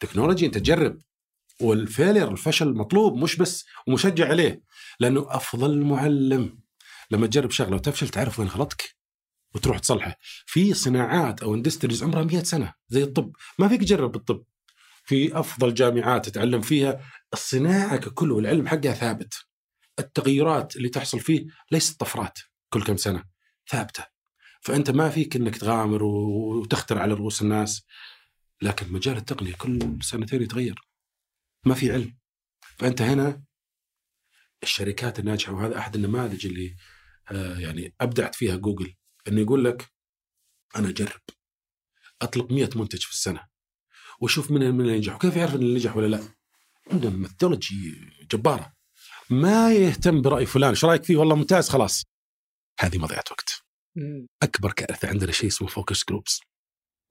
[0.00, 0.98] technology أنت تجرب
[1.60, 4.62] وال failure الفشل مطلوب مش بس ومشجع عليه.
[5.00, 6.60] لأنه أفضل معلم.
[7.10, 8.95] لما تجرب شغلة وتفشل تعرف وين غلطك.
[9.56, 10.16] وتروح تصلحه.
[10.46, 13.32] في صناعات أو industries عمرها 100 سنة زي الطب.
[13.58, 14.44] ما فيك تجرب بالطب
[15.04, 17.00] في أفضل جامعات تتعلم فيها.
[17.32, 19.34] الصناعة ككل والعلم حقها ثابت.
[19.98, 22.38] التغيرات اللي تحصل فيه ليست طفرات
[22.68, 23.24] كل كم سنة.
[23.70, 24.06] ثابتة.
[24.60, 27.86] فأنت ما فيك إنك تغامر وتختر على رؤوس الناس.
[28.62, 30.80] لكن مجال التقنية كل سنتين يتغير.
[31.64, 32.16] ما في علم.
[32.78, 33.42] فأنت هنا
[34.62, 36.76] الشركات الناجحة وهذا أحد النماذج اللي
[37.30, 38.94] آه يعني أبدعت فيها جوجل.
[39.28, 39.92] إنه يقول لك
[40.76, 41.20] أنا أجرب.
[42.22, 43.46] أطلق 100 منتج في السنة
[44.20, 46.20] وأشوف من من اللي ينجح وكيف يعرف إن اللي نجح ولا لا.
[46.92, 48.72] عندهم methodology جبارة.
[49.30, 52.04] ما يهتم برأي فلان إيش رأيك فيه؟ والله ممتاز خلاص.
[52.80, 53.62] هذه مضيعة وقت.
[54.42, 56.40] أكبر كارثه عندنا شيء اسمه focus groups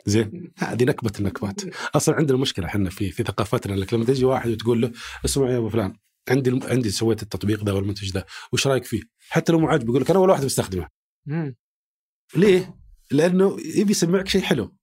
[0.05, 1.61] زين؟ هذه نكبة النكبات.
[1.95, 4.91] أصلا عندنا مشكلة إحنا في في ثقافتنا إنك لما تجي واحد وتقول له
[5.25, 5.97] اسمع يا أبو فلان
[6.29, 10.01] عندي عندي سويت التطبيق ذا والمنتج ذا وش رأيك فيه؟ حتى لو مو عاجبه يقول
[10.01, 10.89] لك أنا اول واحد بستخدمه.
[12.35, 12.79] ليه؟
[13.11, 14.75] لأنه يبي يسمعك شيء حلو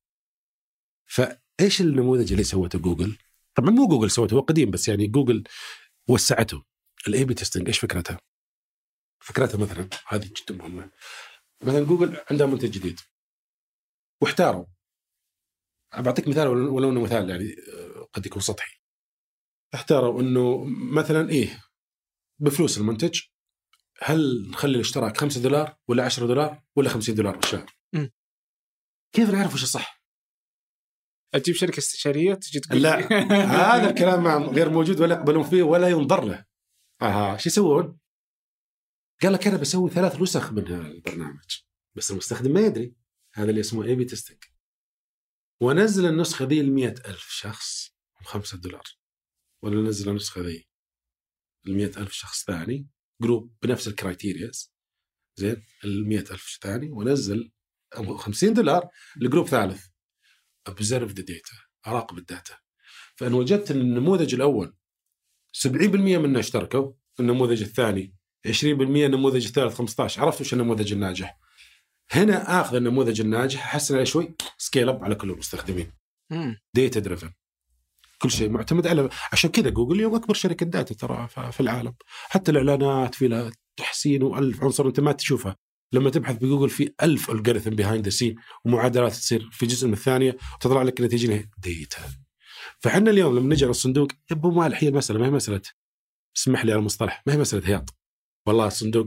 [1.07, 3.17] فإيش النموذج اللي سوته جوجل؟
[3.55, 5.45] طبعا مو جوجل سوته هو قديم بس يعني جوجل
[6.09, 6.65] وسعته
[7.09, 8.21] ال A/B testing إيش فكرتها؟
[9.21, 10.91] فكرتها مثلا هذه جدا مهمة
[11.63, 13.01] مثلا جوجل عندها منتج جديد
[14.23, 14.67] واحتاروا
[15.99, 18.83] بعطيك مثال ولو إنه مثال يعني آه، قد يكون سطحي
[19.75, 21.61] احتاروا إنه مثلا إيه
[22.39, 23.21] بفلوس المنتج
[24.03, 27.75] هل نخلي الاشتراك 5 دولار ولا 10 دولار ولا 50 دولار بالشهر؟
[29.15, 30.03] كيف نعرف وش الصح؟
[31.35, 32.99] أجيب شركة استشارية تجي تقول لا.
[33.77, 36.45] هذا الكلام غير موجود ولا يقبلون فيه ولا ينظر له.
[37.03, 37.99] أها شو يسوون؟
[39.23, 41.63] قال لك أنا بسوي ثلاث نسخ من البرنامج
[41.97, 42.95] بس المستخدم ما يدري
[43.35, 44.45] هذا اللي اسمه A/B testing
[45.63, 48.85] ونزل النسخة ذي ل ألف شخص ب 5 دولار
[49.63, 50.69] ولا نزل النسخة ذي
[51.65, 52.89] ل ألف شخص ثاني
[53.23, 54.73] group بنفس ال criterias
[55.37, 57.53] زين ال ألف ثاني ونزل
[58.17, 59.87] 50 دولار ل group ثالث.
[60.71, 61.57] observe the data
[61.87, 62.55] أراقب ال data.
[63.17, 64.75] فان وجدت إن النموذج الأول
[65.53, 65.67] 70%
[65.97, 68.15] منه اشتركوا النموذج الثاني
[68.49, 71.39] 20% النموذج الثالث 15 عرفت وش النموذج الناجح؟
[72.11, 75.93] هنا آخذ النموذج الناجح احسن عليه شوي scale up على كل المستخدمين.
[76.75, 77.33] data driven
[78.23, 81.95] كل شيء معتمد على عشان كذا جوجل اليوم أكبر شركة data ترى في العالم.
[82.29, 85.57] حتى الإعلانات في لها تحسين وألف عنصر أنت ما تشوفها.
[85.93, 90.37] لما تبحث بجوجل في ألف algorithm behind the scene ومعادلات تصير في جزء من الثانية
[90.55, 92.03] وتطلع لك نتيجه data
[92.79, 95.63] فإحنا اليوم لما نجي على الصندوق ابو مالح هي المسألة ما هي مسألة.
[96.37, 97.95] اسمح لي على المصطلح ما هي مسألة هياط.
[98.47, 99.07] والله الصندوق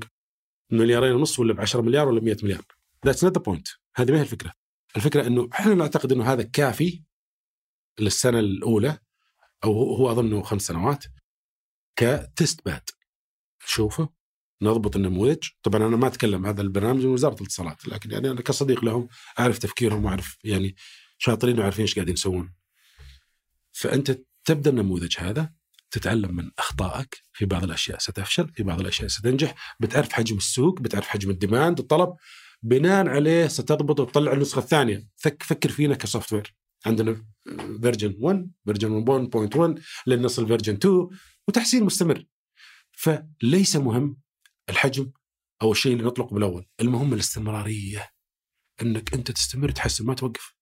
[0.71, 2.65] مليارين ونص ولا ب 10 مليار ولا 100 مليار.
[3.05, 4.53] that's not the point هذه ما هي الفكرة.
[4.95, 7.03] الفكرة إنه إحنا نعتقد إنه هذا كافي
[7.99, 8.97] للسنة الأولى
[9.65, 11.05] أو هو اظنه خمس سنوات
[11.95, 12.89] ك test bed.
[13.63, 14.09] نشوفه
[14.61, 18.85] نضبط النموذج طبعا أنا ما أتكلم هذا البرنامج من وزارة الاتصالات لكن يعني أنا كصديق
[18.85, 19.07] لهم
[19.39, 20.75] أعرف تفكيرهم وأعرف يعني
[21.17, 22.53] شاطرين وعارفين إيش قاعدين يسوون.
[23.71, 25.53] فأنت تبدأ النموذج هذا
[25.91, 27.21] تتعلم من أخطائك.
[27.33, 29.75] في بعض الأشياء ستفشل في بعض الأشياء ستنجح.
[29.79, 32.13] بتعرف حجم السوق بتعرف حجم ال demand الطلب.
[32.63, 35.07] بناء عليه ستضبط وتطلع النسخة الثانية.
[35.15, 36.55] فك فكر فينا ك software.
[36.85, 37.25] عندنا
[37.81, 41.09] version 1 version 1.1 لين نصل version 2
[41.47, 42.25] وتحسين مستمر.
[42.91, 44.21] فليس مهم
[44.69, 45.11] الحجم
[45.61, 48.09] أو الشيء اللي نطلقه بالأول المهم الاستمرارية.
[48.81, 50.55] إنك أنت تستمر تحسن ما توقف.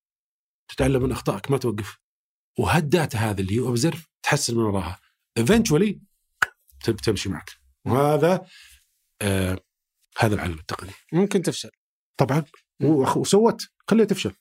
[0.68, 1.98] تتعلم من أخطائك ما توقف.
[2.60, 5.00] وهال data هذه اللي هو observe تحسن من وراها.
[5.38, 6.02] eventually
[7.04, 7.52] تمشي معك.
[7.86, 8.46] وهذا
[9.22, 9.60] آه
[10.18, 10.92] هذا العلم التقني.
[11.14, 11.70] ممكن تفشل.
[12.18, 12.44] طبعا.
[13.16, 13.62] و so what.
[13.90, 14.34] خليها تفشل.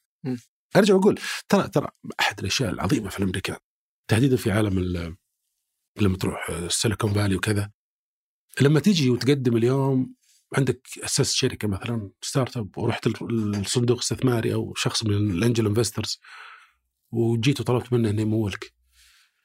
[0.76, 1.18] أرجع وأقول
[1.48, 1.88] ترى ترى
[2.20, 3.56] أحد الأشياء العظيمة في الامريكان
[4.08, 5.16] تحديدا في عالم ال-
[6.00, 7.70] لما تروح السيليكون فالي وكذا
[8.60, 10.14] لما تيجي وتقدم اليوم
[10.56, 16.20] عندك اسست شركة مثلا startup ورحت ال- الصندوق الاستثماري أو شخص من ال angel investors
[17.10, 18.72] وجيت وطلبت منه إنه يمولك.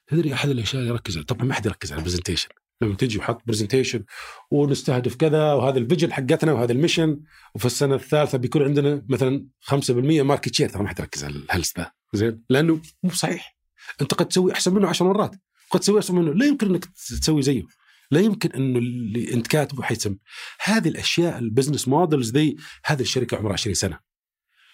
[0.06, 2.48] تدري أحد الأشياء اللي يركز طبعا ما حد يركز على ال presentation
[2.80, 4.04] لما تجي وحط presentation
[4.50, 7.20] ونستهدف كذا وهذا ال vision حقتنا وهذا ال mission
[7.54, 11.78] وفي السنة الثالثة بيكون عندنا مثلا 5% market share ترى ما حد يركز على الهلس
[11.78, 13.58] ذا زين؟ لأنه مو صحيح.
[14.00, 15.36] أنت قد تسوي أحسن منه عشر مرات.
[15.70, 16.34] قد تسوي أحسن منه.
[16.34, 16.84] لا يمكن إنك
[17.20, 17.62] تسوي زيه.
[18.10, 20.16] لا يمكن إنه اللي أنت كاتبه حيتم
[20.62, 23.98] هذه الأشياء ال business models ذي هذه الشركة عمرها 20 سنة.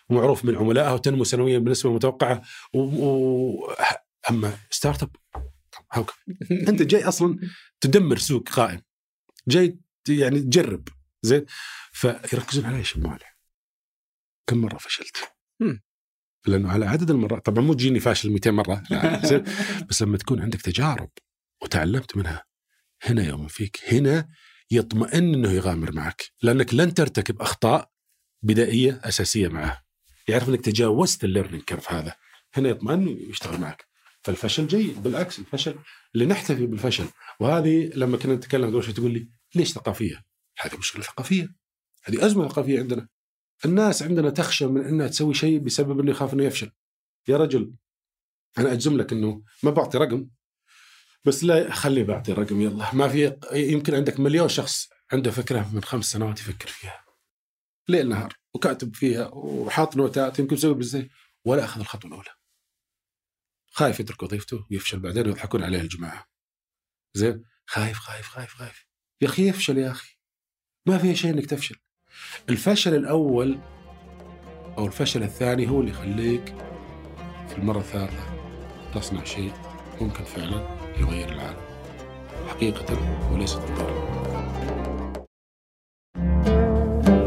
[0.08, 2.42] ومعروف من عملائها وتنمو سنويا بالنسبة المتوقعه
[2.74, 2.78] و...
[2.78, 3.72] و...
[4.30, 5.10] أما startup
[5.94, 6.06] هاو
[6.68, 7.38] أنت جاي أصلا
[7.80, 8.82] تدمر سوق قائم.
[9.48, 9.78] جاي
[10.08, 10.88] يعني تجرب.
[11.22, 11.44] زين.
[11.92, 13.38] فيركزون على إيش المالح
[14.46, 15.16] كم مرة فشلت.
[16.46, 18.82] لأنه على عدد المرات طبعا مو تجيني فاشل 200 مرة.
[18.90, 19.44] لا، زين.
[19.88, 21.10] بس لما تكون عندك تجارب
[21.62, 22.44] وتعلمت منها
[23.02, 24.28] هنا يوم فيك هنا
[24.70, 26.22] يطمئن إنه يغامر معك.
[26.42, 27.90] لأنك لن ترتكب أخطاء
[28.42, 29.84] بدائية أساسية معه.
[30.28, 32.14] يعرف إنك تجاوزت ال learning curve هذا.
[32.54, 33.86] هنا يطمئن ويشتغل معك.
[34.24, 35.78] فالفشل جيد بالعكس الفشل
[36.14, 37.06] لنحتفي بالفشل.
[37.40, 40.24] وهذه لما كنا نتكلم قبل شوي تقول لي ليش ثقافية؟
[40.60, 41.54] هذه مشكلة ثقافية.
[42.04, 43.08] هذه أزمة ثقافية عندنا.
[43.64, 46.70] الناس عندنا تخشى من إنها تسوي شيء بسبب إنه يخاف إنه يفشل.
[47.28, 47.74] يا رجل
[48.58, 50.28] أنا أجزم لك إنه ما بعطي رقم
[51.24, 52.94] بس لا خلي بعطي رقم يلا.
[52.94, 57.04] ما في يمكن عندك مليون شخص عنده فكرة من خمس سنوات يفكر فيها.
[57.88, 61.08] ليل نهار وكاتب فيها وحاط نوتات يمكن يسوي بالزي
[61.44, 62.30] ولا أخذ الخطوة الأولى.
[63.76, 66.24] خايف يترك وظيفته ويفشل بعدين ويضحكون عليه الجماعة.
[67.14, 68.86] زين؟ خايف خايف خايف خايف.
[69.20, 70.18] يا أخي يفشل يا أخي.
[70.86, 71.76] ما في شيء إنك تفشل.
[72.48, 73.58] الفشل الأول
[74.78, 76.44] أو الفشل الثاني هو اللي يخليك
[77.48, 78.34] في المرة الثالثة
[78.94, 79.52] تصنع شيء
[80.00, 81.64] ممكن فعلا يغير العالم.
[82.48, 82.98] حقيقة
[83.32, 83.54] وليس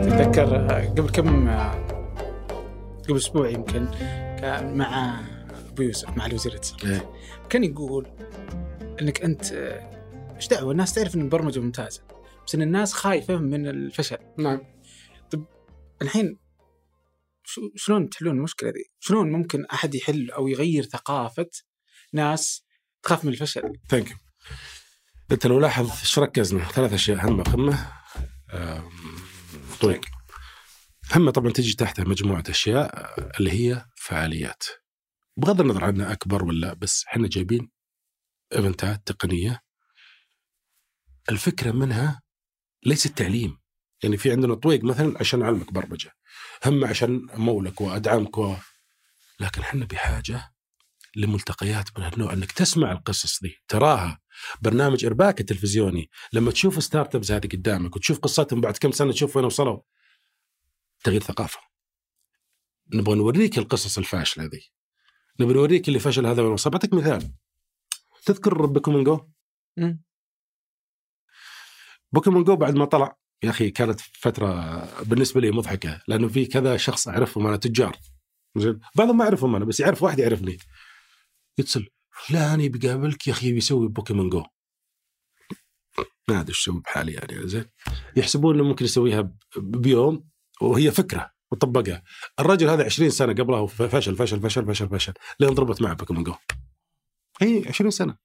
[0.02, 1.50] تتذكر آه، قبل كم
[3.08, 3.86] قبل أسبوع يمكن
[4.40, 5.20] كان مع
[5.78, 6.86] أبو يوسف مع الوزير الاتصالات.
[6.86, 7.12] إيه.
[7.50, 8.08] كان يقول
[9.02, 9.52] إنك أنت
[10.36, 12.02] إيش دعوة؟ الناس تعرف إن البرمجة ممتازة
[12.48, 14.18] بس إن الناس خايفة من الفشل.
[14.38, 14.62] نعم.
[16.02, 16.38] الحين
[17.44, 21.50] شو- شلون تحلون المشكلة ذي؟ شلون ممكن أحد يحل أو يغير ثقافة
[22.14, 22.64] ناس
[23.04, 24.18] تخاف من الفشل؟ Thank you
[25.32, 27.88] أنت لو لاحظ إيش ركزنا ثلاث أشياء هامه قمه
[29.82, 30.02] طريق.
[31.16, 34.64] هم طبعا تجي تحتها مجموعة أشياء آه، اللي هي فعاليات.
[35.38, 37.70] بغض النظر عنها أكبر ولا بس إحنا جايبين
[38.56, 39.62] event ات تقنية.
[41.30, 42.22] الفكرة منها
[42.84, 43.60] ليس التعليم.
[44.04, 46.12] يعني في عندنا طويق مثلا عشان أعلمك برمجة
[46.66, 48.56] هم عشان امولك وأدعمك و...
[49.40, 50.54] لكن إحنا بحاجة
[51.16, 52.34] لملتقيات من هالنوع.
[52.34, 54.20] إنك تسمع القصص دي تراها.
[54.62, 56.10] برنامج إرباك التلفزيوني.
[56.34, 59.82] لما تشوف startups هذه قدامك وتشوف قصتهم بعد كم سنة تشوف وين وصلوا
[61.04, 61.60] تغيير ثقافة.
[62.94, 64.77] نبغى نوريك القصص الفاشلة ذي
[65.40, 67.32] نبغى نوريك اللي فشل هذا وصل بعطيك مثال.
[68.26, 69.30] تذكر بوكيمون جو.
[72.12, 76.78] بوكيمون جو بعد ما طلع يا أخي كانت فترة بالنسبة لي مضحكة لأنه في كذا
[76.78, 77.98] شخص أعرفهم أنا تجار.
[78.58, 80.58] زين؟ بعضهم ما اعرفهم أنا بس يعرف واحد يعرفني.
[81.58, 84.44] يتصل فلان بيقابلك يا أخي بيسوي بوكيمون جو.
[86.30, 87.66] ما أدري إيش يسوي بحالي يعني زين؟
[88.16, 90.30] يحسبون إنه ممكن يسويها بيوم
[90.62, 91.37] وهي فكرة.
[91.52, 92.04] وطبقها.
[92.40, 95.14] الرجل هذا 20 سنة قبله فشل فشل فشل فشل فشل.
[95.40, 96.36] لين ضربت معه بوكيمون جو
[97.42, 98.18] هي 20 سنة.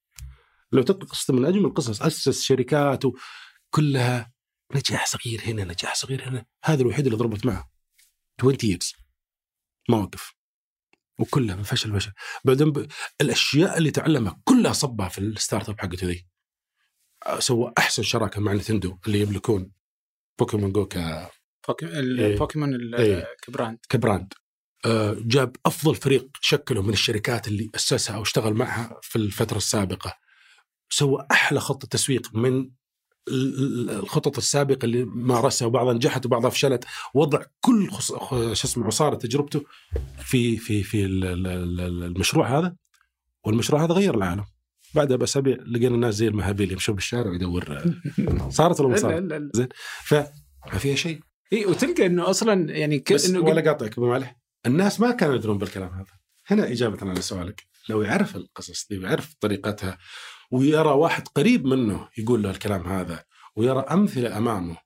[0.73, 3.03] لو تقرا قصته من أجمل القصص أسس شركات
[3.71, 4.33] كلها
[4.75, 6.45] نجاح صغير هنا نجاح صغير هنا.
[6.65, 7.71] هذا الوحيد اللي ضربت معه.
[8.41, 8.97] 20 years.
[9.89, 10.35] ما وقف
[11.19, 12.13] وكلها فشل فشل.
[12.45, 12.89] بعدين ب...
[13.21, 16.27] الأشياء اللي تعلمها كلها صبها في ال startup حقته ذي.
[17.39, 19.73] سوى أحسن شراكة مع نينتندو اللي يملكون
[20.39, 20.97] بوكيمون جو ك...
[21.83, 21.99] إيه.
[21.99, 23.27] البوكيمون ال- إيه.
[23.43, 23.79] ك brand.
[23.89, 24.33] كبراند.
[24.85, 30.15] آه، جاب أفضل فريق شكله من الشركات اللي أسسها أو اشتغل معها في الفترة السابقة.
[30.91, 32.71] سوى أحلى خطة تسويق من
[33.29, 36.85] ال- ال- الخطط السابقة اللي مارسها وبعضها نجحت وبعضها فشلت
[37.15, 39.65] وضع كل شو اسمه عصاره تجربته
[40.19, 41.47] في في في ال- ال-
[41.81, 42.77] ال- المشروع هذا.
[43.47, 44.45] والمشروع هذا غير العالم.
[44.95, 47.65] بعدها باسابيع لقينا الناس زي المهابيل يمشون بالشارع ويدور
[48.51, 49.69] صارت ولا ما صارت؟ لا
[50.05, 51.21] فما فيها شيء.
[51.53, 53.13] إي وتلقى إنه أصلا يعني ك...
[53.13, 54.37] بس إنه ولا قاطعك أبو مالح.
[54.67, 56.19] الناس ما كانوا يدرون بالكلام هذا.
[56.47, 59.99] هنا إجابة على سؤالك لو يعرف القصص دي ويعرف طريقتها
[60.51, 63.25] ويرى واحد قريب منه يقول له الكلام هذا
[63.57, 64.77] ويرى أمثلة أمامه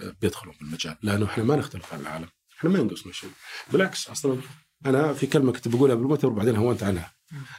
[0.00, 0.96] آه، بيدخلوا بالمجال.
[1.02, 2.28] لأنه إحنا ما نختلف عن العالم.
[2.58, 3.30] إحنا ما ينقصنا شيء.
[3.72, 4.38] بالعكس أصلا
[4.86, 7.14] أنا في كلمة كنت بقولها بالمؤتمر وبعدين هونت عنها.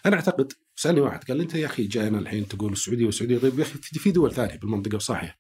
[0.05, 3.37] أنا أعتقد سألني واحد قال لي أنت يا أخي جاينا الحين تقول السعودية والسعودية.
[3.37, 5.39] طيب يا أخي في دول ثانية بالمنطقة صحيح.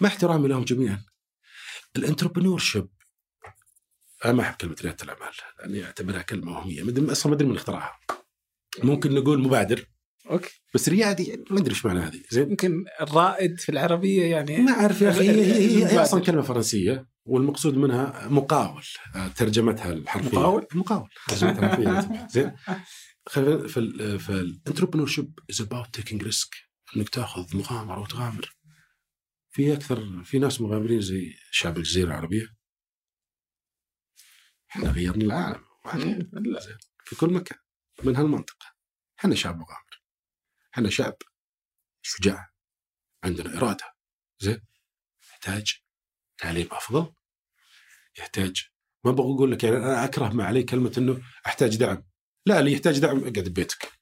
[0.00, 1.04] مع احترامي لهم جميعا.
[1.96, 2.88] ال entrepreneurship
[4.24, 7.12] أنا ما أحب كلمة ريادة الأعمال لأني أعتبرها كلمة وهمية.
[7.12, 8.00] أصلا ما أدري من اخترعها.
[8.82, 9.86] ممكن نقول مبادر.
[10.30, 10.62] okay.
[10.74, 12.22] بس ريادي يعني ما أدري إيش معنى هذه.
[12.30, 12.50] زين.
[12.50, 14.56] يمكن الرائد في العربية يعني.
[14.56, 16.02] ما أعرف يا أخي هي, هي.
[16.02, 18.84] أصلا كلمة فرنسية والمقصود منها مقاول.
[19.14, 20.38] آه، ترجمتها الحرفية.
[20.38, 21.08] مقاول؟ مقاول.
[21.28, 22.26] ترجمتها الحرفية.
[22.30, 22.56] زين.
[23.26, 26.54] خلينا في ال في ال entrepreneurship is about taking risk
[26.96, 28.56] إنك تأخذ مغامرة وتغامر.
[29.54, 32.56] في أكثر في ناس مغامرين زي شعب الجزيرة العربية.
[34.70, 35.64] إحنا غيرنا العالم.
[36.32, 36.60] لا.
[36.60, 36.78] زين.
[37.04, 37.58] في كل مكان
[38.04, 38.66] من هالمنطقة.
[39.18, 40.02] إحنا شعب مغامر.
[40.74, 41.16] إحنا شعب
[42.02, 42.50] شجاع.
[43.24, 43.94] عندنا إرادة.
[44.38, 44.66] زين.
[45.30, 45.74] يحتاج
[46.38, 47.14] تعليم أفضل.
[48.18, 48.68] يحتاج
[49.04, 52.04] ما أبغى أقول لك يعني أنا أكره ما علي كلمة إنه أحتاج دعم.
[52.46, 53.92] لا اللي يحتاج دعم اقعد ببيتك.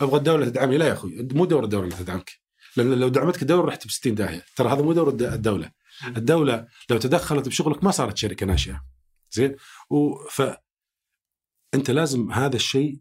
[0.00, 0.78] أبغى الدولة تدعمني.
[0.78, 2.45] لا يا أخوي مو دور الدولة اللي تدعمك.
[2.76, 4.42] لو دعمتك الدولة رحت ب 60 داهية.
[4.56, 5.70] ترى هذا مو دور الد- الدولة.
[6.16, 8.84] الدولة لو تدخلت بشغلك ما صارت شركة ناشئة.
[9.32, 9.56] زين؟
[10.30, 10.42] ف
[11.74, 12.98] أنت لازم هذا الشيء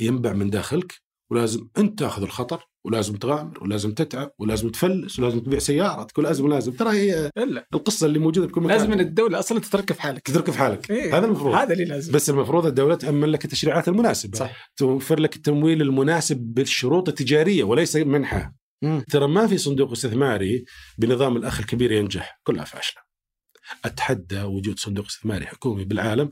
[0.00, 0.94] ينبع من داخلك
[1.30, 6.72] ولازم أنت تأخذ الخطر ولازم تغامر ولازم تتعب ولازم تفلس ولازم تبيع سيارتك ولازم لازم
[6.72, 7.68] ترى هي إلا.
[7.74, 8.76] القصة اللي موجودة بكل مكان.
[8.78, 10.22] لازم إن الدولة أصلا تتركب في حالك.
[10.22, 10.90] تترك في حالك.
[10.90, 11.18] إيه.
[11.18, 11.54] هذا المفروض.
[11.54, 12.12] هذا اللي لازم.
[12.12, 14.38] بس المفروض الدولة تأمن لك التشريعات المناسبة.
[14.38, 14.70] صح.
[14.76, 19.00] توفر لك التمويل المناسب بالشروط التجارية وليس منحه مم.
[19.00, 20.64] ترى ما في صندوق استثماري
[20.98, 22.40] بنظام الأخ الكبير ينجح.
[22.42, 23.02] كلها فاشله
[23.84, 26.30] أتحدى وجود صندوق استثماري حكومي بالعالم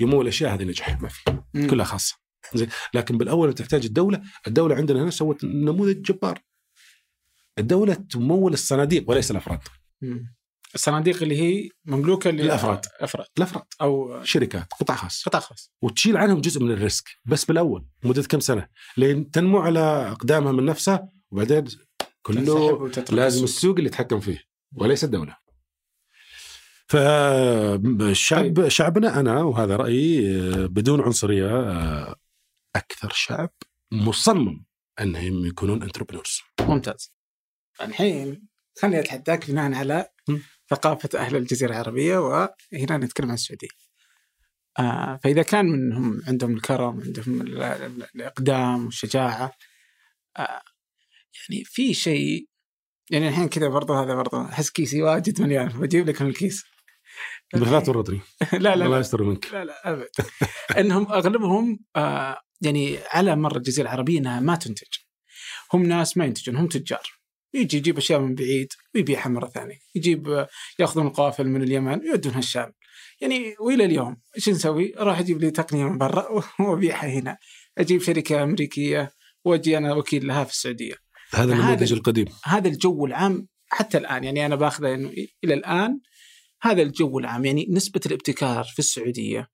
[0.00, 1.22] يمول الاشياء هذه نجح ما في.
[1.70, 2.16] كلها خاصة.
[2.54, 2.68] زين.
[2.94, 4.22] لكن بالأول تحتاج الدولة.
[4.46, 6.42] الدولة عندنا هنا سوت نموذج جبار.
[7.58, 9.60] الدولة تمول الصناديق وليس الأفراد.
[10.02, 10.34] مم.
[10.74, 12.86] الصناديق اللي هي مملوكة للأفراد.
[13.00, 13.26] أفراد.
[13.38, 13.64] الأفراد.
[13.80, 14.72] أو شركات.
[14.80, 15.22] قطاع خاص.
[15.26, 15.72] قطاع خاص.
[15.82, 17.08] وتشيل عنهم جزء من ال risk.
[17.24, 19.80] بس بالأول مدة كم سنة؟ لين تنمو على
[20.10, 21.64] أقدامها من نفسها وبعدين
[22.22, 23.42] كله لازم السوق.
[23.42, 24.44] السوق اللي يتحكم فيه
[24.74, 25.36] وليس الدولة
[26.88, 28.68] فالشعب طيب.
[28.68, 32.16] شعبنا أنا وهذا رأيي آه، بدون عنصرية آه،
[32.76, 33.50] أكثر شعب
[33.92, 34.64] مصمم
[35.00, 37.12] أنهم يكونون انتربرنورز ممتاز
[37.80, 38.48] الحين
[38.78, 40.08] خليني اتحداك بناء على.
[40.70, 43.68] ثقافة أهل الجزيرة العربية وهنا نتكلم عن السعودية.
[44.78, 49.52] آه فإذا كان منهم عندهم الكرم عندهم ال- ال- الإقدام والشجاعة
[50.36, 50.62] آه
[51.50, 52.48] يعني في شيء
[53.10, 56.64] يعني الحين كذا برضه هذا برضه أحس كيسي واجد مليان بجيب لك من الكيس.
[57.54, 58.20] لا تورطني
[58.52, 59.52] لا لا الله لا, يستر منك.
[59.52, 60.08] لا, لا أبد.
[60.78, 64.86] إنهم أغلبهم آه يعني على مر الجزيرة العربية إنها ما تنتج.
[65.72, 67.18] هم ناس ما ينتجون هم تجار.
[67.54, 69.78] يجي يجيب أشياء من بعيد ويبيعها مرة ثانية.
[69.94, 70.48] يجيب آه،
[70.78, 72.72] يأخذون القوافل من اليمن ويودونها الشام.
[73.20, 76.28] يعني وإلى اليوم إيش نسوي؟ أروح أجيب لي تقنية من برا
[76.60, 77.38] وأبيعها هنا.
[77.78, 79.12] أجيب شركة أمريكية
[79.44, 80.94] وأجي أنا وكيل لها في السعودية.
[81.34, 82.26] هذا النموذج القديم.
[82.44, 85.12] هذا الجو العام حتى الآن يعني أنا باخذه إنه
[85.44, 86.00] إلى الآن
[86.62, 89.48] هذا الجو العام يعني نسبة الابتكار في السعودية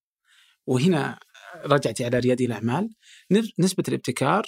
[0.67, 1.19] وهنا
[1.65, 2.91] رجعتي على ريادي الأعمال
[3.59, 4.45] نسبة الابتكار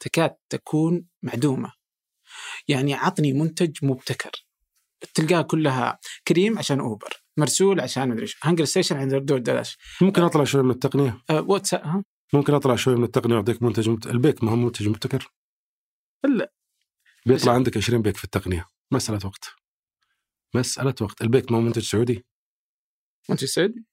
[0.00, 1.72] تكاد تكون معدومة.
[2.68, 4.30] يعني عطني منتج مبتكر
[5.14, 5.98] تلقاها كلها
[6.28, 10.62] كريم عشان أوبر مرسول عشان مدري إيش هانجر ستيشن عند دور دلاش ممكن أطلع شوي
[10.62, 14.06] من التقنية؟ أه واتساب ها؟ ممكن أطلع شوي من التقنية وأعطيك منتج مبت...
[14.06, 15.32] البيك ما هو منتج مبتكر؟
[16.24, 16.52] لا.
[17.26, 18.66] بيطلع عندك 20 بيك في التقنية.
[18.90, 19.44] مسألة وقت.
[20.54, 21.22] مسألة وقت.
[21.22, 22.24] البيك ما هو منتج سعودي؟
[23.28, 23.84] منتج سعودي.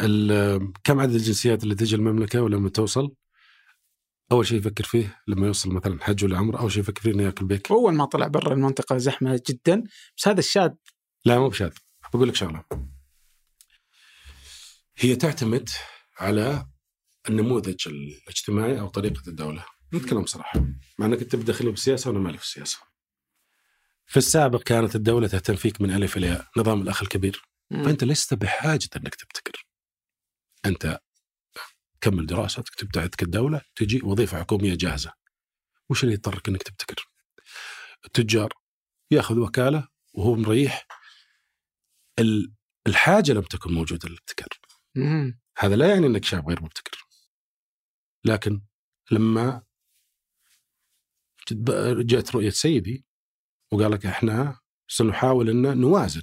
[0.00, 3.14] ال- كم عدد الجنسيات اللي تجي المملكة ولما توصل؟
[4.32, 7.22] أول شيء يفكر فيه لما يوصل مثلا حج ولا عمرة أول شيء يفكر فيه إنه
[7.22, 7.70] ياكل بيك.
[7.70, 9.82] أول ما طلع برا المنطقة زحمة جدا.
[10.16, 10.70] بس هذا الشاذ.
[11.24, 11.72] لا مو بشاذ.
[12.14, 12.64] بقول لك شغلة.
[14.96, 15.68] هي تعتمد
[16.18, 16.66] على
[17.28, 19.64] النموذج الاجتماعي أو طريقة الدولة.
[19.94, 20.60] نتكلم بصراحة.
[20.98, 22.78] مع إنك أنت بدخلي بالسياسة وأنا مالي في السياسة.
[24.06, 27.42] في السابق كانت الدولة تهتم فيك من ألف إلى ياء نظام الأخ الكبير.
[27.70, 27.84] مم.
[27.84, 29.66] فأنت لست بحاجة إنك تبتكر.
[30.66, 31.00] أنت
[32.00, 35.12] كمل دراستك تبتعدك الدولة تجي وظيفة حكومية جاهزة.
[35.88, 37.08] وش اللي يضطرك إنك تبتكر؟
[38.04, 38.52] التجار
[39.10, 40.86] يأخذ وكالة وهو مريح.
[42.18, 42.52] ال-
[42.86, 44.48] الحاجة لم تكن موجودة للابتكار.
[45.58, 47.06] هذا لا يعني إنك شاب غير مبتكر.
[48.24, 48.62] لكن
[49.10, 49.62] لما
[52.06, 53.04] جاءت رؤية سيدي
[53.72, 56.22] وقال لك إحنا سنحاول أن نوازن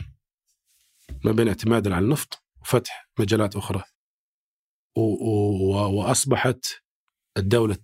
[1.26, 3.84] ما بين اعتمادنا على النفط وفتح مجالات أخرى.
[5.93, 6.65] وأصبحت
[7.38, 7.78] الدولة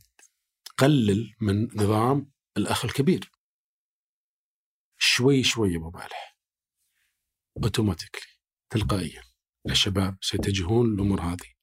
[0.66, 3.32] تقلل من نظام الأخ الكبير.
[4.98, 6.38] شوي شوي يا أبو مالح.
[7.64, 8.32] اوتوماتيكلي
[8.70, 9.24] تلقائيا
[9.70, 11.54] الشباب سيتجهون للامور هذه.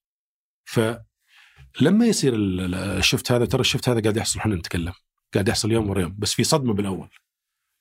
[0.65, 4.93] فلما يصير ال- ال- الشفت هذا ترى الشفت هذا قاعد يحصل إحنا نتكلم.
[5.35, 7.09] قاعد يحصل يوم ورا يوم بس في صدمة بالأول.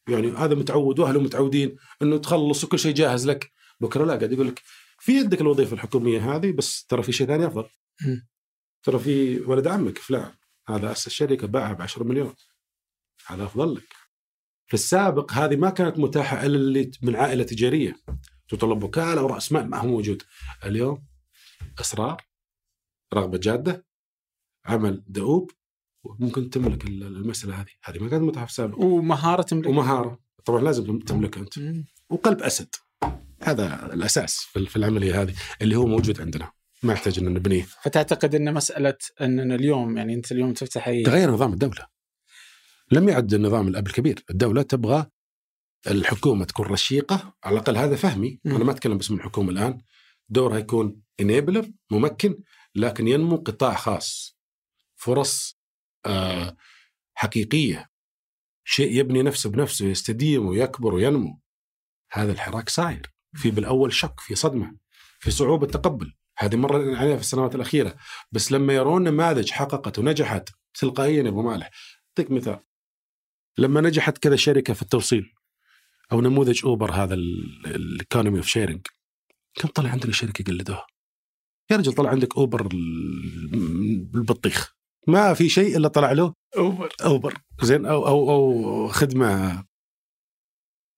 [0.10, 3.52] يعني هذا متعود وأهله متعودين إنه تخلص وكل شيء جاهز لك.
[3.80, 4.62] بكرة لا قاعد يقول لك
[5.00, 7.70] في عندك الوظيفة الحكومية هذه بس ترى في شيء ثاني أفضل.
[8.84, 10.32] ترى في ولد عمك فلان
[10.68, 12.36] هذا أسس شركة باعها ب 10 مليون.
[13.28, 13.94] هذا أفضل لك.
[14.68, 17.96] في السابق هذه ما كانت متاحة إلا اللي من عائلة تجارية.
[18.50, 20.24] تطلب وكالة ورأس مال ما هو موجود.
[20.66, 21.08] اليوم
[21.80, 22.22] إصرار
[23.14, 23.86] رغبة جادة
[24.66, 25.52] عمل دؤوب
[26.04, 27.70] وممكن تملك ال- المسألة هذه.
[27.84, 29.68] هذه ما كانت متاحه في السابق ومهارة تملك.
[29.68, 30.20] ومهارة.
[30.46, 31.60] طبعا لازم تملكها أنت.
[31.60, 31.86] مم.
[32.10, 32.76] وقلب أسد.
[33.44, 36.52] هذا الأساس في العملية هذه اللي هو موجود عندنا.
[36.84, 37.68] ما يحتاج إن نبنيه.
[37.84, 41.88] فتعتقد إن مسألة إننا اليوم يعني أنت اليوم تفتح اي تغير نظام الدولة.
[42.92, 44.24] لم يعد النظام الأب الكبير.
[44.30, 45.06] الدولة تبغى
[45.88, 47.34] الحكومة تكون رشيقة.
[47.44, 48.40] على الأقل هذا فهمي.
[48.46, 48.56] مم.
[48.56, 49.82] أنا ما أتكلم باسم الحكومة الآن.
[50.30, 52.40] دورها يكون enabler ممكن
[52.76, 54.38] لكن ينمو قطاع خاص.
[54.96, 55.61] فرص
[57.14, 57.90] حقيقية.
[58.64, 61.42] شيء يبني نفسه بنفسه يستديم ويكبر وينمو.
[62.12, 63.14] هذا الحراك صاير.
[63.34, 64.78] في بالأول شك في صدمة
[65.20, 66.14] في صعوبة تقبل.
[66.38, 67.96] هذه مر عليها في السنوات الأخيرة.
[68.32, 71.70] بس لما يرون نماذج حققت ونجحت تلقائيا يا أبو مالح.
[72.08, 72.60] أعطيك مثال.
[73.58, 75.34] لما نجحت كذا شركة في التوصيل
[76.12, 78.88] أو نموذج أوبر هذا ال economy of sharing
[79.54, 80.88] كم طلع عندنا شركة قلدوها
[81.72, 84.76] يا رجل طلع عندك أوبر ال- البطيخ
[85.08, 86.90] ما في شيء إلا طلع له أوبر.
[87.06, 87.38] أوبر.
[87.62, 89.64] زين أو أو أو خدمة.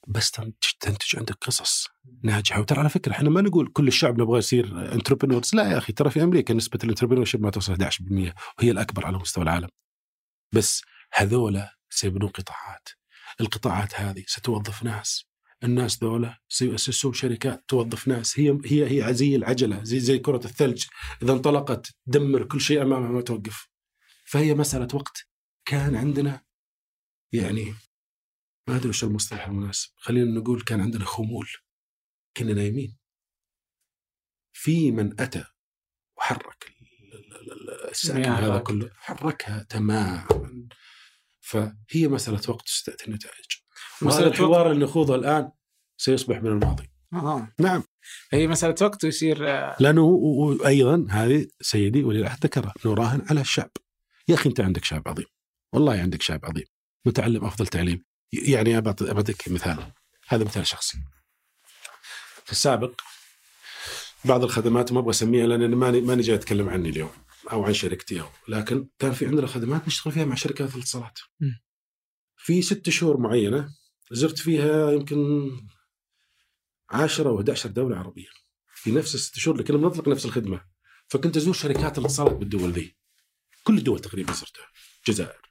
[0.08, 1.88] بس تنتج, عندك قصص
[2.24, 2.60] ناجحة.
[2.60, 6.10] وترى على فكرة إحنا ما نقول كل الشعب نبغى يصير entrepreneurs لا يا أخي ترى
[6.10, 9.68] في أمريكا نسبة ال entrepreneur ما توصل 11% وهي الأكبر على مستوى العالم.
[10.52, 10.82] بس
[11.14, 12.90] هذولا سيبنون قطاعات.
[13.42, 15.26] القطاعات هذه ستوظف ناس.
[15.64, 18.40] الناس ذولا سيؤسسون شركات توظف ناس.
[18.40, 20.86] هي هي هي زي العجلة زي زي كرة الثلج.
[21.24, 23.73] إذا انطلقت تدمر كل شيء أمامها ما توقف.
[24.34, 25.28] فهي مسألة وقت
[25.66, 26.42] كان عندنا.
[27.34, 27.74] يعني
[28.68, 29.90] ما أدري وش المصطلح المناسب.
[29.96, 31.48] خلينا نقول كان عندنا خمول.
[32.38, 32.98] كنا نايمين.
[34.54, 35.44] في من أتى
[36.18, 38.60] وحرك ال- ال- ال- الساكن هذا.
[38.60, 40.28] كله حركها تماما.
[41.42, 43.46] فهي مسألة وقت تستأتي النتائج.
[44.02, 44.28] مسألة.
[44.28, 45.52] الحوار اللي نخوضه الآن
[45.98, 46.90] سيصبح من الماضي.
[47.14, 47.54] آه.
[47.60, 47.84] نعم.
[48.32, 53.72] هي مسألة وقت ويصير آه، لأنه وأيضا هذه سيدي ولي العهد ذكرها نراهن على الشعب.
[54.28, 55.26] يا أخي أنت عندك شعب عظيم.
[55.74, 56.66] والله عندك شعب عظيم.
[57.06, 58.06] متعلم أفضل تعليم.
[58.48, 59.92] يعني بعطيك مثال.
[60.28, 60.98] هذا مثال شخصي.
[62.46, 63.02] في السابق
[64.26, 67.12] بعض الخدمات ما أبغى أسميها لأن ماني ماني جاي أتكلم عني اليوم
[67.52, 68.28] أو عن شركتي أو.
[68.48, 71.20] لكن كان في عندنا خدمات نشتغل فيها مع شركات الاتصالات.
[72.38, 73.70] في ست شهور معينة
[74.12, 75.52] زرت فيها يمكن
[76.90, 78.28] 10 و11 دولة عربية.
[78.76, 80.66] في نفس الست شهور اللي كنا بنطلق نفس الخدمة.
[81.08, 82.96] فكنت أزور شركات الاتصالات بالدول ذي
[83.64, 84.68] كل الدول تقريبا زرتها
[85.00, 85.42] الجزائر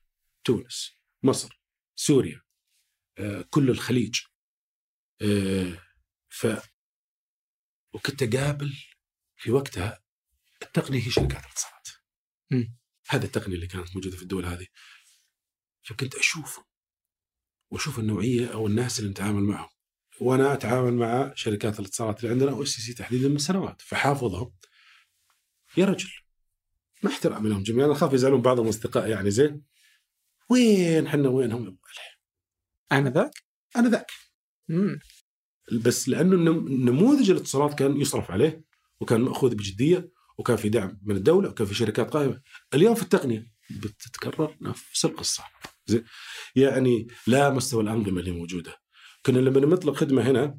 [0.44, 1.62] تونس مصر
[1.94, 2.42] سوريا
[3.18, 4.20] آه، كل الخليج.
[5.22, 5.78] آه،
[6.28, 6.46] ف
[7.94, 8.72] وكنت أقابل
[9.36, 10.02] في وقتها
[10.62, 11.88] التقنية هي شركات الاتصالات.
[13.08, 14.66] هذه التقنية اللي كانت موجودة في الدول هذه.
[15.82, 16.60] فكنت أشوف
[17.70, 19.70] وأشوف النوعية أو الناس اللي نتعامل معهم.
[20.20, 24.54] وأنا أتعامل مع شركات الاتصالات اللي عندنا أو GCC تحديدا من سنوات فحافظهم.
[25.76, 26.10] يا رجل
[27.02, 27.86] مع احترامي لهم جميعا.
[27.86, 29.62] أنا أخاف يزعلون بعض الاصدقاء يعني زين.
[30.50, 31.78] وين حنا؟ وينهم يا أبو
[32.92, 33.32] علي؟ انذاك
[33.76, 34.10] أنا ذاك.
[34.68, 34.98] مم.
[35.72, 36.36] بس لأنه
[36.68, 38.64] نموذج الاتصالات كان يصرف عليه
[39.00, 42.42] وكان مأخوذ بجدية وكان في دعم من الدولة وكان في شركات قائمة.
[42.74, 45.44] اليوم في التقنية بتتكرر نفس القصة.
[45.86, 46.04] زين.
[46.56, 48.76] يعني لا مستوى الأنظمة اللي موجودة.
[49.26, 50.58] كنا لما نطلق خدمة هنا.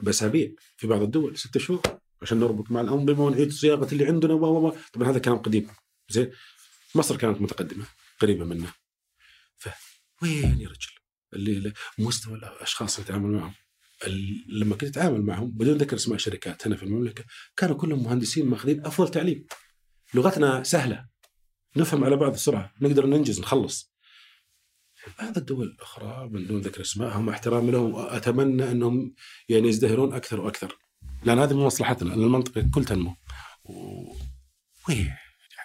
[0.00, 1.80] بأسابيع في بعض الدول ستة شهور.
[2.22, 4.76] عشان نربط مع الانظمه ونعيد صياغه اللي عندنا و.
[4.92, 5.68] طبعا هذا كلام قديم.
[6.08, 6.30] زين؟
[6.94, 7.84] مصر كانت متقدمة
[8.20, 8.72] قريبة منا
[9.58, 10.90] فوين يا رجل؟
[11.34, 13.54] اللي مستوى الأشخاص اللي تتعامل معهم.
[14.48, 17.24] لما كنت أتعامل معهم بدون ذكر اسماء شركات هنا في المملكة
[17.56, 19.46] كانوا كلهم مهندسين ماخذين أفضل تعليم.
[20.14, 21.06] لغتنا سهلة.
[21.76, 22.72] نفهم على بعض بسرعة.
[22.80, 23.92] نقدر ننجز نخلص.
[25.18, 29.14] بعض الدول الأخرى من دون ذكر اسمائهم احترامي لهم اتمنى أنهم
[29.48, 30.78] يعني يزدهرون أكثر وأكثر.
[31.24, 33.16] لأن هذه من مصلحتنا لأن المنطقة كل تنمو.
[33.64, 33.74] و...
[34.88, 35.18] يعني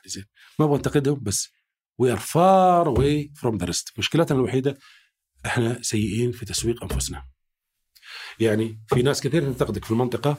[0.06, 0.26] زين.
[0.60, 1.50] ما أبغى انتقدهم بس
[1.98, 4.78] we are far away from the rest مشكلتنا الوحيدة
[5.46, 7.30] إحنا سيئين في تسويق أنفسنا.
[8.40, 10.38] يعني في ناس كثير تنتقدك في المنطقة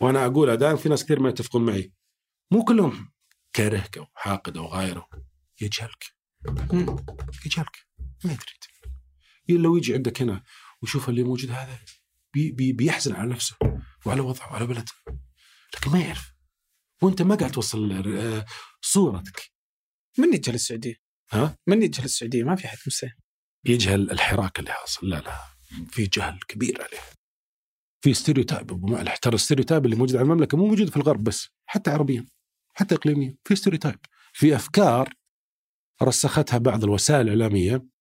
[0.00, 1.92] وأنا اقولها دائما في ناس كثير ما يتفقون معي.
[2.50, 3.12] مو كلهم
[3.52, 5.08] كارهك أو حاقد أو غيره
[5.60, 6.04] يجهلك.
[7.46, 7.86] يجهلك.
[8.24, 9.62] ما يدري.
[9.62, 10.42] لو يجي عندك هنا
[10.82, 11.78] ويشوف اللي موجود هذا.
[12.34, 13.56] بي بي بيحزن على نفسه
[14.06, 14.92] وعلى وضعه وعلى بلده.
[15.74, 16.32] لكن ما يعرف.
[17.02, 18.46] وانت ما قاعد توصل آه،
[18.80, 19.52] صورتك.
[20.18, 20.94] من يجهل السعودية؟
[21.32, 23.14] ها؟ من يجهل السعودية؟ ما في حد مستحيل
[23.66, 25.08] يجهل الحراك اللي حاصل.
[25.08, 25.40] لا لا.
[25.90, 27.00] في جهل كبير عليه.
[28.04, 29.16] في stereotype أبو مالح.
[29.16, 32.26] ترى ال stereotype اللي موجود على المملكة مو موجود في الغرب بس حتى عربيا
[32.74, 33.36] حتى اقليميا.
[33.44, 33.98] في stereotype
[34.32, 35.14] في أفكار
[36.02, 37.91] رسختها بعض الوسائل الإعلامية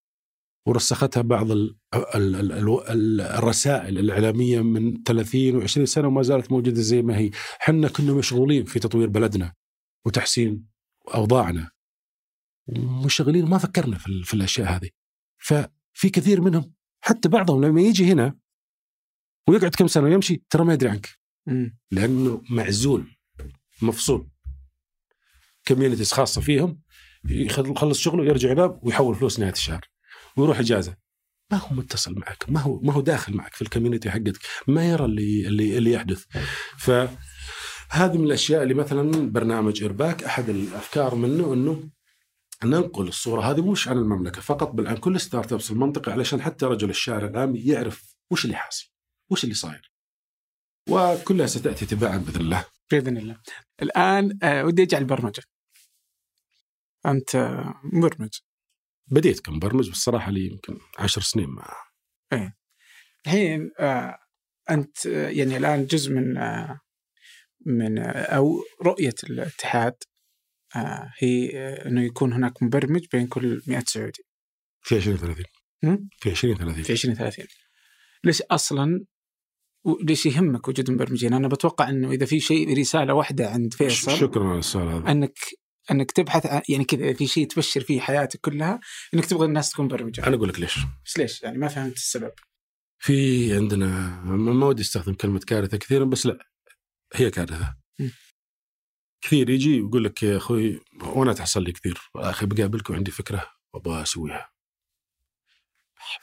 [0.66, 6.52] ورسختها بعض ال ال ال ال ال الرسائل الإعلامية من 30 و20 سنة وما زالت
[6.52, 9.54] موجودة زي ما هي، حنا كنا مشغولين في تطوير بلدنا
[10.06, 10.68] وتحسين
[11.16, 11.72] أوضاعنا.
[12.68, 14.90] ومشغلين ما فكرنا في, في الأشياء هذه.
[15.38, 18.38] ففي كثير منهم حتى بعضهم لما يجي هنا
[19.50, 21.10] ويقعد كم سنة ويمشي ترى ما يدري عنك.
[21.48, 21.78] مم.
[21.92, 23.08] لأنه معزول
[23.82, 24.30] مفصول.
[25.68, 26.82] communities خاصة فيهم
[27.30, 29.91] يخل- يخلص شغله يرجع ينام ويحول فلوس نهاية الشهر.
[30.38, 30.96] ويروح إجازة
[31.52, 34.90] ما هو متصل معك ما هو ما هو داخل معك في ال community حقتك ما
[34.90, 36.26] يرى اللي اللي اللي يحدث
[36.78, 41.90] فهذه من الأشياء اللي مثلا برنامج ارباك أحد الأفكار منه إنه
[42.64, 46.90] ننقل الصورة هذه مش عن المملكة فقط بل عن كل startups المنطقة علشان حتى رجل
[46.90, 48.90] الشارع العام يعرف وش اللي حاصل
[49.30, 49.92] وش اللي صاير
[50.90, 53.38] وكلها ستأتي تباعا بإذن الله بإذن الله.
[53.82, 55.44] الآن آه ودي أجي على البرمجة.
[57.06, 58.40] أنت آه، مبرمج.
[59.12, 61.74] بديت كمبرمج بس الصراحه لي يمكن عشر سنين مع.
[63.26, 64.18] الحين آه
[64.70, 66.80] أنت آه، يعني الآن جزء من آه
[67.66, 69.96] من آه أو رؤية الاتحاد
[70.76, 74.24] آه هي آه إنه يكون هناك مبرمج بين كل 100 سعودي.
[74.82, 75.46] في 20 30
[75.84, 77.46] هم؟ في 20 30 في 2030
[78.24, 79.06] ليش أصلا
[80.04, 84.50] ليش يهمك وجود المبرمجين؟ أنا بتوقع إنه إذا في شيء رسالة واحدة عند فيصل شكرا
[84.50, 85.12] على السؤال هذا.
[85.12, 85.38] إنك
[85.92, 88.80] انك تبحث عن يعني كذا في شيء تبشر فيه حياتك كلها
[89.14, 90.80] إنك تبغى الناس تكون مبرمجه أنا أقول لك ليش.
[91.06, 92.32] بس ليش؟ يعني ما فهمت السبب.
[93.00, 93.88] في عندنا
[94.26, 96.48] ما ودي أستخدم كلمة كارثة كثيرا بس لا
[97.14, 97.76] هي كارثة.
[98.00, 98.12] مم.
[99.22, 102.00] كثير يجي ويقول لك يا أخوي وأنا تحصل لي كثير.
[102.16, 104.52] أخي بقابلك وعندي فكرة وأبغى أسويها.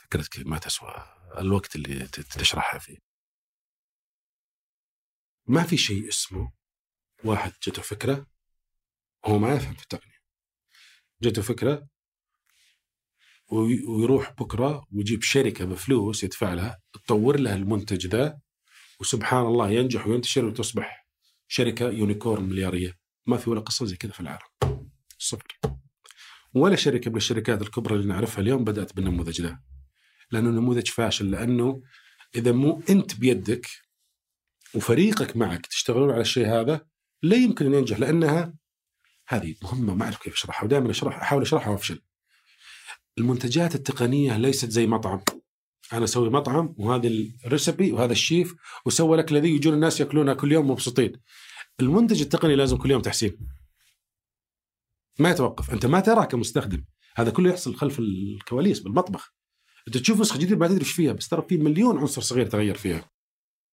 [0.03, 1.05] فكرتك ما تسوى.
[1.37, 2.97] الوقت اللي تشرحها فيه.
[5.47, 6.51] ما في شيء اسمه
[7.23, 8.27] واحد جته فكرة
[9.25, 10.19] هو ما يفهم في التقنية.
[11.21, 11.87] جته فكرة
[13.51, 18.39] وي- ويروح بكرة ويجيب شركة بفلوس يدفع لها تطور لها المنتج ذا
[18.99, 21.07] وسبحان الله ينجح وينتشر وتصبح
[21.47, 22.97] شركة unicorn مليارية.
[23.25, 24.89] ما في ولا قصة زي كذا في العالم.
[25.17, 25.57] صفر
[26.53, 29.61] ولا شركة من الشركات الكبرى اللي نعرفها اليوم بدأت بالنموذج ده
[30.31, 31.81] لأنه نموذج فاشل لأنه
[32.35, 33.67] إذا مو أنت بيدك
[34.75, 36.85] وفريقك معك تشتغلون على الشيء هذا
[37.23, 38.53] لا يمكن أن ينجح لأنها
[39.29, 42.01] هذه مهمة ما أعرف كيف أشرحها ودائما أشرح أحاول أشرحها وأفشل.
[43.17, 45.21] المنتجات التقنية ليست زي مطعم.
[45.93, 48.55] أنا أسوي مطعم وهذه الريسبي وهذا الشيف
[48.85, 51.21] وسوى لك الذي يجون الناس ياكلونها كل يوم مبسوطين.
[51.79, 53.37] المنتج التقني لازم كل يوم تحسين.
[55.19, 59.33] ما يتوقف، أنت ما تراه كمستخدم، هذا كله يحصل خلف الكواليس بالمطبخ.
[59.87, 62.75] أنت تشوف نسخة جديدة ما تدري إيش فيها بس ترى في مليون عنصر صغير تغير
[62.75, 63.09] فيها.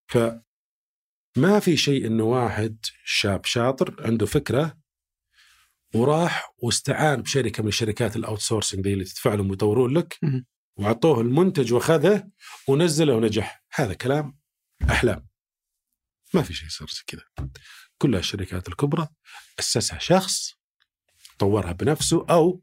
[0.08, 0.18] ف
[1.36, 4.85] ما في شيء إنه واحد شاب شاطر عنده فكرة
[5.94, 10.18] وراح واستعان بشركة من الشركات ال outsourcing دي اللي تدفع لهم ويطورون لك.
[10.76, 12.28] واعطوه المنتج وأخذه
[12.68, 13.64] ونزله ونجح.
[13.74, 14.38] هذا كلام
[14.90, 15.26] أحلام.
[16.34, 17.48] ما في شيء صار زي كذا.
[17.98, 19.08] كلها الشركات الكبرى
[19.58, 20.52] أسسها شخص
[21.38, 22.62] طورها بنفسه أو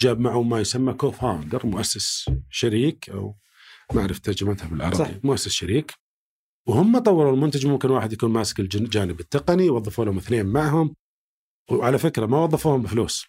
[0.00, 3.36] جاب معه ما يسمى co-founder مؤسس شريك أو
[3.92, 4.96] ما اعرف ترجمتها بالعربي.
[4.96, 5.10] صح.
[5.24, 5.94] مؤسس شريك.
[6.66, 10.96] وهم طوروا المنتج ممكن واحد يكون ماسك الجانب التقني وظفوا لهم اثنين معهم.
[11.70, 13.26] وعلى فكرة ما وظفوهم بفلوس.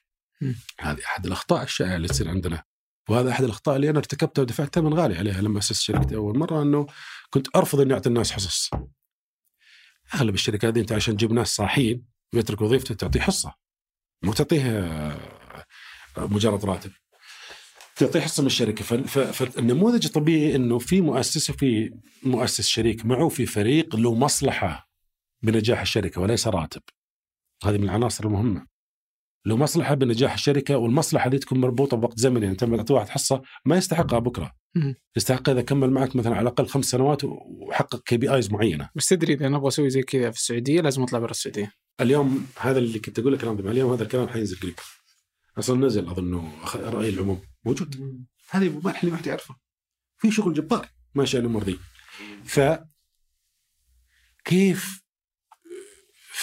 [0.79, 2.63] هذه أحد الأخطاء الشائعه اللي تصير عندنا.
[3.09, 6.61] وهذا أحد الأخطاء اللي أنا ارتكبتها ودفعت ثمن غالي عليها لما أسست شركتي أول مرة
[6.61, 6.87] إنه
[7.29, 8.69] كنت أرفض إني أعطي الناس حصص.
[10.15, 13.53] أغلب الشركات دي أنت عشان تجيب ناس صاحيين ويترك وظيفته تعطيه حصة.
[14.23, 15.17] مو تعطيه آه،
[16.17, 16.91] مجرد راتب.
[17.95, 18.83] تعطيه حصة من الشركة.
[19.31, 24.89] فالنموذج الطبيعي إنه في مؤسس وفي مؤسس شريك معه في فريق له مصلحة
[25.41, 26.81] بنجاح الشركة وليس راتب.
[27.63, 28.67] هذه من العناصر المهمة.
[29.45, 33.09] له مصلحة بنجاح الشركة والمصلحة دي تكون مربوطة بوقت زمني يعني انت لما تعطي واحد
[33.09, 34.55] حصة ما يستحقها بكرة.
[34.75, 34.95] مم.
[35.15, 38.89] يستحقها إذا كمل معك مثلا على الأقل خمس سنوات وحقق KPIs معينة.
[38.95, 41.71] بس تدري إذا نبغى أسوي زي كذا في السعودية لازم اطلع برا السعودية.
[42.01, 44.75] اليوم هذا اللي كنت أقول لك أنا اليوم هذا الكلام حينزل قريب.
[45.57, 47.41] أصلا نزل اظنه رأي العموم.
[47.65, 47.95] موجود.
[48.49, 49.55] هذه مباح اللي ما حد يعرفه.
[50.17, 51.79] في شغل جبار ماشي الأمور ذي
[52.43, 52.59] ف
[54.45, 55.06] كيف.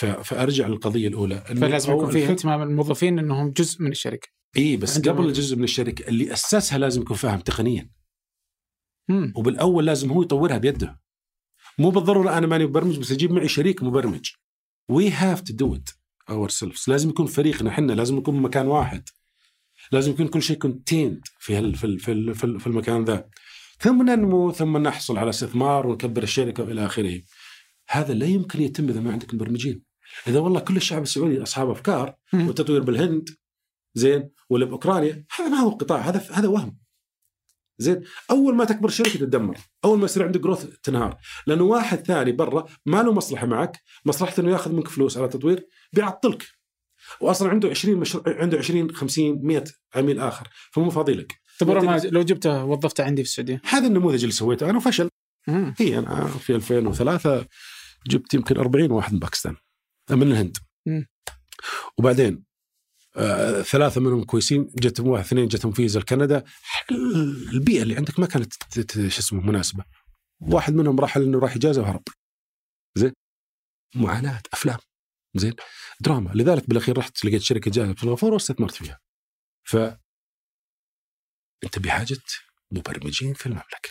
[0.00, 1.40] فأرجع للقضية الأولى.
[1.46, 4.28] فلازم يكون في اهتمام الموظفين إنهم جزء من الشركة.
[4.56, 7.90] اي بس قبل الجزء من الشركة اللي أسسها لازم يكون فاهم تقنيا.
[9.08, 9.32] مم.
[9.36, 11.00] وبالأول لازم هو يطورها بيده.
[11.78, 14.30] مو بالضرورة أنا ماني مبرمج بس أجيب معي شريك مبرمج.
[14.88, 15.90] we have to do it
[16.30, 19.08] ourselves لازم يكون فريقنا إحنا لازم نكون مكان واحد.
[19.92, 23.28] لازم يكون كل شيء contained في هال في في في, في المكان ذا.
[23.78, 27.20] ثم ننمو ثم نحصل على استثمار ونكبر الشركة وإلى آخره.
[27.88, 29.82] هذا لا يمكن يتم إذا ما عندك مبرمجين.
[30.28, 32.46] إذا والله كل الشعب السعودي أصحاب أفكار مم.
[32.46, 33.28] والتطوير بالهند
[33.94, 36.78] زين ولا بأوكرانيا هذا ما هو قطاع هذا هذا وهم.
[37.78, 41.18] زين أول ما تكبر الشركة تتدمر أول ما يصير عندك جروث تنهار.
[41.46, 45.66] لأنه واحد ثاني برا ما له مصلحة معك مصلحته إنه ياخذ منك فلوس على التطوير
[45.92, 46.44] بيعطلك.
[47.20, 49.64] واصلا عنده 20 مشروع عنده 20 50 100
[49.94, 51.40] عميل آخر فمو فاضي لك.
[51.58, 55.08] طب ورا ما لو جبته وظفته عندي في السعودية؟ هذا النموذج اللي سويته أنا وفشل.
[55.78, 57.46] هي أنا في 2003
[58.06, 59.56] جبت يمكن 40 واحد من باكستان
[60.10, 60.56] من الهند.
[60.86, 61.06] مم.
[61.98, 62.44] وبعدين
[63.16, 66.44] آه ثلاثة منهم كويسين جتهم واحد اثنين جتهم فيزا لكندا
[67.52, 68.52] البيئة اللي عندك ما كانت
[69.08, 69.84] شو اسمه مناسبة.
[70.40, 72.02] واحد منهم راح لأنه راح إجازة وهرب.
[72.94, 73.12] زين؟
[73.94, 74.78] معاناة أفلام.
[75.36, 75.54] زين؟
[76.00, 76.30] دراما.
[76.34, 79.00] لذلك بالأخير رحت لقيت شركة جاهزه في سنغافورة واستثمرت فيها.
[79.64, 79.76] ف
[81.64, 82.18] أنت بحاجة
[82.70, 83.90] مبرمجين في المملكة.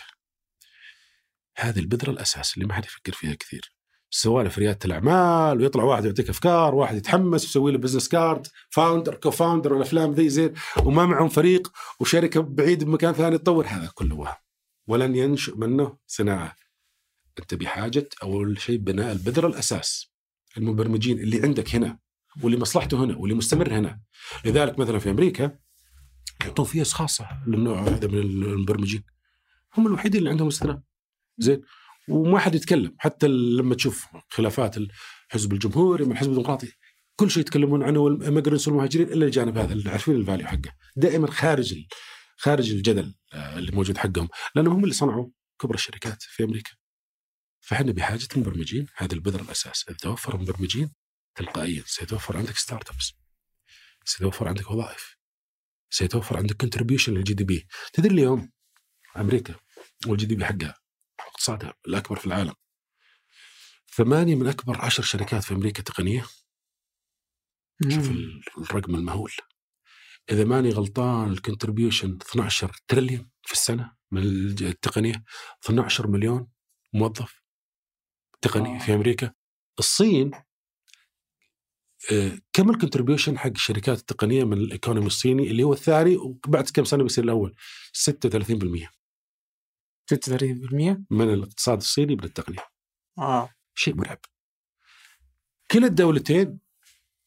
[1.58, 3.74] هذه البذرة الأساس اللي ما حد يفكر فيها كثير.
[4.16, 9.72] سوالف ريادة الأعمال ويطلع واحد يعطيك أفكار واحد يتحمس ويسوي له business card founder co-founder
[9.72, 10.54] والافلام ذي زين
[10.84, 13.66] وما معهم فريق وشركة بعيد بمكان ثاني تطور.
[13.66, 14.34] هذا كله وهم
[14.86, 16.56] ولن ينشئ منه صناعة.
[17.38, 20.14] أنت بحاجة أول شيء بناء البذرة الأساس.
[20.56, 21.98] المبرمجين اللي عندك هنا
[22.42, 24.00] واللي مصلحته هنا واللي مستمر هنا.
[24.44, 25.58] لذلك مثلا في أمريكا
[26.44, 29.02] يعطون فيز خاصة للنوع هذا من المبرمجين.
[29.76, 30.80] هم الوحيدين اللي عندهم استثناء
[31.38, 31.62] زين.
[32.08, 32.96] وما حد يتكلم.
[32.98, 36.72] حتى لما تشوف خلافات الحزب الجمهوري من الحزب الديمقراطي
[37.16, 40.74] كل شيء يتكلمون عنه وال immigrants والمهاجرين إلا الجانب هذا اللي عارفين ال value حقه.
[40.96, 41.74] دائما خارج
[42.36, 44.28] خارج الجدل آه، اللي موجود حقهم.
[44.54, 45.28] لأنهم هم اللي صنعوا
[45.60, 46.70] كبرى الشركات في أمريكا.
[47.60, 49.84] فإحنا بحاجة مبرمجين هذه البذره الأساس.
[49.88, 50.92] اذا توفر مبرمجين
[51.34, 51.82] تلقائيا.
[51.86, 53.12] سيتوفر عندك startups
[54.04, 55.16] سيتوفر عندك وظائف.
[55.90, 58.50] سيتوفر عندك contribution لل GDP تدري اليوم
[59.16, 59.54] أمريكا
[60.06, 60.74] وال GDP حقها
[61.34, 62.54] اقتصادها الأكبر في العالم.
[63.94, 66.26] ثمانية من أكبر عشر شركات في أمريكا تقنية.
[67.82, 68.40] شوف مم.
[68.58, 69.32] الرقم المهول.
[70.30, 75.24] إذا ماني غلطان ال contribution 12 تريليون في السنة من التقنية.
[75.64, 76.48] 12 مليون
[76.92, 77.42] موظف
[78.42, 78.78] تقني آه.
[78.78, 79.32] في أمريكا.
[79.78, 80.30] الصين
[82.12, 86.70] آه، كم ال contribution حق الشركات التقنية من ال economy الصيني اللي هو الثاني وبعد
[86.70, 87.54] كم سنة بيصير الأول؟
[87.92, 88.90] 36%
[90.06, 92.66] 36% من الاقتصاد الصيني من التقنية.
[93.18, 93.50] آه.
[93.74, 94.18] شيء مرعب.
[95.70, 96.58] كلا الدولتين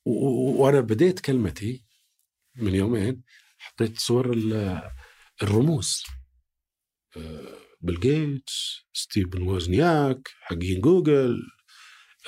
[0.05, 1.85] وأنا بديت كلمتي
[2.55, 3.23] من يومين
[3.57, 4.91] حطيت صور ال-
[5.43, 6.03] الرموز.
[7.17, 11.41] آه، بيل جيتس ستيفن ووزنياك حقين جوجل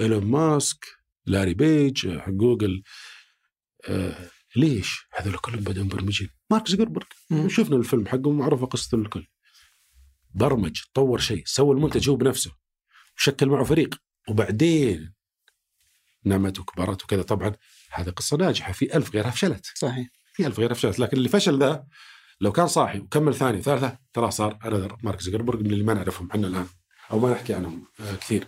[0.02, 0.86] إيلون ماسك
[1.26, 2.84] لاري بيج حق جوجل.
[3.90, 7.08] آه، ليش؟ هذول كلهم بدأوا مبرمجين مارك زكربرج.
[7.48, 9.28] شفنا الفيلم حقه معروفه قصته الكل.
[10.30, 12.52] برمج طور شيء سوى المنتج هو بنفسه
[13.18, 13.96] وشكل معه فريق
[14.30, 15.14] وبعدين
[16.26, 17.22] نمت وكبرت وكذا.
[17.22, 17.56] طبعا
[17.92, 19.66] هذه قصة ناجحة في ألف غيرها فشلت.
[19.76, 20.08] صحيح.
[20.34, 21.86] في ألف غيرها فشلت لكن اللي فشل ذا
[22.42, 26.30] لو كان صاحي وكمل ثاني وثالثة ترى صار another مارك زكربرج من اللي ما نعرفهم
[26.32, 26.68] إحنا الآن
[27.12, 28.48] أو ما نحكي عنهم آه، كثير.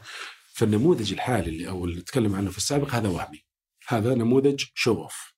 [0.53, 3.45] فالنموذج الحالي اللي أو اللي نتكلم عنه في السابق هذا وهمي.
[3.87, 5.33] هذا نموذج show off.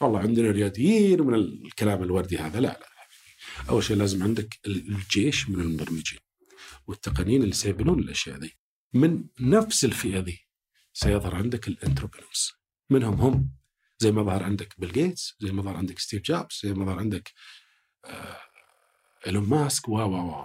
[0.00, 2.60] والله عندنا رياديين من الكلام الوردي هذا.
[2.60, 2.97] لا لا.
[3.68, 6.18] أول شيء لازم عندك الجيش من المبرمجين
[6.86, 8.52] والتقنيين اللي سيبنون الأشياء ذي.
[8.92, 10.40] من نفس الفئة ذي
[10.92, 12.52] سيظهر عندك ال entrepreneurs
[12.90, 13.50] منهم هم
[13.98, 16.98] زي ما ظهر عندك بيل جيتس زي ما ظهر عندك ستيف جوبز زي ما ظهر
[16.98, 17.32] عندك
[18.04, 18.40] آه
[19.26, 20.44] ايلون ماسك و و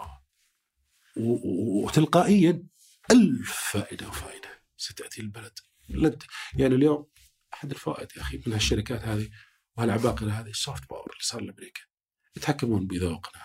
[1.18, 1.86] و.
[1.86, 2.64] وتلقائيا
[3.12, 5.60] ألف فائدة وفائدة ستأتي البلد.
[5.90, 6.24] لد
[6.58, 7.08] يعني اليوم
[7.54, 9.30] أحد الفوائد يا أخي من هالشركات هذه
[9.78, 11.82] وهالعباقرة هذه ال soft power اللي صار لأمريكا.
[12.36, 13.42] يتحكمون بذوقنا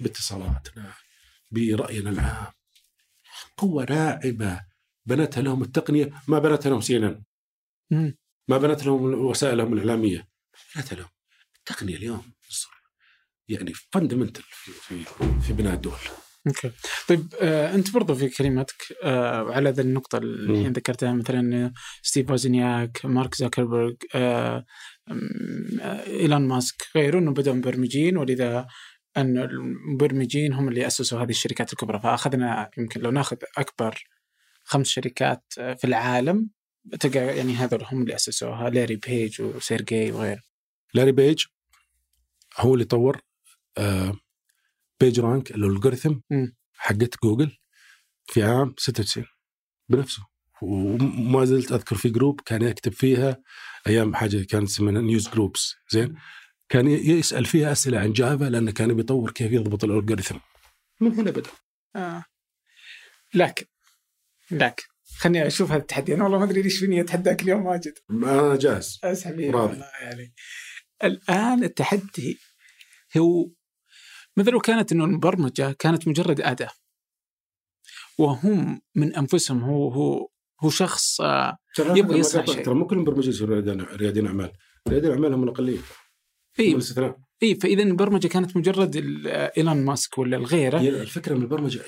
[0.00, 0.92] باتصالاتنا
[1.50, 2.52] برأينا العام.
[3.56, 4.60] قوة ناعمة.
[5.06, 8.16] بنتها لهم التقنية ما بنتها لهم CNN.
[8.48, 10.28] ما بنت لهم وسائلهم الإعلامية.
[10.76, 11.08] بنت لهم
[11.58, 12.32] التقنية اليوم
[13.48, 15.04] يعني fundamental في في,
[15.46, 15.98] في بناء الدول.
[16.46, 16.70] okay.
[17.08, 20.52] طيب آه أنت برضو في كلمتك آه على ذا النقطة اللي.
[20.52, 24.66] الحين ذكرتها مثلا ستيف وازنياك مارك زاكربرج أم، آه
[26.06, 28.66] إيلون ماسك غيره إنه بدأوا مبرمجين ولذا
[29.16, 32.00] أن المبرمجين هم اللي أسسوا هذه الشركات الكبرى.
[32.00, 34.04] فأخذنا يمكن لو نأخذ أكبر
[34.64, 36.50] خمس شركات في العالم
[37.00, 40.42] تلقى يعني هذول هم اللي أسسوها لاري بيج وسيرجي وغيره.
[40.94, 41.44] لاري بيج
[42.58, 43.20] هو اللي طور
[43.78, 44.12] آه
[45.00, 46.14] PageRank ال algorithm.
[46.76, 47.56] حقت جوجل
[48.26, 49.26] في عام 96
[49.88, 50.22] بنفسه.
[50.62, 53.42] وما زلت أذكر في group كان يكتب فيها
[53.86, 56.16] أيام حاجة كانت اسمها newsgroups زين؟
[56.68, 60.38] كان يسأل فيها أسئلة عن Java لأنه كان بيطور كيف يضبط ال algorithm.
[61.00, 61.50] من هنا بدأ.
[61.96, 62.24] آه.
[63.34, 63.66] لكن
[64.50, 64.82] لكن
[65.18, 69.00] خليني أشوف هذا التحدي أنا والله ما أدري ليش فيني أتحداك اليوم ماجد أنا جاهز.
[69.24, 69.80] حبيبي راضي.
[70.02, 70.34] يعني.
[71.04, 72.38] الآن التحدي
[73.18, 73.50] هو
[74.36, 76.70] مثل لو كانت إنه المبرمجه كانت مجرد أداة.
[78.18, 80.28] وهم من أنفسهم هو هو
[80.60, 82.64] هو شخص آه، يبغى يصنع شيء.
[82.64, 84.52] ترى مو كل المبرمجين يصيرون ريادين أعمال.
[84.88, 85.78] ريادين اعمال هم الاقليه
[86.60, 88.96] اي الاستثناء اي فإذا البرمجة كانت مجرد
[89.26, 90.80] إيلون ماسك ولا الغيرة.
[90.80, 91.84] الفكرة من البرمجة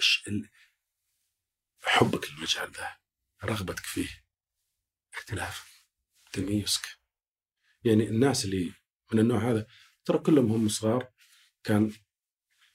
[1.83, 2.89] حبك للمجال ذا
[3.45, 4.09] رغبتك فيه
[5.15, 5.85] اختلاف
[6.33, 6.87] تميزك.
[7.85, 8.73] يعني الناس اللي
[9.13, 9.67] من النوع هذا
[10.05, 11.09] ترى كلهم هم صغار
[11.65, 11.93] كان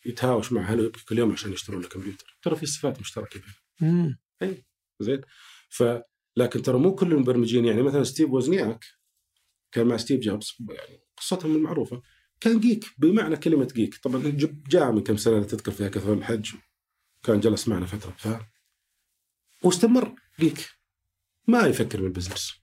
[0.06, 2.38] يتهاوش مع أهله يبكي كل يوم عشان يشترون له كمبيوتر.
[2.41, 4.19] ترى في صفات مشتركة بينهم مم.
[4.99, 5.22] زين.
[5.69, 5.84] ف
[6.40, 8.86] لكن ترى مو كل المبرمجين يعني مثلا ستيف وزنياك
[9.72, 12.02] كان مع ستيف جوبز يعني قصتهم المعروفة.
[12.41, 14.22] كان geek بمعنى كلمة geek طبعا
[14.70, 16.49] جاء من كم سنة تذكر فيها كثر الحج.
[17.24, 18.11] كان جلس معنا فترة.
[18.18, 18.28] ف
[19.64, 20.69] واستمر geek
[21.48, 22.53] ما يفكر بال business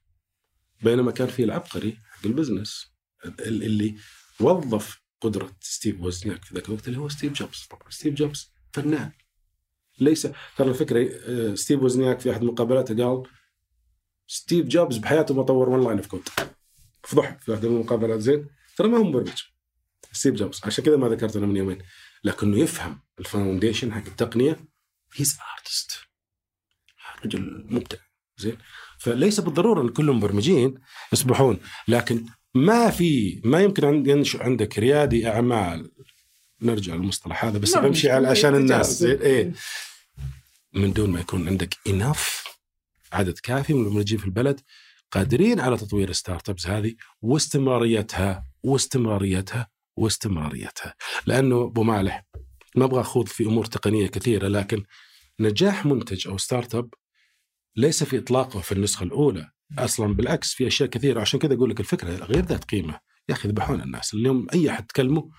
[0.83, 2.85] بينما كان في العبقري حق ال business
[3.25, 3.95] ال- اللي
[4.39, 7.67] وظف قدرة ستيف وزنياك في ذاك الوقت اللي هو ستيف جوبز.
[7.69, 9.11] طبعا ستيف جوبز فنان.
[9.99, 10.27] ليس
[10.57, 13.23] ترى الفكرة آه، ستيف وزنياك في أحد مقابلاته قال
[14.27, 16.29] ستيف جوبز بحياته ما طور one line of code
[17.03, 17.37] فضح.
[17.41, 18.47] في احد المقابلات زين.
[18.77, 19.43] ترى ما هو مبرمج
[20.11, 20.61] ستيف جوبز.
[20.63, 21.77] عشان كذا ما ذكرت أنا من يومين.
[22.23, 24.59] لكنه يفهم ال foundation حق التقنية.
[25.15, 25.91] he's artist
[27.25, 27.97] رجل مبدع.
[28.37, 28.57] زين.
[28.99, 30.79] فليس بالضرورة إن كلهم مبرمجين
[31.13, 31.59] يصبحون.
[31.87, 35.91] لكن ما في ما يمكن ينشأ عندك ريادي أعمال.
[36.61, 38.13] نرجع للمصطلح هذا بس بمشي مشكلة.
[38.13, 38.99] على عشان الناس.
[38.99, 39.21] زين.
[39.21, 39.53] إيه.
[40.73, 42.47] من دون ما يكون عندك enough
[43.13, 44.61] عدد كافي من المبرمجين في البلد
[45.11, 49.67] قادرين على تطوير ال startups هذه واستمراريتها واستمراريتها
[49.97, 50.93] واستمراريتها.
[51.25, 52.25] لأنه أبو مالح
[52.75, 54.83] ما أبغى أخوض في أمور تقنية كثيرة لكن
[55.39, 56.89] نجاح منتج أو startup
[57.75, 59.49] ليس في إطلاقه في النسخة الأولى.
[59.79, 62.99] أصلا بالعكس في أشياء كثيرة عشان كذا أقول لك الفكرة غير ذات قيمة.
[63.29, 64.13] يا أخي ذبحونا الناس.
[64.13, 65.29] اليوم أي أحد تكلمه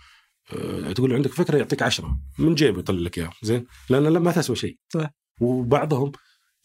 [0.52, 4.32] آه، تقول عندك فكرة يعطيك عشرة من جيبه يطلع لك اياها زين؟ لأن لا- ما
[4.32, 4.78] تسوى شيء.
[4.88, 5.10] صح.
[5.40, 6.12] وبعضهم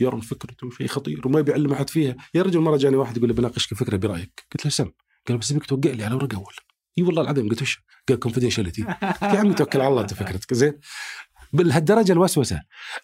[0.03, 2.15] يرى فكرته شيء خطير وما بيعلم أحد فيها.
[2.33, 4.91] يا رجل مرة جاني واحد يقول لي بناقشك فكرة برأيك؟ قلت له سم.
[5.27, 6.53] قال بس ابيك توقع لي على ورقة أول.
[6.97, 7.49] إي والله العظيم.
[7.49, 10.53] قلت وش؟ قال confidentiality يا عمي توكل على الله أنت فكرتك.
[10.53, 10.79] زين.
[11.53, 12.61] بهالدرجه الوسوسة.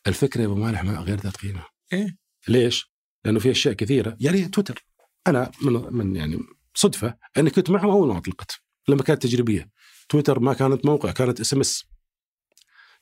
[0.07, 1.63] الفكرة يا أبو مالح ما غير ذات قيمة.
[1.93, 2.17] إيه.
[2.47, 2.91] ليش؟
[3.25, 4.17] لأنه في أشياء كثيرة.
[4.19, 4.85] يعني تويتر.
[5.27, 6.39] أنا من من يعني
[6.75, 8.61] صدفة أني كنت معهم اول ما أطلقت.
[8.87, 9.69] لما كانت تجريبية.
[10.09, 11.85] تويتر ما كانت موقع كانت SMS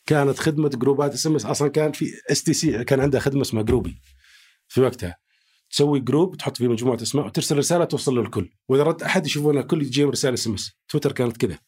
[0.08, 4.02] كانت خدمة جروبات SMS أصلا كان في STC كان عندها خدمة اسمها جروبي
[4.68, 5.18] في وقتها.
[5.70, 8.50] تسوي group تحط فيه مجموعة اسماء وترسل رسالة توصل للكل.
[8.70, 11.60] وإذا رد أحد يشوفونها الكل يجيهم رسالة SMS تويتر كانت كذا.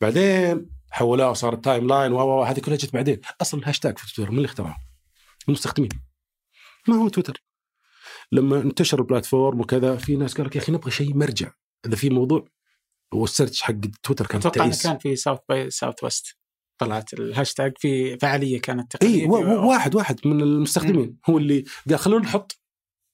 [0.00, 3.20] بعدين حولوها وصارت timeline و هذه كلها جت بعدين.
[3.40, 4.76] أصلا الهاشتاج في تويتر من اللي اخترعه؟
[5.48, 5.90] المستخدمين.
[6.88, 7.44] ما هو تويتر.
[8.32, 11.52] لما انتشر ال platform وكذا في ناس قال لك يا أخي نبغى شيء مرجع.
[11.86, 12.48] إذا في موضوع
[13.12, 16.36] وال search حق تويتر كان أتوقع كان في South by Southwest
[16.78, 21.64] طلعت الهاشتاج في فعالية كانت تقنية اي و- و- واحد واحد من المستخدمين هو اللي
[21.88, 22.60] قال خلونا نحط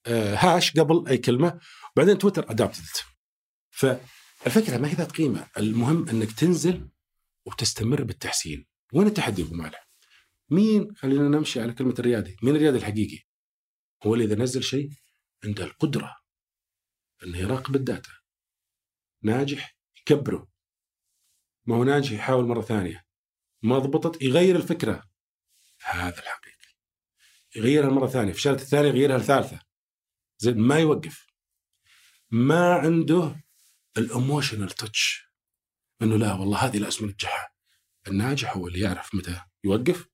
[0.06, 1.60] آه، هاش قبل أي كلمة
[1.96, 2.82] بعدين تويتر ادابتد
[3.70, 6.88] فالفكرة ما هي ذات قيمة، المهم إنك تنزل
[7.46, 8.66] وتستمر بالتحسين.
[8.92, 9.88] وين التحدي أبو مالح؟
[10.50, 13.18] مين خلينا نمشي على كلمة الريادي، مين الريادي الحقيقي؟
[14.06, 14.90] هو اللي إذا نزل شيء
[15.44, 16.16] عنده القدرة
[17.24, 18.10] إنه يراقب الداتا.
[19.22, 20.48] ناجح يكبره.
[21.66, 23.04] ما هو ناجح يحاول مرة ثانية.
[23.62, 25.10] ما ضبطت يغير الفكرة.
[25.84, 26.52] هذا الحقيقي.
[27.56, 29.60] يغيرها مرة ثانية، فشلت الثانية يغيرها الثالثه.
[30.38, 31.26] زين ما يوقف.
[32.30, 33.44] ما عنده
[33.96, 35.26] الايموشنال تاتش
[36.02, 37.52] إنه لا والله هذه لازم ننجحها.
[38.08, 40.08] الناجح هو اللي يعرف متى يوقف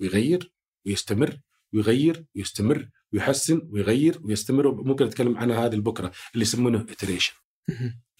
[0.00, 0.52] ويغير
[0.86, 1.40] ويستمر
[1.72, 7.32] ويغير ويستمر ويحسن ويغير ويستمر ممكن أتكلم عنها هذه بكره اللي يسمونه iteration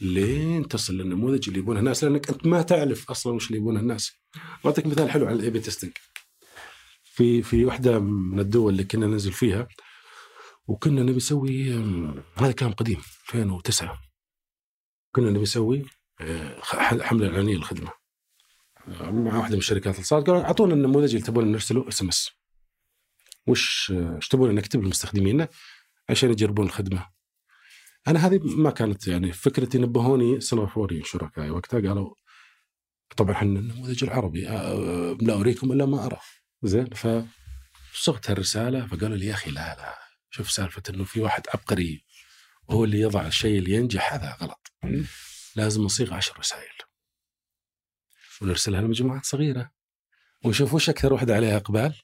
[0.01, 4.13] لين تصل للنموذج اللي يبونها الناس؟ لأنك أنت ما تعرف أصلا وش اللي يبونها الناس.
[4.67, 5.93] أعطيك مثال حلو على ال A/B testing.
[7.05, 9.69] في في واحدة من الدول اللي كنا ننزل فيها
[10.67, 11.73] وكنا نبي نسوي
[12.37, 14.01] هذا كان قديم 2009
[15.13, 15.85] كنا نبي نسوي
[16.21, 16.61] آه،
[17.03, 17.91] حملة إعلانية للخدمة.
[19.01, 22.31] مع واحدة من الشركات الاتصالات قالوا أعطونا النموذج اللي تبون نرسله SMS
[23.47, 25.49] وش آه، إيش تبون نكتب لمستخدمينا
[26.09, 27.07] عشان يجربون الخدمة.
[28.09, 32.15] أنا هذه ما كانت يعني فكرتي نبهوني سنغافوري شركائي وقتها قالوا
[33.17, 34.41] طبعا إحنا النموذج العربي
[35.21, 36.19] لا أريكم إلا ما أرى.
[36.63, 36.89] زين
[37.93, 39.99] فصغت الرسالة فقالوا لي يا أخي لا لا.
[40.31, 42.05] شوف سالفة إنه في واحد عبقري
[42.69, 44.73] وهو اللي يضع الشيء اللي ينجح هذا غلط.
[45.57, 46.75] لازم نصيغ عشر رسائل.
[48.43, 49.71] ونرسلها لمجموعات صغيرة.
[50.45, 51.95] ونشوف وش أكثر واحدة عليها إقبال؟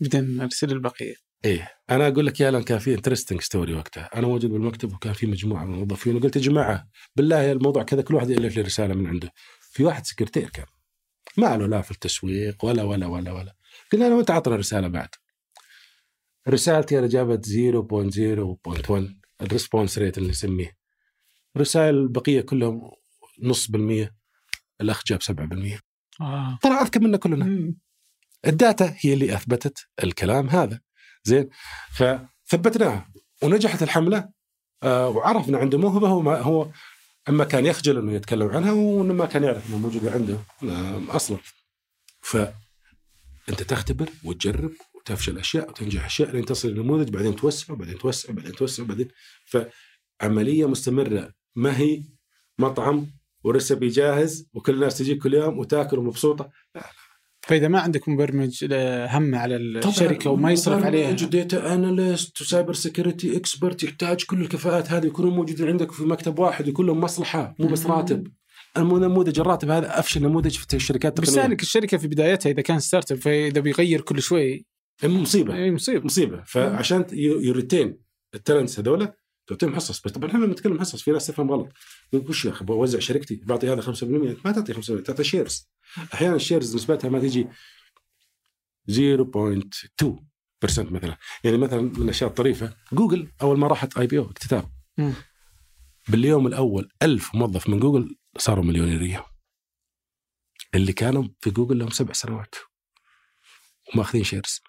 [0.00, 1.25] بعدين نرسل البقية.
[1.46, 1.72] إيه.
[1.90, 4.10] أنا أقول لك يا لأن كان في interesting story وقتها.
[4.14, 6.16] أنا موجود بالمكتب وكان في مجموعة من الموظفين.
[6.16, 9.32] وقلت يا جماعة بالله الموضوع كذا كل واحد يألف لي رسالة من عنده.
[9.60, 10.66] في واحد سكرتير كان.
[11.36, 13.54] ما له لا في التسويق ولا ولا ولا ولا.
[13.92, 15.08] قلنا له أنت عطنا رساله بعد.
[16.48, 20.76] رسالتي أنا جابت 0.0.1 ال response rate اللي نسميه.
[21.56, 22.90] رسائل البقية كلهم
[23.42, 24.14] نص بالمية
[24.80, 25.80] الأخ جاب 7%
[26.20, 26.58] آه.
[26.62, 27.74] طلع أذكى منا كلنا.
[28.46, 30.80] الداتا هي اللي أثبتت الكلام هذا.
[31.26, 31.48] زين؟
[31.92, 33.08] فثبتناها.
[33.42, 34.28] ونجحت الحملة
[34.82, 36.70] آه وعرفنا عنده موهبة هو هو
[37.28, 40.38] أما كان يخجل إنه يتكلم عنها وما كان يعرف انها موجودة عنده
[41.10, 41.38] أصلا.
[42.20, 42.36] ف
[43.48, 48.52] أنت تختبر وتجرب وتفشل أشياء وتنجح أشياء لين تصل لنموذج بعدين توسع وبعدين توسع وبعدين
[48.52, 49.08] توسع وبعدين
[49.44, 51.32] فعملية مستمرة.
[51.54, 52.02] ما هي؟
[52.58, 53.06] مطعم
[53.44, 56.50] و recipe جاهز وكل الناس تجيك كل يوم وتاكل ومبسوطة.
[56.74, 57.05] لا لا.
[57.46, 58.64] فإذا ما عندك مبرمج
[59.10, 61.12] هم على الشركة وما يصرف عليها.
[61.12, 66.38] data analyst و cyber security expert يحتاج كل الكفاءات هذه يكونوا موجودين عندك في مكتب
[66.38, 68.26] واحد ويكون لهم مصلحة مو بس راتب.
[68.76, 73.60] النموذج الراتب هذا أفشل نموذج في الشركات بس الشركة في بدايتها إذا كان startup فإذا
[73.60, 74.66] بيغير كل شوي
[75.04, 75.54] مصيبة.
[75.54, 76.04] اي مصيبة.
[76.04, 76.42] مصيبة.
[76.46, 77.98] فعشان ي retain
[78.34, 79.08] ال talents هذول
[79.46, 80.00] تعطيهم حصص.
[80.00, 81.68] بس طبعا إحنا لما نتكلم حصص في ناس تفهم غلط.
[82.12, 84.04] وش يا أخي بوزع شركتي بعطي هذا 5%
[84.44, 85.70] ما تعطي 5% تعطي shares
[86.14, 87.48] أحيانا ال shares نسبتها ما تجي
[88.90, 91.16] 0.2% مثلا.
[91.44, 94.70] يعني مثلا من الأشياء الطريفة جوجل أول ما راحت IPO اكتتاب.
[96.08, 99.26] باليوم الأول ألف موظف من جوجل صاروا مليونيريه
[100.74, 102.54] اللي كانوا في جوجل لهم سبع سنوات.
[103.94, 104.60] وماخذين shares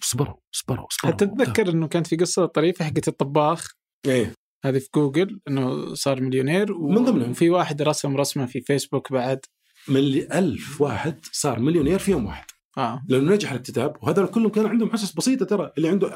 [0.00, 1.14] صبروا صبروا صبروا.
[1.14, 3.72] حتى اتذكر إنه كانت في قصة طريفة حقت الطباخ؟
[4.06, 4.34] إيه.
[4.64, 9.40] هذه في جوجل إنه صار مليونير من ضمنهم وفي واحد رسم رسمة في فيسبوك بعد.
[9.88, 12.44] من اللي ألف واحد صار مليونير في يوم واحد.
[12.78, 13.02] آه.
[13.08, 16.12] لأنه نجح الاكتتاب وهذول كلهم كان عندهم حصص بسيطة ترى اللي عنده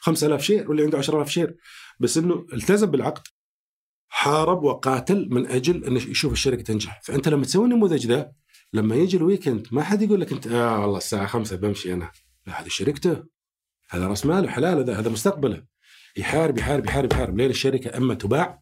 [0.00, 1.56] 5000 share واللي عنده 10000 share.
[2.00, 3.22] بس إنه التزم بالعقد
[4.08, 7.00] حارب وقاتل من أجل إنه يشوف الشركة تنجح.
[7.04, 8.32] فأنت لما تسوي النموذج ذا
[8.72, 12.10] لما يجي ال weekend ما حد يقول لك أنت آه والله الساعة 5 بمشي أنا.
[12.46, 13.22] لا هذه شركته.
[13.90, 15.64] هذا راس ماله حلال هذا هذا مستقبله.
[16.16, 18.61] يحارب يحارب يحارب يحارب لين الشركة أما تباع آه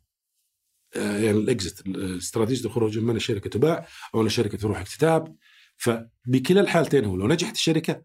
[0.96, 5.36] يعني ال exit استراتيجيه الخروج من الشركة تباع أو الشركة تروح اكتتاب.
[5.76, 8.02] فبكلا الحالتين هو لو نجحت الشركة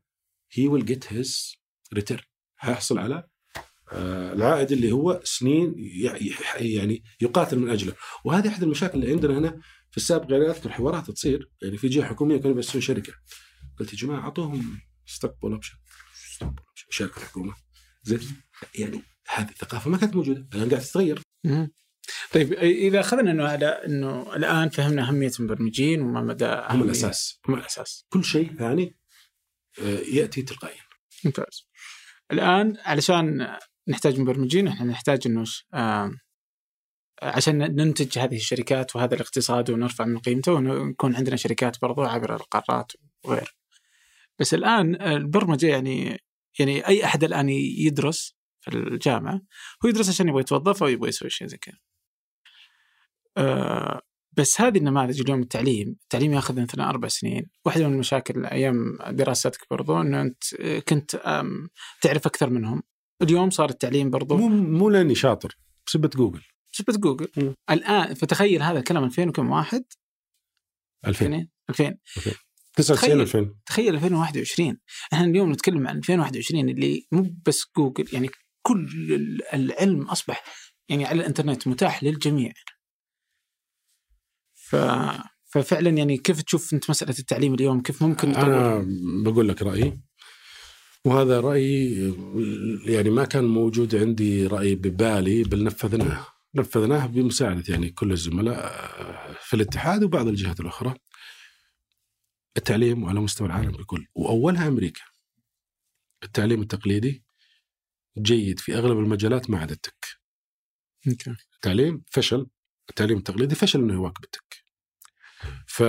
[0.51, 1.55] هي will get his
[1.93, 2.23] return
[2.59, 3.27] هيحصل على
[3.91, 5.75] آه العائد اللي هو سنين
[6.59, 7.93] يعني يقاتل من أجله.
[8.25, 10.31] وهذه أحد المشاكل اللي عندنا هنا في السابق.
[10.31, 11.49] يعني أذكر حوارات تصير.
[11.61, 13.13] يعني في جهة حكومية كانوا بيسوون شركة.
[13.79, 15.75] قلت يا جماعة أعطوهم استقبل اوبشن
[16.89, 17.55] شركة الحكومة
[18.03, 18.19] زين.
[18.75, 19.01] يعني
[19.35, 20.47] هذه الثقافة ما كانت موجودة.
[20.53, 21.21] الآن قاعدة تتغير.
[22.31, 27.55] طيب إذا أخذنا إنه على إنه الآن فهمنا أهمية المبرمجين وما مدى هم الأساس هم
[27.55, 28.95] الأساس كل شيء ثاني
[30.13, 30.81] يأتي تلقائيا
[31.25, 31.67] ممتاز
[32.31, 33.57] الآن علشان
[33.87, 35.43] نحتاج مبرمجين إحنا نحتاج إنه
[37.21, 42.91] عشان ننتج هذه الشركات وهذا الاقتصاد ونرفع من قيمته ونكون عندنا شركات برضو عبر القارات
[43.23, 43.51] وغيره.
[44.39, 46.19] بس الآن البرمجة يعني
[46.59, 49.41] يعني أي أحد الآن يدرس في الجامعة
[49.85, 51.77] هو يدرس عشان يبغى يتوظف أو يبغى يسوي شيء زي كذا.
[54.37, 57.45] بس هذه النماذج اليوم التعليم التعليم ياخذ مثلا أربع سنين.
[57.65, 60.43] واحدة من المشاكل أيام دراستك برضو إنه أنت
[60.87, 61.15] كنت
[62.01, 62.83] تعرف أكثر منهم.
[63.21, 65.57] اليوم صار التعليم برضو مو مو لأني شاطر
[65.87, 66.41] بسبه جوجل
[66.73, 67.53] بسبة جوجل مم.
[67.69, 69.83] الآن فتخيل هذا الكلام 2000 وكم واحد؟
[71.07, 72.31] 2000 2000 2000
[72.75, 73.21] 99 تخيل.
[73.21, 74.77] 2000 تخيل 2021
[75.13, 78.29] إحنا اليوم نتكلم عن 2021 اللي مو بس جوجل يعني
[78.61, 80.43] كل ال- العلم أصبح
[80.89, 82.51] يعني على الإنترنت متاح للجميع.
[84.65, 84.75] ف
[85.45, 88.85] ففعلا يعني كيف تشوف أنت مسألة التعليم اليوم؟ كيف ممكن نطور أنا
[89.23, 89.99] بقول لك رأيي.
[91.05, 92.13] وهذا رأيي
[92.85, 96.27] يعني ما كان موجود عندي رأي ببالي بل نفذناه.
[96.55, 98.71] نفذناه بمساعدة يعني كل الزملاء
[99.41, 100.95] في الاتحاد وبعض الجهات الأخرى.
[102.57, 105.01] التعليم على مستوى العالم ككل وأولها أمريكا.
[106.23, 107.23] التعليم التقليدي
[108.17, 110.05] جيد في أغلب المجالات ما عدا التك.
[111.55, 112.47] التعليم فشل
[112.89, 114.63] التعليم التقليدي فشل إنه يواكب ال tech.
[115.67, 115.83] ف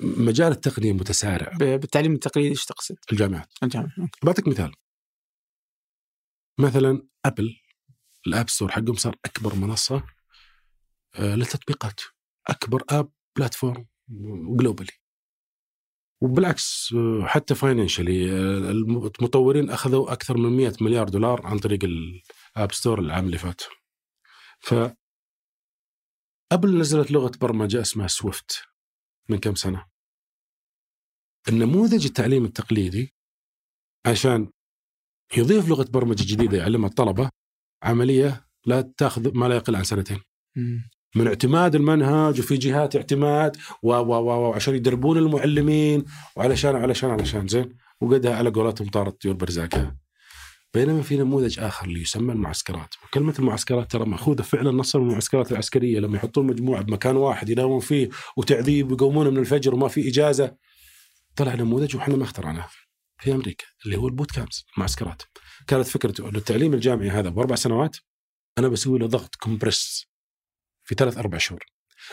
[0.00, 1.52] مجال التقنيه متسارع.
[1.58, 3.52] بالتعليم التقليدي إيش تقصد؟ الجامعات.
[3.62, 4.18] الجامعة okay.
[4.22, 4.72] بعطيك مثال.
[6.58, 7.56] مثلا أبل
[8.26, 10.02] ال App Store حقهم صار أكبر منصة
[11.14, 12.00] آه، للتطبيقات.
[12.46, 13.86] أكبر app platform
[14.58, 14.92] globally
[16.20, 18.30] وبالعكس آه، حتى financially
[18.70, 23.62] المطورين أخذوا أكثر من 100 مليار دولار عن طريق ال App Store العام اللي فات.
[24.60, 24.74] ف
[26.52, 28.62] ابل نزلت لغة برمجة اسمها Swift
[29.28, 29.86] من كم سنة
[31.48, 33.14] النموذج التعليم التقليدي
[34.06, 34.50] عشان
[35.36, 37.30] يضيف لغة برمجة جديدة يعلمها الطلبة
[37.82, 40.20] عملية لا تاخذ ما لا يقل عن سنتين.
[41.16, 46.04] من اعتماد المنهج وفي جهات اعتماد و و و وعشان يدربون المعلمين
[46.36, 47.78] وعلشان علشان علشان زين.
[48.00, 49.98] وقدها على قولتهم طارت طيور برزاقها.
[50.74, 52.94] بينما في نموذج آخر اللي يسمى المعسكرات.
[53.04, 56.00] وكلمة المعسكرات ترى مأخوذة فعلا نصا من المعسكرات العسكرية.
[56.00, 60.56] لما يحطون مجموعة بمكان واحد ينامون فيه وتعذيب ويقومون من الفجر وما في إجازة
[61.36, 62.68] طلع نموذج وحنا ما اخترعناه.
[63.20, 65.22] في أمريكا اللي هو ال bootcamps المعسكرات
[65.66, 67.96] كانت فكرته انه التعليم الجامعي هذا بأربع سنوات
[68.58, 70.06] أنا بسوي له ضغط compress
[70.84, 71.64] في ثلاث أربع شهور.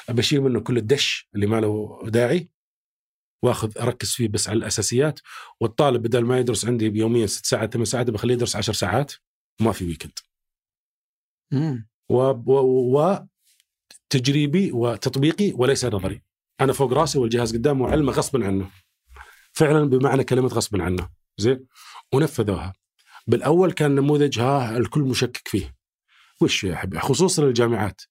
[0.09, 2.49] ابى اشيل منه كل الدش اللي ما له داعي
[3.43, 5.19] واخذ أركز فيه بس على الأساسيات.
[5.61, 9.13] والطالب بدل ما يدرس عندي يوميا ست ساعات ثمان ساعات بخليه يدرس عشر ساعات.
[9.61, 10.19] وما في ويكند
[11.51, 11.89] مم.
[12.09, 12.99] و, و...
[12.99, 13.27] و...
[14.09, 16.21] تجريبي وتطبيقي وليس نظري.
[16.61, 18.71] أنا فوق راسي والجهاز قدامه وعلمه غصبا عنه.
[19.53, 21.09] فعلا بمعنى كلمة غصبا عنه.
[21.37, 21.67] زين؟
[22.13, 22.73] ونفذوها.
[23.27, 25.75] بالأول كان نموذج ها الكل مشكك فيه.
[26.41, 28.01] وش يا حبيبي؟ خصوصا الجامعات.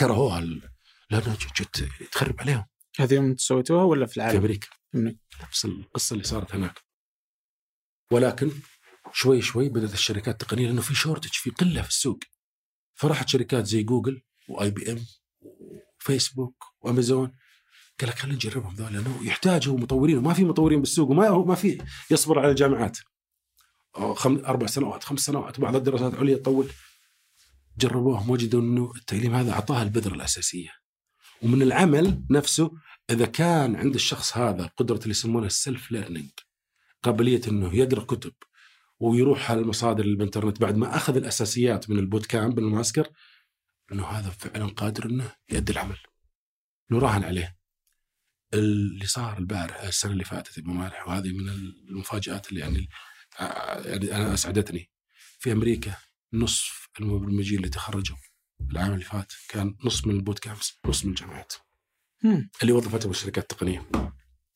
[0.00, 0.70] كرهوها ال-
[1.10, 2.64] لأنها جت تخرب عليهم.
[2.98, 5.18] هذه يوم سويتوها ولا في في العالم؟ أمريكا أمريكا.
[5.42, 6.80] نفس القصة اللي صارت هناك.
[8.10, 8.50] ولكن
[9.12, 12.18] شوي شوي بدأت الشركات التقنيه لأنه في shortage في قلة في السوق.
[12.94, 15.06] فراحت شركات زي جوجل و IBM
[16.00, 17.32] وفيسبوك وامازون
[18.00, 21.84] قال لك خلينا نجربهم ذول لأنه يحتاجوا مطورين وما في مطورين بالسوق وما ما في
[22.10, 22.98] يصبر على الجامعات.
[24.14, 24.44] خم...
[24.44, 26.70] أربع سنوات خمس سنوات بعض الدراسات العليا تطول.
[27.78, 30.83] جربوهم وجدوا إنه التعليم هذا أعطاها البذرة الأساسية.
[31.44, 32.70] ومن العمل نفسه
[33.10, 36.30] إذا كان عند الشخص هذا قدرة اللي يسمونها ال self learning
[37.02, 38.32] قابلية إنه يقرأ كتب
[39.00, 43.08] ويروح على المصادر الإنترنت بعد ما أخذ الأساسيات من ال bootcamp المعسكر
[43.92, 45.98] إنه هذا فعلا قادر إنه يؤدي العمل.
[46.90, 47.56] نراهن عليه.
[48.54, 52.88] اللي صار البارح السنة اللي فاتت أبو مالح وهذه من المفاجآت اللي يعني
[53.84, 54.90] يعني أنا أسعدتني.
[55.38, 55.96] في أمريكا
[56.32, 58.16] نصف المبرمجين اللي تخرجوا
[58.70, 61.52] العام اللي فات كان نص من ال boot camps نص من الجامعات.
[62.24, 62.50] مم.
[62.62, 63.88] اللي وظفتهم الشركات التقنية.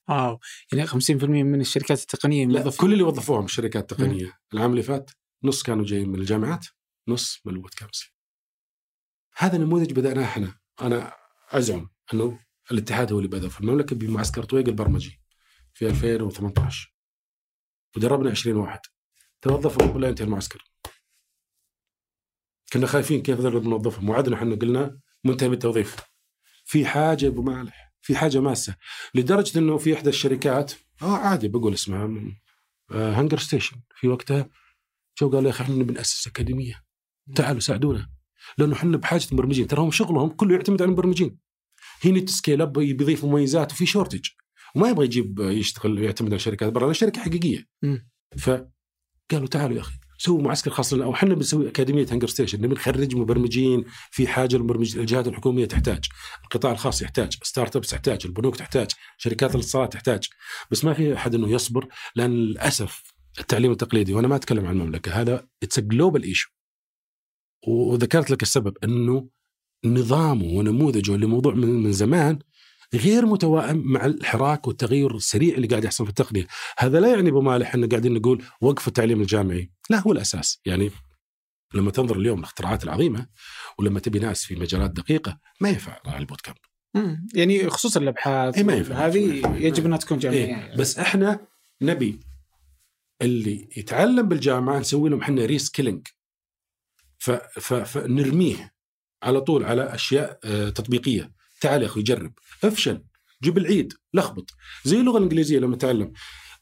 [0.09, 0.39] واو.
[0.73, 4.39] يعني 50% من الشركات التقنية لا كل اللي وظفوهم الشركات التقنية.
[4.55, 5.11] العام اللي فات
[5.45, 6.67] نص كانوا جايين من الجامعات
[7.09, 8.05] نص من ال boot camps
[9.37, 10.55] هذا نموذج بدأناه إحنا.
[10.81, 11.13] أنا
[11.51, 12.39] أزعم إنه
[12.71, 15.21] الاتحاد هو اللي بدا في المملكة بمعسكر طويق البرمجي
[15.75, 16.95] في 2018
[17.97, 18.81] ودربنا 20 واحد.
[19.43, 20.65] توظفوا قبل لا ينتهي المعسكر.
[22.73, 25.97] كنا خايفين كيف نقدر نوظفهم وعدنا إحنا قلنا منتهي بالتوظيف.
[26.65, 28.77] في حاجة أبو مالح في حاجة ماسة.
[29.15, 30.73] لدرجة إنه في إحدى الشركات
[31.03, 32.35] آه عادي بقول اسمها
[32.91, 33.77] آه HungerStation.
[33.95, 34.51] في وقتها
[35.21, 36.85] جو قال يا أخي إحنا نبي نأسس أكاديمية.
[37.35, 38.11] تعالوا ساعدونا.
[38.59, 39.67] لأنه إحنا بحاجة مبرمجين.
[39.67, 41.39] ترى هم شغلهم كله يعتمد على المبرمجين.
[42.01, 44.29] هي scale up بيضيف مميزات وفي shortage
[44.75, 47.67] وما يبغى يجيب يشتغل يعتمد على شركات برا شركة حقيقية.
[47.83, 48.09] مم.
[48.39, 53.17] فقالوا تعالوا يا أخي سووا معسكر خاص لنا أو إحنا بنسوي أكاديمية HungerStation نبي نخرج
[53.17, 56.05] مبرمجين في حاجة المبرمج الجهات الحكومية تحتاج
[56.45, 60.29] القطاع الخاص يحتاج startups تحتاج البنوك تحتاج شركات الاتصالات تحتاج.
[60.71, 63.03] بس ما في أحد إنه يصبر لأن للأسف
[63.41, 66.51] التعليم التقليدي وأنا ما أتكلم عن المملكة هذا it's global issue
[67.67, 69.29] وذكرت لك السبب إنه
[69.85, 72.39] نظامه ونموذجه لموضوع من, من زمان
[72.95, 76.47] غير متوائم مع الحراك والتغير السريع اللي قاعد يحصل في التقنية،
[76.79, 80.91] هذا لا يعني أبو مالح ان قاعدين نقول وقف التعليم الجامعي، لا هو الأساس، يعني
[81.75, 83.27] لما تنظر اليوم الاختراعات العظيمة
[83.79, 86.57] ولما تبي ناس في مجالات دقيقة ما ينفع راعي البوت كامب.
[87.35, 89.07] يعني خصوصا الأبحاث إيه ما ينفع.
[89.07, 89.57] هذه.
[89.57, 90.47] يجب أنها تكون جامعية.
[90.47, 91.41] إيه بس إحنا
[91.83, 92.21] نبي
[93.23, 96.07] اللي يتعلم بالجامعة نسوي لهم إحنا ريسكيلينج
[97.85, 98.75] فنرميه
[99.23, 101.38] على طول على أشياء آه، تطبيقية.
[101.61, 102.33] تعال يا أخوي جرب.
[102.65, 103.03] أفشل.
[103.43, 103.93] جيب العيد.
[104.15, 104.51] لخبط.
[104.85, 106.13] زي اللغة الإنجليزية لما تعلم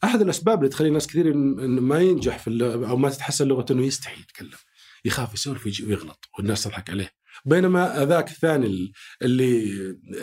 [0.05, 4.21] أحد الأسباب اللي تخلي ناس كثير ما ينجح في أو ما تتحسن لغته إنه يستحي
[4.21, 4.59] يتكلم.
[5.05, 7.11] يخاف يسولف ويغلط والناس تضحك عليه.
[7.45, 8.93] بينما ذاك الثاني ال-
[9.23, 9.65] اللي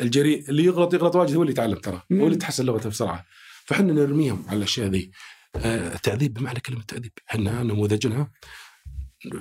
[0.02, 2.02] الجريء اللي يغلط يغلط واجد هو اللي يتعلم ترى.
[2.12, 3.26] هو اللي يتحسن لغته بسرعة.
[3.66, 5.12] فحنا نرميهم على الأشياء ذي.
[5.56, 8.32] آه، التعذيب بمعنى كلمة تعذيب إحنا نموذجنا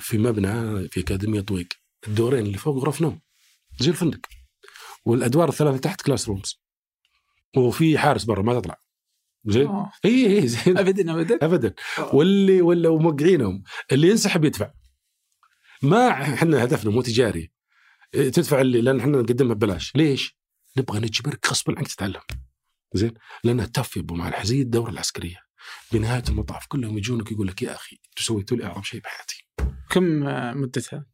[0.01, 1.69] في مبنى في أكاديمية طويق.
[2.09, 3.21] الدورين اللي فوق غرف نوم
[3.81, 4.21] زي الفندق.
[5.05, 6.63] والأدوار الثلاثة تحت classrooms
[7.57, 8.83] وفي حارس برا ما تطلع.
[9.47, 9.87] زين.
[10.05, 10.79] إي إي زين.
[10.79, 11.39] ابدا ابدا.
[11.43, 11.75] ابدا.
[12.13, 13.63] واللي ولا موقعينهم.
[13.93, 14.73] اللي ينسحب يدفع.
[15.83, 17.53] ما إحنا هدفنا مو تجاري.
[18.15, 19.97] إيه، تدفع اللي لأن إحنا نقدمها ببلاش.
[19.97, 20.39] ليش؟
[20.77, 22.21] نبغى نجبرك غصبا عنك تتعلم.
[22.95, 23.15] زين؟
[23.45, 25.39] لانها تف يا أبو مالح زي الدورة العسكرية.
[25.93, 29.47] بنهاية المطاف كلهم يجونك يقول لك يا أخي أنتم سويتوا لي أعظم شيء بحياتي.
[29.91, 30.21] كم
[30.61, 31.07] مدتها؟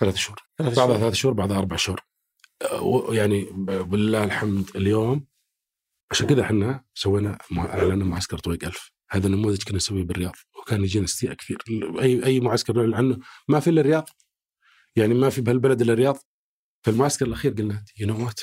[0.00, 0.38] ثلاث شهور.
[0.58, 0.98] ثلاث بعضها شهور.
[0.98, 2.00] ثلاث شهور بعضها أربع شهور.
[3.10, 3.44] يعني
[3.82, 5.26] بالله الحمد اليوم
[6.10, 8.92] عشان كذا إحنا سوينا اعلنا معسكر طويق ألف.
[9.10, 11.58] هذا النموذج كنا نسويه بالرياض وكان يجينا استياء كثير.
[12.00, 13.18] اي أي معسكر نعلن عنه
[13.48, 14.08] ما في إلا الرياض.
[14.96, 16.18] يعني ما في بهالبلد إلا الرياض.
[16.82, 18.40] في المعسكر الأخير قلنا you know what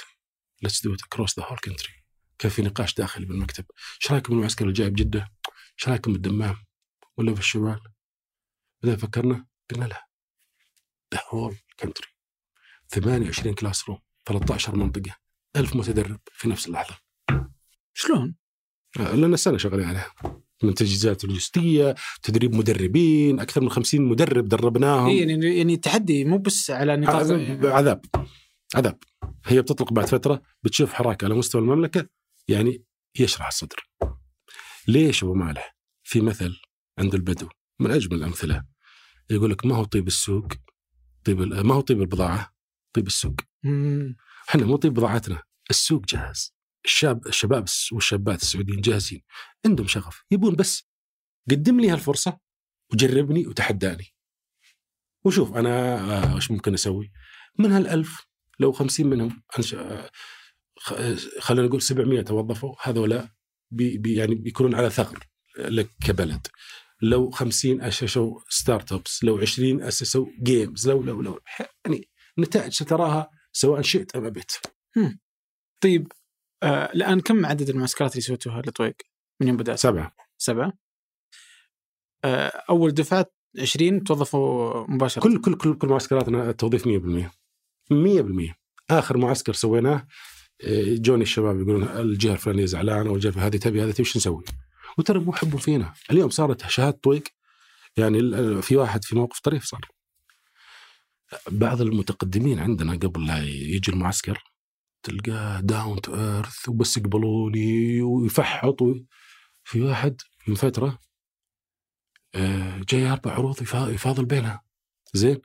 [0.61, 1.93] let's do it across the whole country
[2.39, 3.65] كان في نقاش داخلي بالمكتب.
[4.01, 5.31] إيش رأيكم بالمعسكر الجاي بجدة؟
[5.79, 6.55] إيش رأيكم بالدمام؟
[7.17, 7.79] ولا في الشمال؟
[8.83, 10.07] بعدين فكرنا قلنا لا.
[11.13, 12.12] the whole country
[12.99, 15.15] 28 classroom 13 منطقة
[15.55, 16.97] 1000 متدرب في نفس اللحظة.
[17.93, 18.35] شلون؟
[18.99, 20.13] آه، لنا سنه شغالين عليها.
[20.63, 25.07] من تجهيزات لوجستية تدريب مدربين أكثر من 50 مدرب دربناهم.
[25.07, 28.05] إيه يعني يعني تحدي مو بس على نطاق عذاب عذاب
[28.75, 28.97] عذاب.
[29.45, 32.07] هي بتطلق بعد فترة بتشوف حراك على مستوى المملكة
[32.47, 32.83] يعني
[33.19, 33.89] يشرح الصدر.
[34.87, 36.55] ليش أبو مالح في مثل
[36.99, 37.49] عند البدو
[37.79, 38.63] من أجمل الأمثلة؟
[39.29, 40.47] يقول لك ما هو طيب السوق
[41.23, 42.52] طيب ما هو طيب البضاعة؟
[42.93, 43.35] طيب السوق.
[44.49, 45.43] إحنا مو طيب بضاعتنا.
[45.69, 46.53] السوق جاهز.
[46.85, 49.21] الشاب الشباب والشابات السعوديين جاهزين.
[49.65, 50.23] عندهم شغف.
[50.31, 50.83] يبون بس.
[51.51, 52.39] قدم لي هالفرصة
[52.93, 54.05] وجربني وتحداني.
[55.25, 55.95] وشوف أنا
[56.33, 57.11] آه، وش ممكن أسوي؟
[57.59, 58.25] من هالألف
[58.59, 59.43] لو خمسين منهم
[61.39, 63.29] خلينا نقول 700 توظفوا هذولا
[63.71, 65.19] بي بي يعني بيكونون على ثغر
[65.57, 66.47] لك كبلد.
[67.01, 71.39] لو 50 أسسوا startups لو 20 أسسوا games لو لو لو
[71.85, 74.51] يعني نتائج ستراها سواء شئت أم أبيت.
[75.83, 76.11] طيب
[76.63, 78.95] آه الآن كم عدد المعسكرات اللي سويتوها لطويق
[79.41, 80.15] من يوم بدأت؟ سبعة.
[80.37, 80.73] سبعة.
[82.25, 83.25] آه أول دفعة
[83.59, 85.21] 20 توظفوا مباشرة.
[85.21, 87.31] كل كل كل كل معسكراتنا التوظيف 100%
[87.91, 88.53] 100%
[88.89, 90.07] آخر معسكر سويناه
[90.63, 94.43] آه، جوني الشباب يقولون الجهة الفلانية زعلانة والجهة هذه تبي هذه تبي شو نسوي؟
[94.97, 95.93] وترى مو حبوا فينا.
[96.11, 97.23] اليوم صارت شهادة طويق
[97.97, 98.21] يعني
[98.61, 99.87] في واحد في موقف طريف صار.
[101.51, 104.43] بعض المتقدمين عندنا قبل لا يجي المعسكر
[105.03, 108.83] تلقاه down to earth وبس يقبلوني ويفحط.
[109.63, 110.99] في واحد من فترة
[112.35, 114.63] آه، جاي أربع عروض يفا- يفاضل بينها.
[115.13, 115.37] زين؟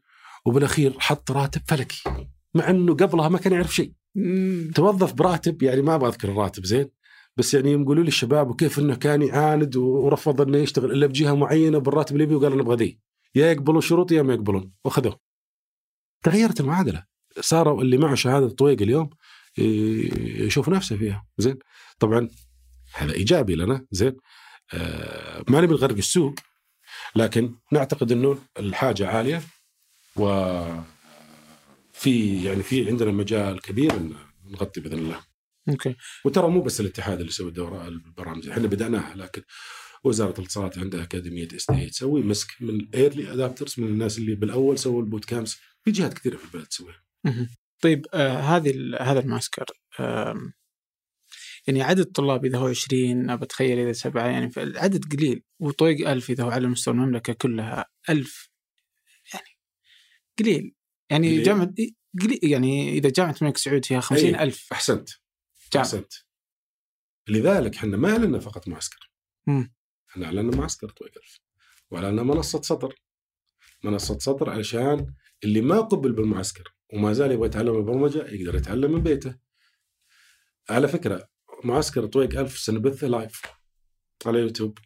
[0.47, 2.03] وبالأخير حط راتب فلكي
[2.55, 3.93] مع إنه قبلها ما كان يعرف شيء.
[4.75, 6.91] توظف براتب يعني ما بذكر الراتب زين؟
[7.37, 11.35] بس يعني يوم يقولوا لي الشباب وكيف إنه كان يعاند ورفض إنه يشتغل إلا بجهة
[11.35, 12.99] معينة بالراتب اللي يبيه وقال أنا أبغى ذي.
[13.35, 14.73] يا يقبلون شروطي يا ما يقبلون.
[14.85, 15.21] وأخذوه.
[16.23, 17.05] تغيرت المعادلة.
[17.41, 19.11] صاروا اللي معه شهادة طويق اليوم
[19.59, 21.27] يشوف نفسه فيها.
[21.39, 21.59] زين.
[21.99, 22.29] طبعا
[22.95, 23.87] هذا إيجابي لنا.
[23.91, 24.17] زين.
[24.75, 26.35] آه ما نبي نغرق السوق
[27.17, 29.43] لكن نعتقد إنه الحاجة عالية.
[30.17, 30.63] و
[31.93, 34.15] في يعني في عندنا مجال كبير إن
[34.51, 35.21] نغطي بإذن الله.
[35.69, 35.95] أوكي.
[36.25, 38.49] وترى مو بس الاتحاد اللي يسوي الدورة البرامج.
[38.49, 39.43] إحنا بدأناها لكن
[40.05, 44.79] وزارة الاتصالات عندها اكاديميه STC تسوي مسك من ال early adopters من الناس اللي بالأول
[44.79, 47.03] سووا ال boot camps في جهات كثيرة في البلد تسويها.
[47.83, 49.65] طيب آه هذه هذا المعسكر
[50.01, 50.53] آم،
[51.67, 55.43] يعني عدد الطلاب إذا هو 20 بتخيل إذا سبعة يعني العدد قليل.
[55.61, 58.51] وطويق 1000 إذا هو على مستوى المملكة كلها 1000
[59.35, 59.59] يعني
[60.39, 60.75] قليل.
[61.11, 61.43] يعني قليل.
[61.43, 61.75] جامعة
[62.23, 65.11] قليل يعني إذا جامعة الملك سعود فيها 50000 أحسنت.
[65.73, 65.87] جامعة.
[65.87, 66.13] أحسنت.
[67.29, 69.11] لذلك إحنا ما اعلنا فقط معسكر.
[69.47, 69.75] مم.
[70.11, 71.41] إحنا اعلنا معسكر طويق ألف
[71.91, 72.95] واعلنا منصة سطر
[73.85, 75.15] منصة سطر علشان
[75.45, 79.35] اللي ما قبل بالمعسكر وما زال يبغى يتعلم البرمجة يقدر يتعلم من بيته.
[80.71, 81.29] على فكرة
[81.65, 83.43] معسكر طويق ألف سنبثه لايف
[84.27, 84.79] على يوتيوب.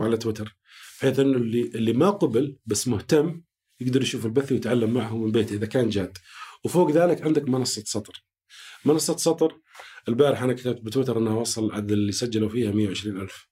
[0.00, 0.56] وعلى تويتر
[0.98, 3.42] بحيث إنه اللي اللي ما قبل بس مهتم
[3.80, 6.18] يقدر يشوف البث ويتعلم معه من بيته إذا كان جاد.
[6.64, 8.24] وفوق ذلك عندك منصة سطر.
[8.84, 9.60] منصة سطر
[10.08, 13.49] البارح أنا كتبت بتويتر إنها وصل عدد اللي سجلوا فيها 120 ألف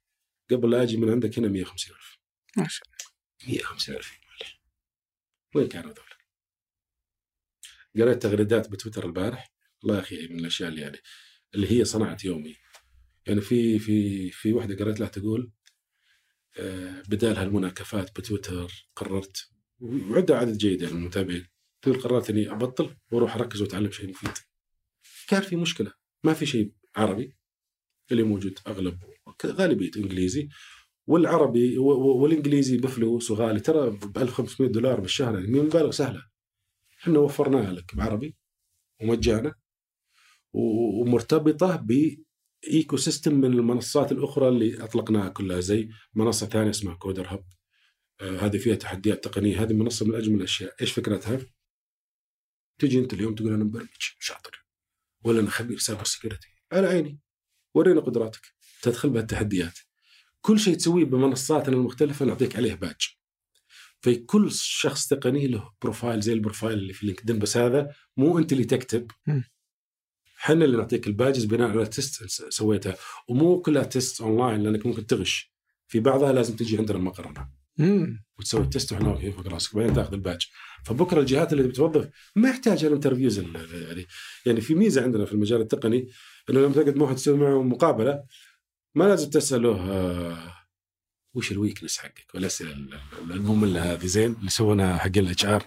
[0.51, 2.19] قبل لا أجي من عندك هنا 150 ألف.
[2.57, 2.89] ما شاء
[3.49, 4.19] 150 ألف
[5.55, 6.19] وين كانوا ذولا؟
[7.97, 9.53] قريت تغريدات بتويتر البارح.
[9.83, 10.99] والله يا أخي من الأشياء اللي يعني
[11.55, 12.57] اللي هي صنعه يومي.
[13.27, 15.53] يعني في في في واحدة قريت لها تقول
[16.59, 19.51] آه، بدال هالمناكفات بتويتر قررت
[19.81, 21.47] وعندها عدد جيد يعني من المتابعين
[21.83, 24.31] تقول قررت إني أبطل وأروح أركز وأتعلم شيء مفيد.
[25.29, 25.93] كان في مشكلة.
[26.25, 27.37] ما في شيء عربي
[28.13, 29.05] اللي موجود أغلب
[29.47, 30.49] غالبيته إنجليزي
[31.07, 36.29] والعربي والإنجليزي بفلوس وغالي ترى ب 1500 دولار بالشهر يعني مبالغ سهلة.
[37.01, 38.37] إحنا وفرناها لك بعربي
[39.03, 39.55] ومجانا
[40.53, 47.45] ومرتبطة ب ecosystem من المنصات الأخرى اللي أطلقناها كلها زي منصة ثانية اسمها CoderHub.
[48.21, 49.63] آه هذه فيها تحديات تقنية.
[49.63, 50.75] هذه منصة من أجمل الأشياء.
[50.81, 51.41] إيش فكرتها؟
[52.81, 53.89] تجي أنت اليوم تقول أنا مبرمج
[54.19, 54.67] شاطر
[55.25, 57.21] ولا أنا خبير cyber security على عيني.
[57.75, 58.58] ورينا قدراتك.
[58.83, 59.79] تدخل بهالتحديات
[60.41, 62.97] كل شيء تسويه بمنصاتنا المختلفة نعطيك عليه باج
[64.01, 68.39] في كل شخص تقني له profile زي ال profile اللي في LinkedIn بس هذا مو
[68.39, 69.11] أنت اللي تكتب.
[70.43, 72.97] إحنا اللي نعطيك ال badges بناء على test سويتها.
[73.29, 75.53] ومو كلها test online لأنك ممكن تغش.
[75.89, 77.49] في بعضها لازم تجي عندنا المقر هنا.
[78.39, 80.47] وتسوي ال test وإحنا واقفين فوق راسك بعدين تاخذ الباج
[80.85, 84.07] فبكرة الجهات اللي بتوظف ما يحتاج ال interviews ال- يعني
[84.47, 86.09] يعني في ميزة عندنا في المجال التقني
[86.51, 88.23] إنه لما تقعد مع واحد تسوي معه مقابلة
[88.99, 90.55] ما لازم تساله آه،
[91.35, 94.07] وش ال weakness حقك؟ والاسئله ال- ال- الممله هذه.
[94.07, 95.65] زين اللي سويناها حق ال HR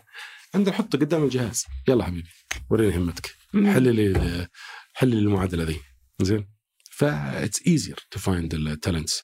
[0.56, 1.66] عندنا حطه قدام الجهاز.
[1.88, 2.30] يلا حبيبي
[2.70, 3.36] وريني همتك.
[3.54, 4.48] حل لي
[4.94, 5.80] حل لي المعادلة ذي.
[6.22, 6.48] زين.
[6.92, 9.24] ف it's easier to find ال talents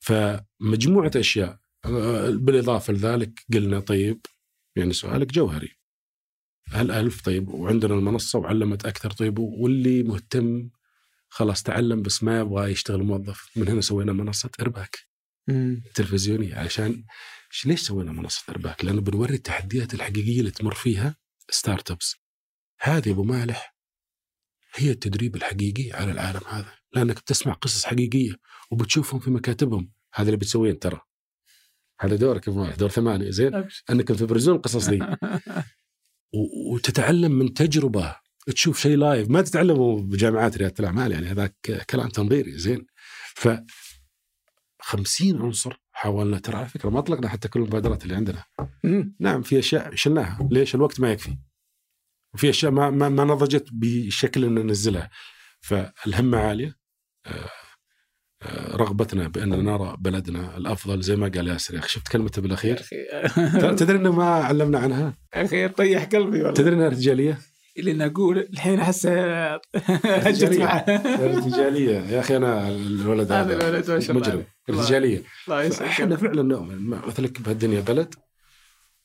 [0.00, 4.20] فمجموعة أشياء آه، بالإضافة لذلك قلنا طيب
[4.76, 5.72] يعني سؤالك جوهري.
[6.68, 10.70] هل ألف؟ طيب وعندنا المنصة وعلمت أكثر طيب واللي مهتم
[11.32, 14.98] خلاص تعلم بس ما يبغى يشتغل موظف من هنا سوينا منصة إرباك.
[15.94, 17.04] تلفزيونيه عشان
[17.50, 21.16] ش- ليش سوينا منصة إرباك؟ لأنه بنوري التحديات الحقيقية اللي تمر فيها
[21.50, 22.16] startups.
[22.80, 23.76] هذه أبو مالح
[24.74, 28.32] هي التدريب الحقيقي على العالم هذا، لأنك بتسمع قصص حقيقية
[28.70, 31.00] وبتشوفهم في مكاتبهم، هذا اللي بتسويه ترى.
[32.00, 33.82] هذا دورك أبو مالح، دور ثمانية زين؟ أبشر.
[33.90, 34.98] أنك تبرزون القصص دي
[36.72, 38.16] وتتعلم من تجربة
[38.50, 42.86] تشوف شيء live ما تتعلمه بجامعات رياده الأعمال يعني هذاك كلام تنظيري زين.
[43.34, 43.48] ف
[44.82, 48.44] 50 عنصر حاولنا ترى على فكرة ما اطلقنا حتى كل المبادرات اللي عندنا.
[48.84, 49.16] مم.
[49.20, 50.48] نعم في أشياء شلناها.
[50.50, 51.36] ليش؟ الوقت ما يكفي.
[52.34, 55.10] وفي أشياء ما ما, ما نضجت بالشكل ان ننزلها.
[55.60, 56.76] فالهمة عالية.
[57.26, 57.50] آه،
[58.42, 61.74] آه، رغبتنا بان نرى بلدنا الأفضل زي ما قال ياسر.
[61.74, 62.96] يا أخي شفت كلمته بالأخير؟ أخي.
[63.76, 66.54] تدري إنه ما علمنا عنها؟ يا أخي طيح قلبي والله.
[66.54, 67.38] تدري إنها ارتجاليه
[67.78, 70.58] اللي أقول الحين أحس هجت رجالية.
[70.64, 71.98] معه ارتجالية.
[72.00, 74.20] يا أخي أنا الولد هذا هذا الولد ما شاء الله.
[74.28, 74.44] مجرم.
[74.70, 75.22] ارتجالية.
[75.48, 76.76] الله إحنا فعلا نؤمن.
[76.78, 78.14] ما- مثل لك بهالدنيا بلد.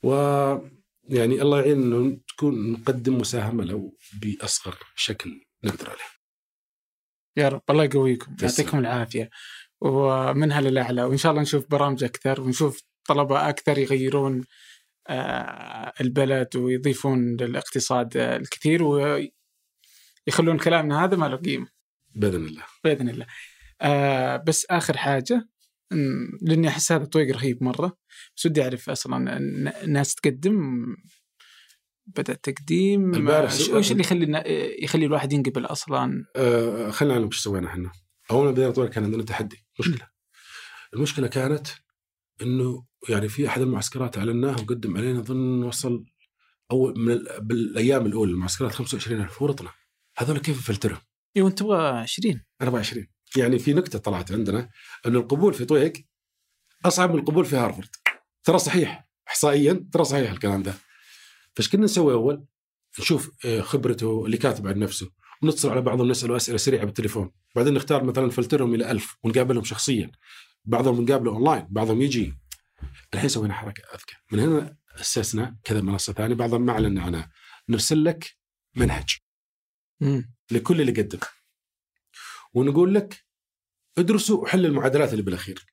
[0.03, 0.11] و
[1.09, 6.15] يعني الله يعين إنه تكون نقدم مساهمة لو بأصغر شكل نقدر عليه.
[7.37, 7.61] يا رب.
[7.69, 8.35] الله يقويكم.
[8.41, 9.29] يعطيكم العافية.
[9.81, 14.43] ومنها للاعلى وإن شاء الله نشوف برامج أكثر ونشوف طلبة أكثر يغيرون
[16.01, 21.67] البلد ويضيفون للاقتصاد آه، الكثير ويخلون كلامنا هذا ما له قيمة
[22.15, 22.63] بإذن الله.
[22.83, 23.25] بإذن الله.
[23.81, 25.47] آه بس آخر حاجة
[26.41, 27.97] لأني أحس هذا طويق رهيب مرة
[28.37, 30.85] بس ودي أعرف أصلا ن- ناس تقدم
[32.05, 34.43] بدأ التقديم البارح آه، وش اللي يخلي
[34.83, 37.91] يخلي الواحد ينقبل أصلا؟ آه خلينا نعلم وش سوينا إحنا.
[38.31, 40.07] اول ما بدينا طول كان عندنا تحدي مشكلة.
[40.93, 41.67] المشكلة كانت
[42.41, 46.05] إنه يعني في أحد المعسكرات أعلناه وقدم علينا اظن وصل
[46.71, 49.69] أول من ال- بالأيام الأولى المعسكرات 25000 ورطنا.
[50.17, 50.99] هذول كيف نفلترهم؟
[51.37, 53.07] اي وانت تبغى 20 24
[53.37, 54.69] يعني في نكته طلعت عندنا
[55.05, 55.93] إنه القبول في طويق
[56.85, 57.89] أصعب من القبول في هارفرد
[58.43, 60.73] ترى صحيح احصائيا ترى صحيح الكلام ده
[61.55, 62.45] فايش كنا نسوي أول؟
[62.99, 67.73] نشوف آه، خبرته اللي كاتب عن نفسه ونتصل على بعضهم نسأله أسئلة سريعة بالتليفون بعدين
[67.73, 70.11] نختار مثلا نفلترهم إلى ألف ونقابلهم شخصيا
[70.65, 72.33] بعضهم نقابله اونلاين بعضهم يجي.
[73.13, 74.15] الحين سوينا حركة أذكى.
[74.31, 77.31] من هنا أسسنا كذا منصة ثانية بعضهم ما اعلنا عنها.
[77.69, 78.37] نرسل لك
[78.75, 79.17] منهج.
[79.99, 80.35] مم.
[80.51, 81.19] لكل اللي قدم.
[82.53, 83.25] ونقول لك
[83.97, 85.65] ادرسوا وحل المعادلات اللي بالأخير.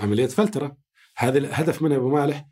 [0.00, 0.76] عملية فلترة.
[1.16, 2.46] هذا الهدف منها أبو مالح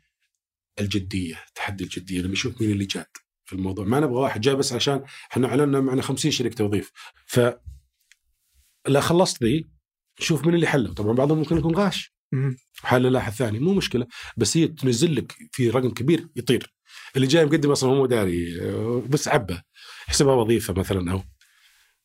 [0.79, 2.21] الجدية تحدي الجدية.
[2.21, 3.07] لما يشوف مين اللي جاد
[3.45, 3.85] في الموضوع.
[3.85, 6.91] ما نبغى واحد جاي بس عشان إحنا اعلنا معنا 50 شريك توظيف.
[7.25, 7.39] ف
[8.87, 9.78] لا خلصت ذي.
[10.19, 12.13] شوف من اللي حله طبعا بعضهم ممكن يكون غاش.
[12.83, 13.59] حل لاحد ثاني.
[13.59, 14.07] مو مشكلة.
[14.37, 16.73] بس هي تنزل لك في رقم كبير يطير.
[17.15, 19.61] اللي جاي مقدم أصلا هو مو داري آه، بس عبه.
[20.07, 21.23] يحسبها وظيفة مثلا أو.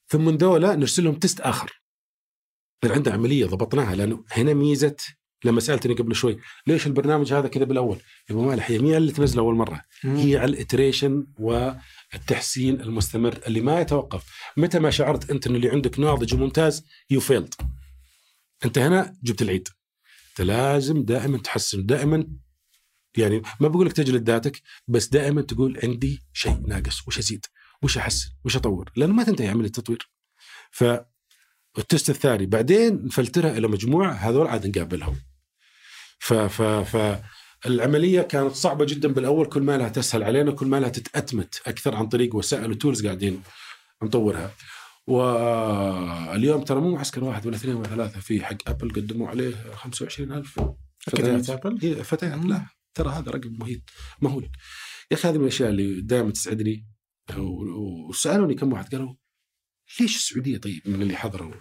[0.09, 1.81] ثم من ذولا نرسل لهم تست آخر.
[2.85, 3.95] عنده عملية ضبطناها.
[3.95, 4.97] لأنه هنا ميزة
[5.45, 9.13] لما سألتني قبل شوي ليش البرنامج هذا كذا بالأول؟ يا ابو مالح هي مين اللي
[9.13, 10.17] تنزل أول مرة؟ مم.
[10.17, 14.25] هي على الاتريشن والتحسين المستمر اللي ما يتوقف.
[14.57, 17.55] متى ما شعرت أنت إن اللي عندك ناضج وممتاز you failed
[18.65, 19.69] أنت هنا جبت العيد.
[20.31, 22.29] أنت لازم دائما تحسن دائما
[23.17, 27.47] يعني ما بقول لك تجلد ذاتك بس دائما تقول عندي شيء ناقص وش أزيد
[27.83, 30.11] وش أحسن وش أطور لأنه ما تنتهي عملية التطوير.
[30.71, 30.85] ف
[31.79, 35.17] ال test الثاني بعدين نفلترها إلى مجموعه هذول عاد نقابلهم.
[36.19, 37.23] ف ف ف
[37.67, 41.95] العملية كانت صعبة جدا بالأول كل ما لها تسهل علينا كل ما لها تتأتمت أكثر
[41.95, 43.43] عن طريق وسائل و tools قاعدين
[44.03, 44.55] نطورها.
[45.07, 50.61] واليوم ترى مو معسكر واحد ولا اثنين ولا ثلاثة في حق Apple قدموا عليه 25000
[51.09, 52.45] أكاديمية فتيات Apple؟ هي فتيات.
[52.45, 53.83] لا ترى هذا رقم مهيب
[54.23, 54.51] مهول.
[55.11, 56.87] يا أخي هذه من الأشياء اللي دائما تسعدني.
[58.09, 59.15] وسألوني كم واحد قالوا
[60.01, 61.55] ليش السعودية طيب؟ من اللي حضروا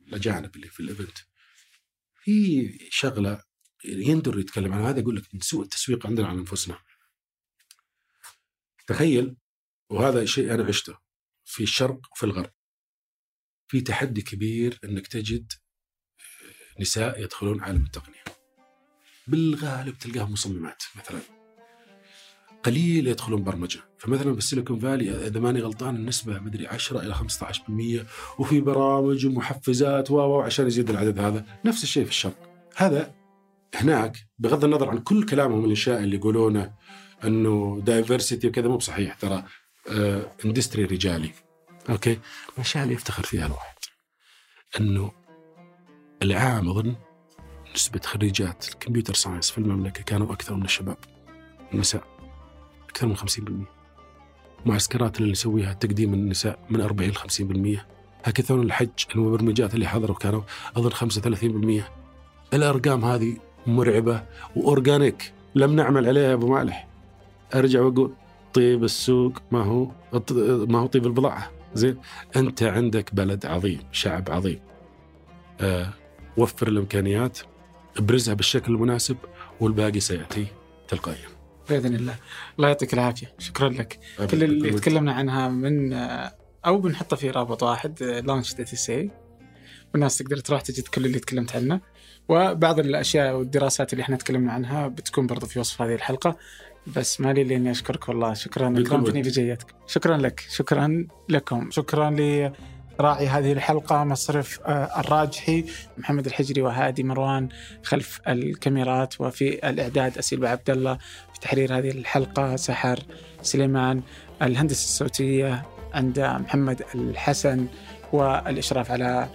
[0.00, 1.18] الأجانب اللي في ال event.
[2.24, 3.42] في شغلة
[3.84, 6.78] يندر يتكلم عنها هذا يقول لك سوء التسويق عندنا على أنفسنا.
[8.86, 9.36] تخيل
[9.90, 10.98] وهذا شيء أنا عشته
[11.44, 12.50] في الشرق وفي الغرب.
[13.72, 15.52] في تحدي كبير إنك تجد
[16.80, 18.24] نساء يدخلون عالم التقنية.
[19.26, 21.20] بالغالب تلقاهم مصممات مثلا.
[22.62, 23.80] قليل يدخلون برمجة.
[23.98, 28.06] فمثلا بالسيليكون فالي إذا ماني غلطان النسبة مدري 10 إلى 15%
[28.38, 31.46] وفي برامج ومحفزات و عشان يزيد العدد هذا.
[31.64, 32.68] نفس الشيء في الشرق.
[32.76, 33.14] هذا
[33.74, 36.74] هناك بغض النظر عن كل كلامهم الأشياء اللي يقولونه
[37.24, 39.44] إنه diversity وكذا مو بصحيح ترى
[39.90, 41.30] آه industry رجالي.
[41.90, 42.18] أوكي.
[42.54, 43.76] الاشياء اللي يفتخر فيها الواحد.
[44.80, 45.12] إنه
[46.22, 46.94] العام أظن
[47.74, 50.96] نسبة خريجات ال computer science في المملكة كانوا أكثر من الشباب
[51.74, 52.04] النساء.
[52.88, 53.66] أكثر من 50%
[54.66, 57.16] معسكرات اللي نسويها تقديم النساء من 40 ل
[57.78, 57.80] 50%
[58.24, 60.42] هاكاثون الحج المبرمجات اللي حضروا كانوا
[60.76, 61.82] أظن 35%
[62.54, 63.36] الأرقام هذه
[63.66, 64.24] مرعبة
[64.56, 66.88] و organic لم نعمل عليها يا أبو مالح.
[67.54, 68.14] أرجع وأقول
[68.54, 69.90] طيب السوق ما هو
[70.66, 71.50] ما هو طيب البضاعة.
[71.74, 72.00] زين
[72.36, 74.60] أنت عندك بلد عظيم شعب عظيم.
[75.60, 75.92] آه
[76.36, 77.38] وفر الإمكانيات
[77.96, 79.16] ابرزها بالشكل المناسب
[79.60, 80.46] والباقي سيأتي
[80.88, 81.28] تلقائيا.
[81.70, 82.16] بإذن الله.
[82.56, 83.34] الله يعطيك العافية.
[83.38, 83.98] شكرا لك.
[84.30, 85.92] كل اللي تكلمنا عنها من
[86.66, 89.10] أو بنحطه في رابط واحد launch دي تي سي
[89.92, 91.80] والناس تقدر تروح تجد كل اللي تكلمت عنه.
[92.28, 96.36] وبعض الأشياء والدراسات اللي إحنا تكلمنا عنها بتكون برضو في وصف هذه الحلقة.
[96.86, 98.34] بس ما لي إني أشكرك والله.
[98.34, 99.10] شكرا ود.
[99.12, 100.40] بجيتك شكرا لك.
[100.50, 101.70] شكرا لكم.
[101.70, 105.64] شكرا لراعي هذه الحلقة مصرف آه، الراجحي
[105.98, 107.48] محمد الحجري وهادي مروان
[107.82, 110.98] خلف الكاميرات وفي الإعداد أسيل عبد الله.
[111.34, 112.98] في تحرير هذه الحلقة سحر
[113.42, 114.02] سليمان
[114.42, 115.62] الهندسة الصوتية
[115.94, 117.66] عند محمد الحسن
[118.12, 119.28] والإشراف على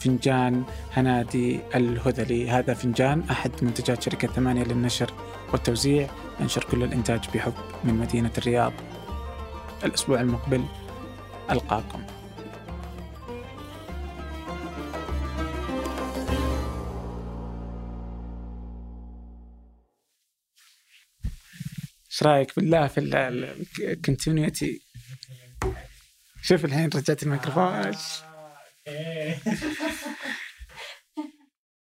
[0.00, 2.50] فنجان هنادي الهذلي.
[2.50, 5.14] هذا فنجان أحد منتجات شركة ثمانية للنشر
[5.52, 6.10] والتوزيع.
[6.40, 7.54] ينشر كل الإنتاج بحب
[7.84, 8.72] من مدينة الرياض.
[9.84, 10.64] الأسبوع المقبل
[11.50, 12.06] ألقاكم.
[22.10, 23.00] إيش رأيك بالله في
[23.80, 24.82] الكونتينيوتي
[26.42, 27.92] شوف الحين رجعت الميكروفون.
[28.84, 29.38] Hey.
[29.46, 30.08] Eh.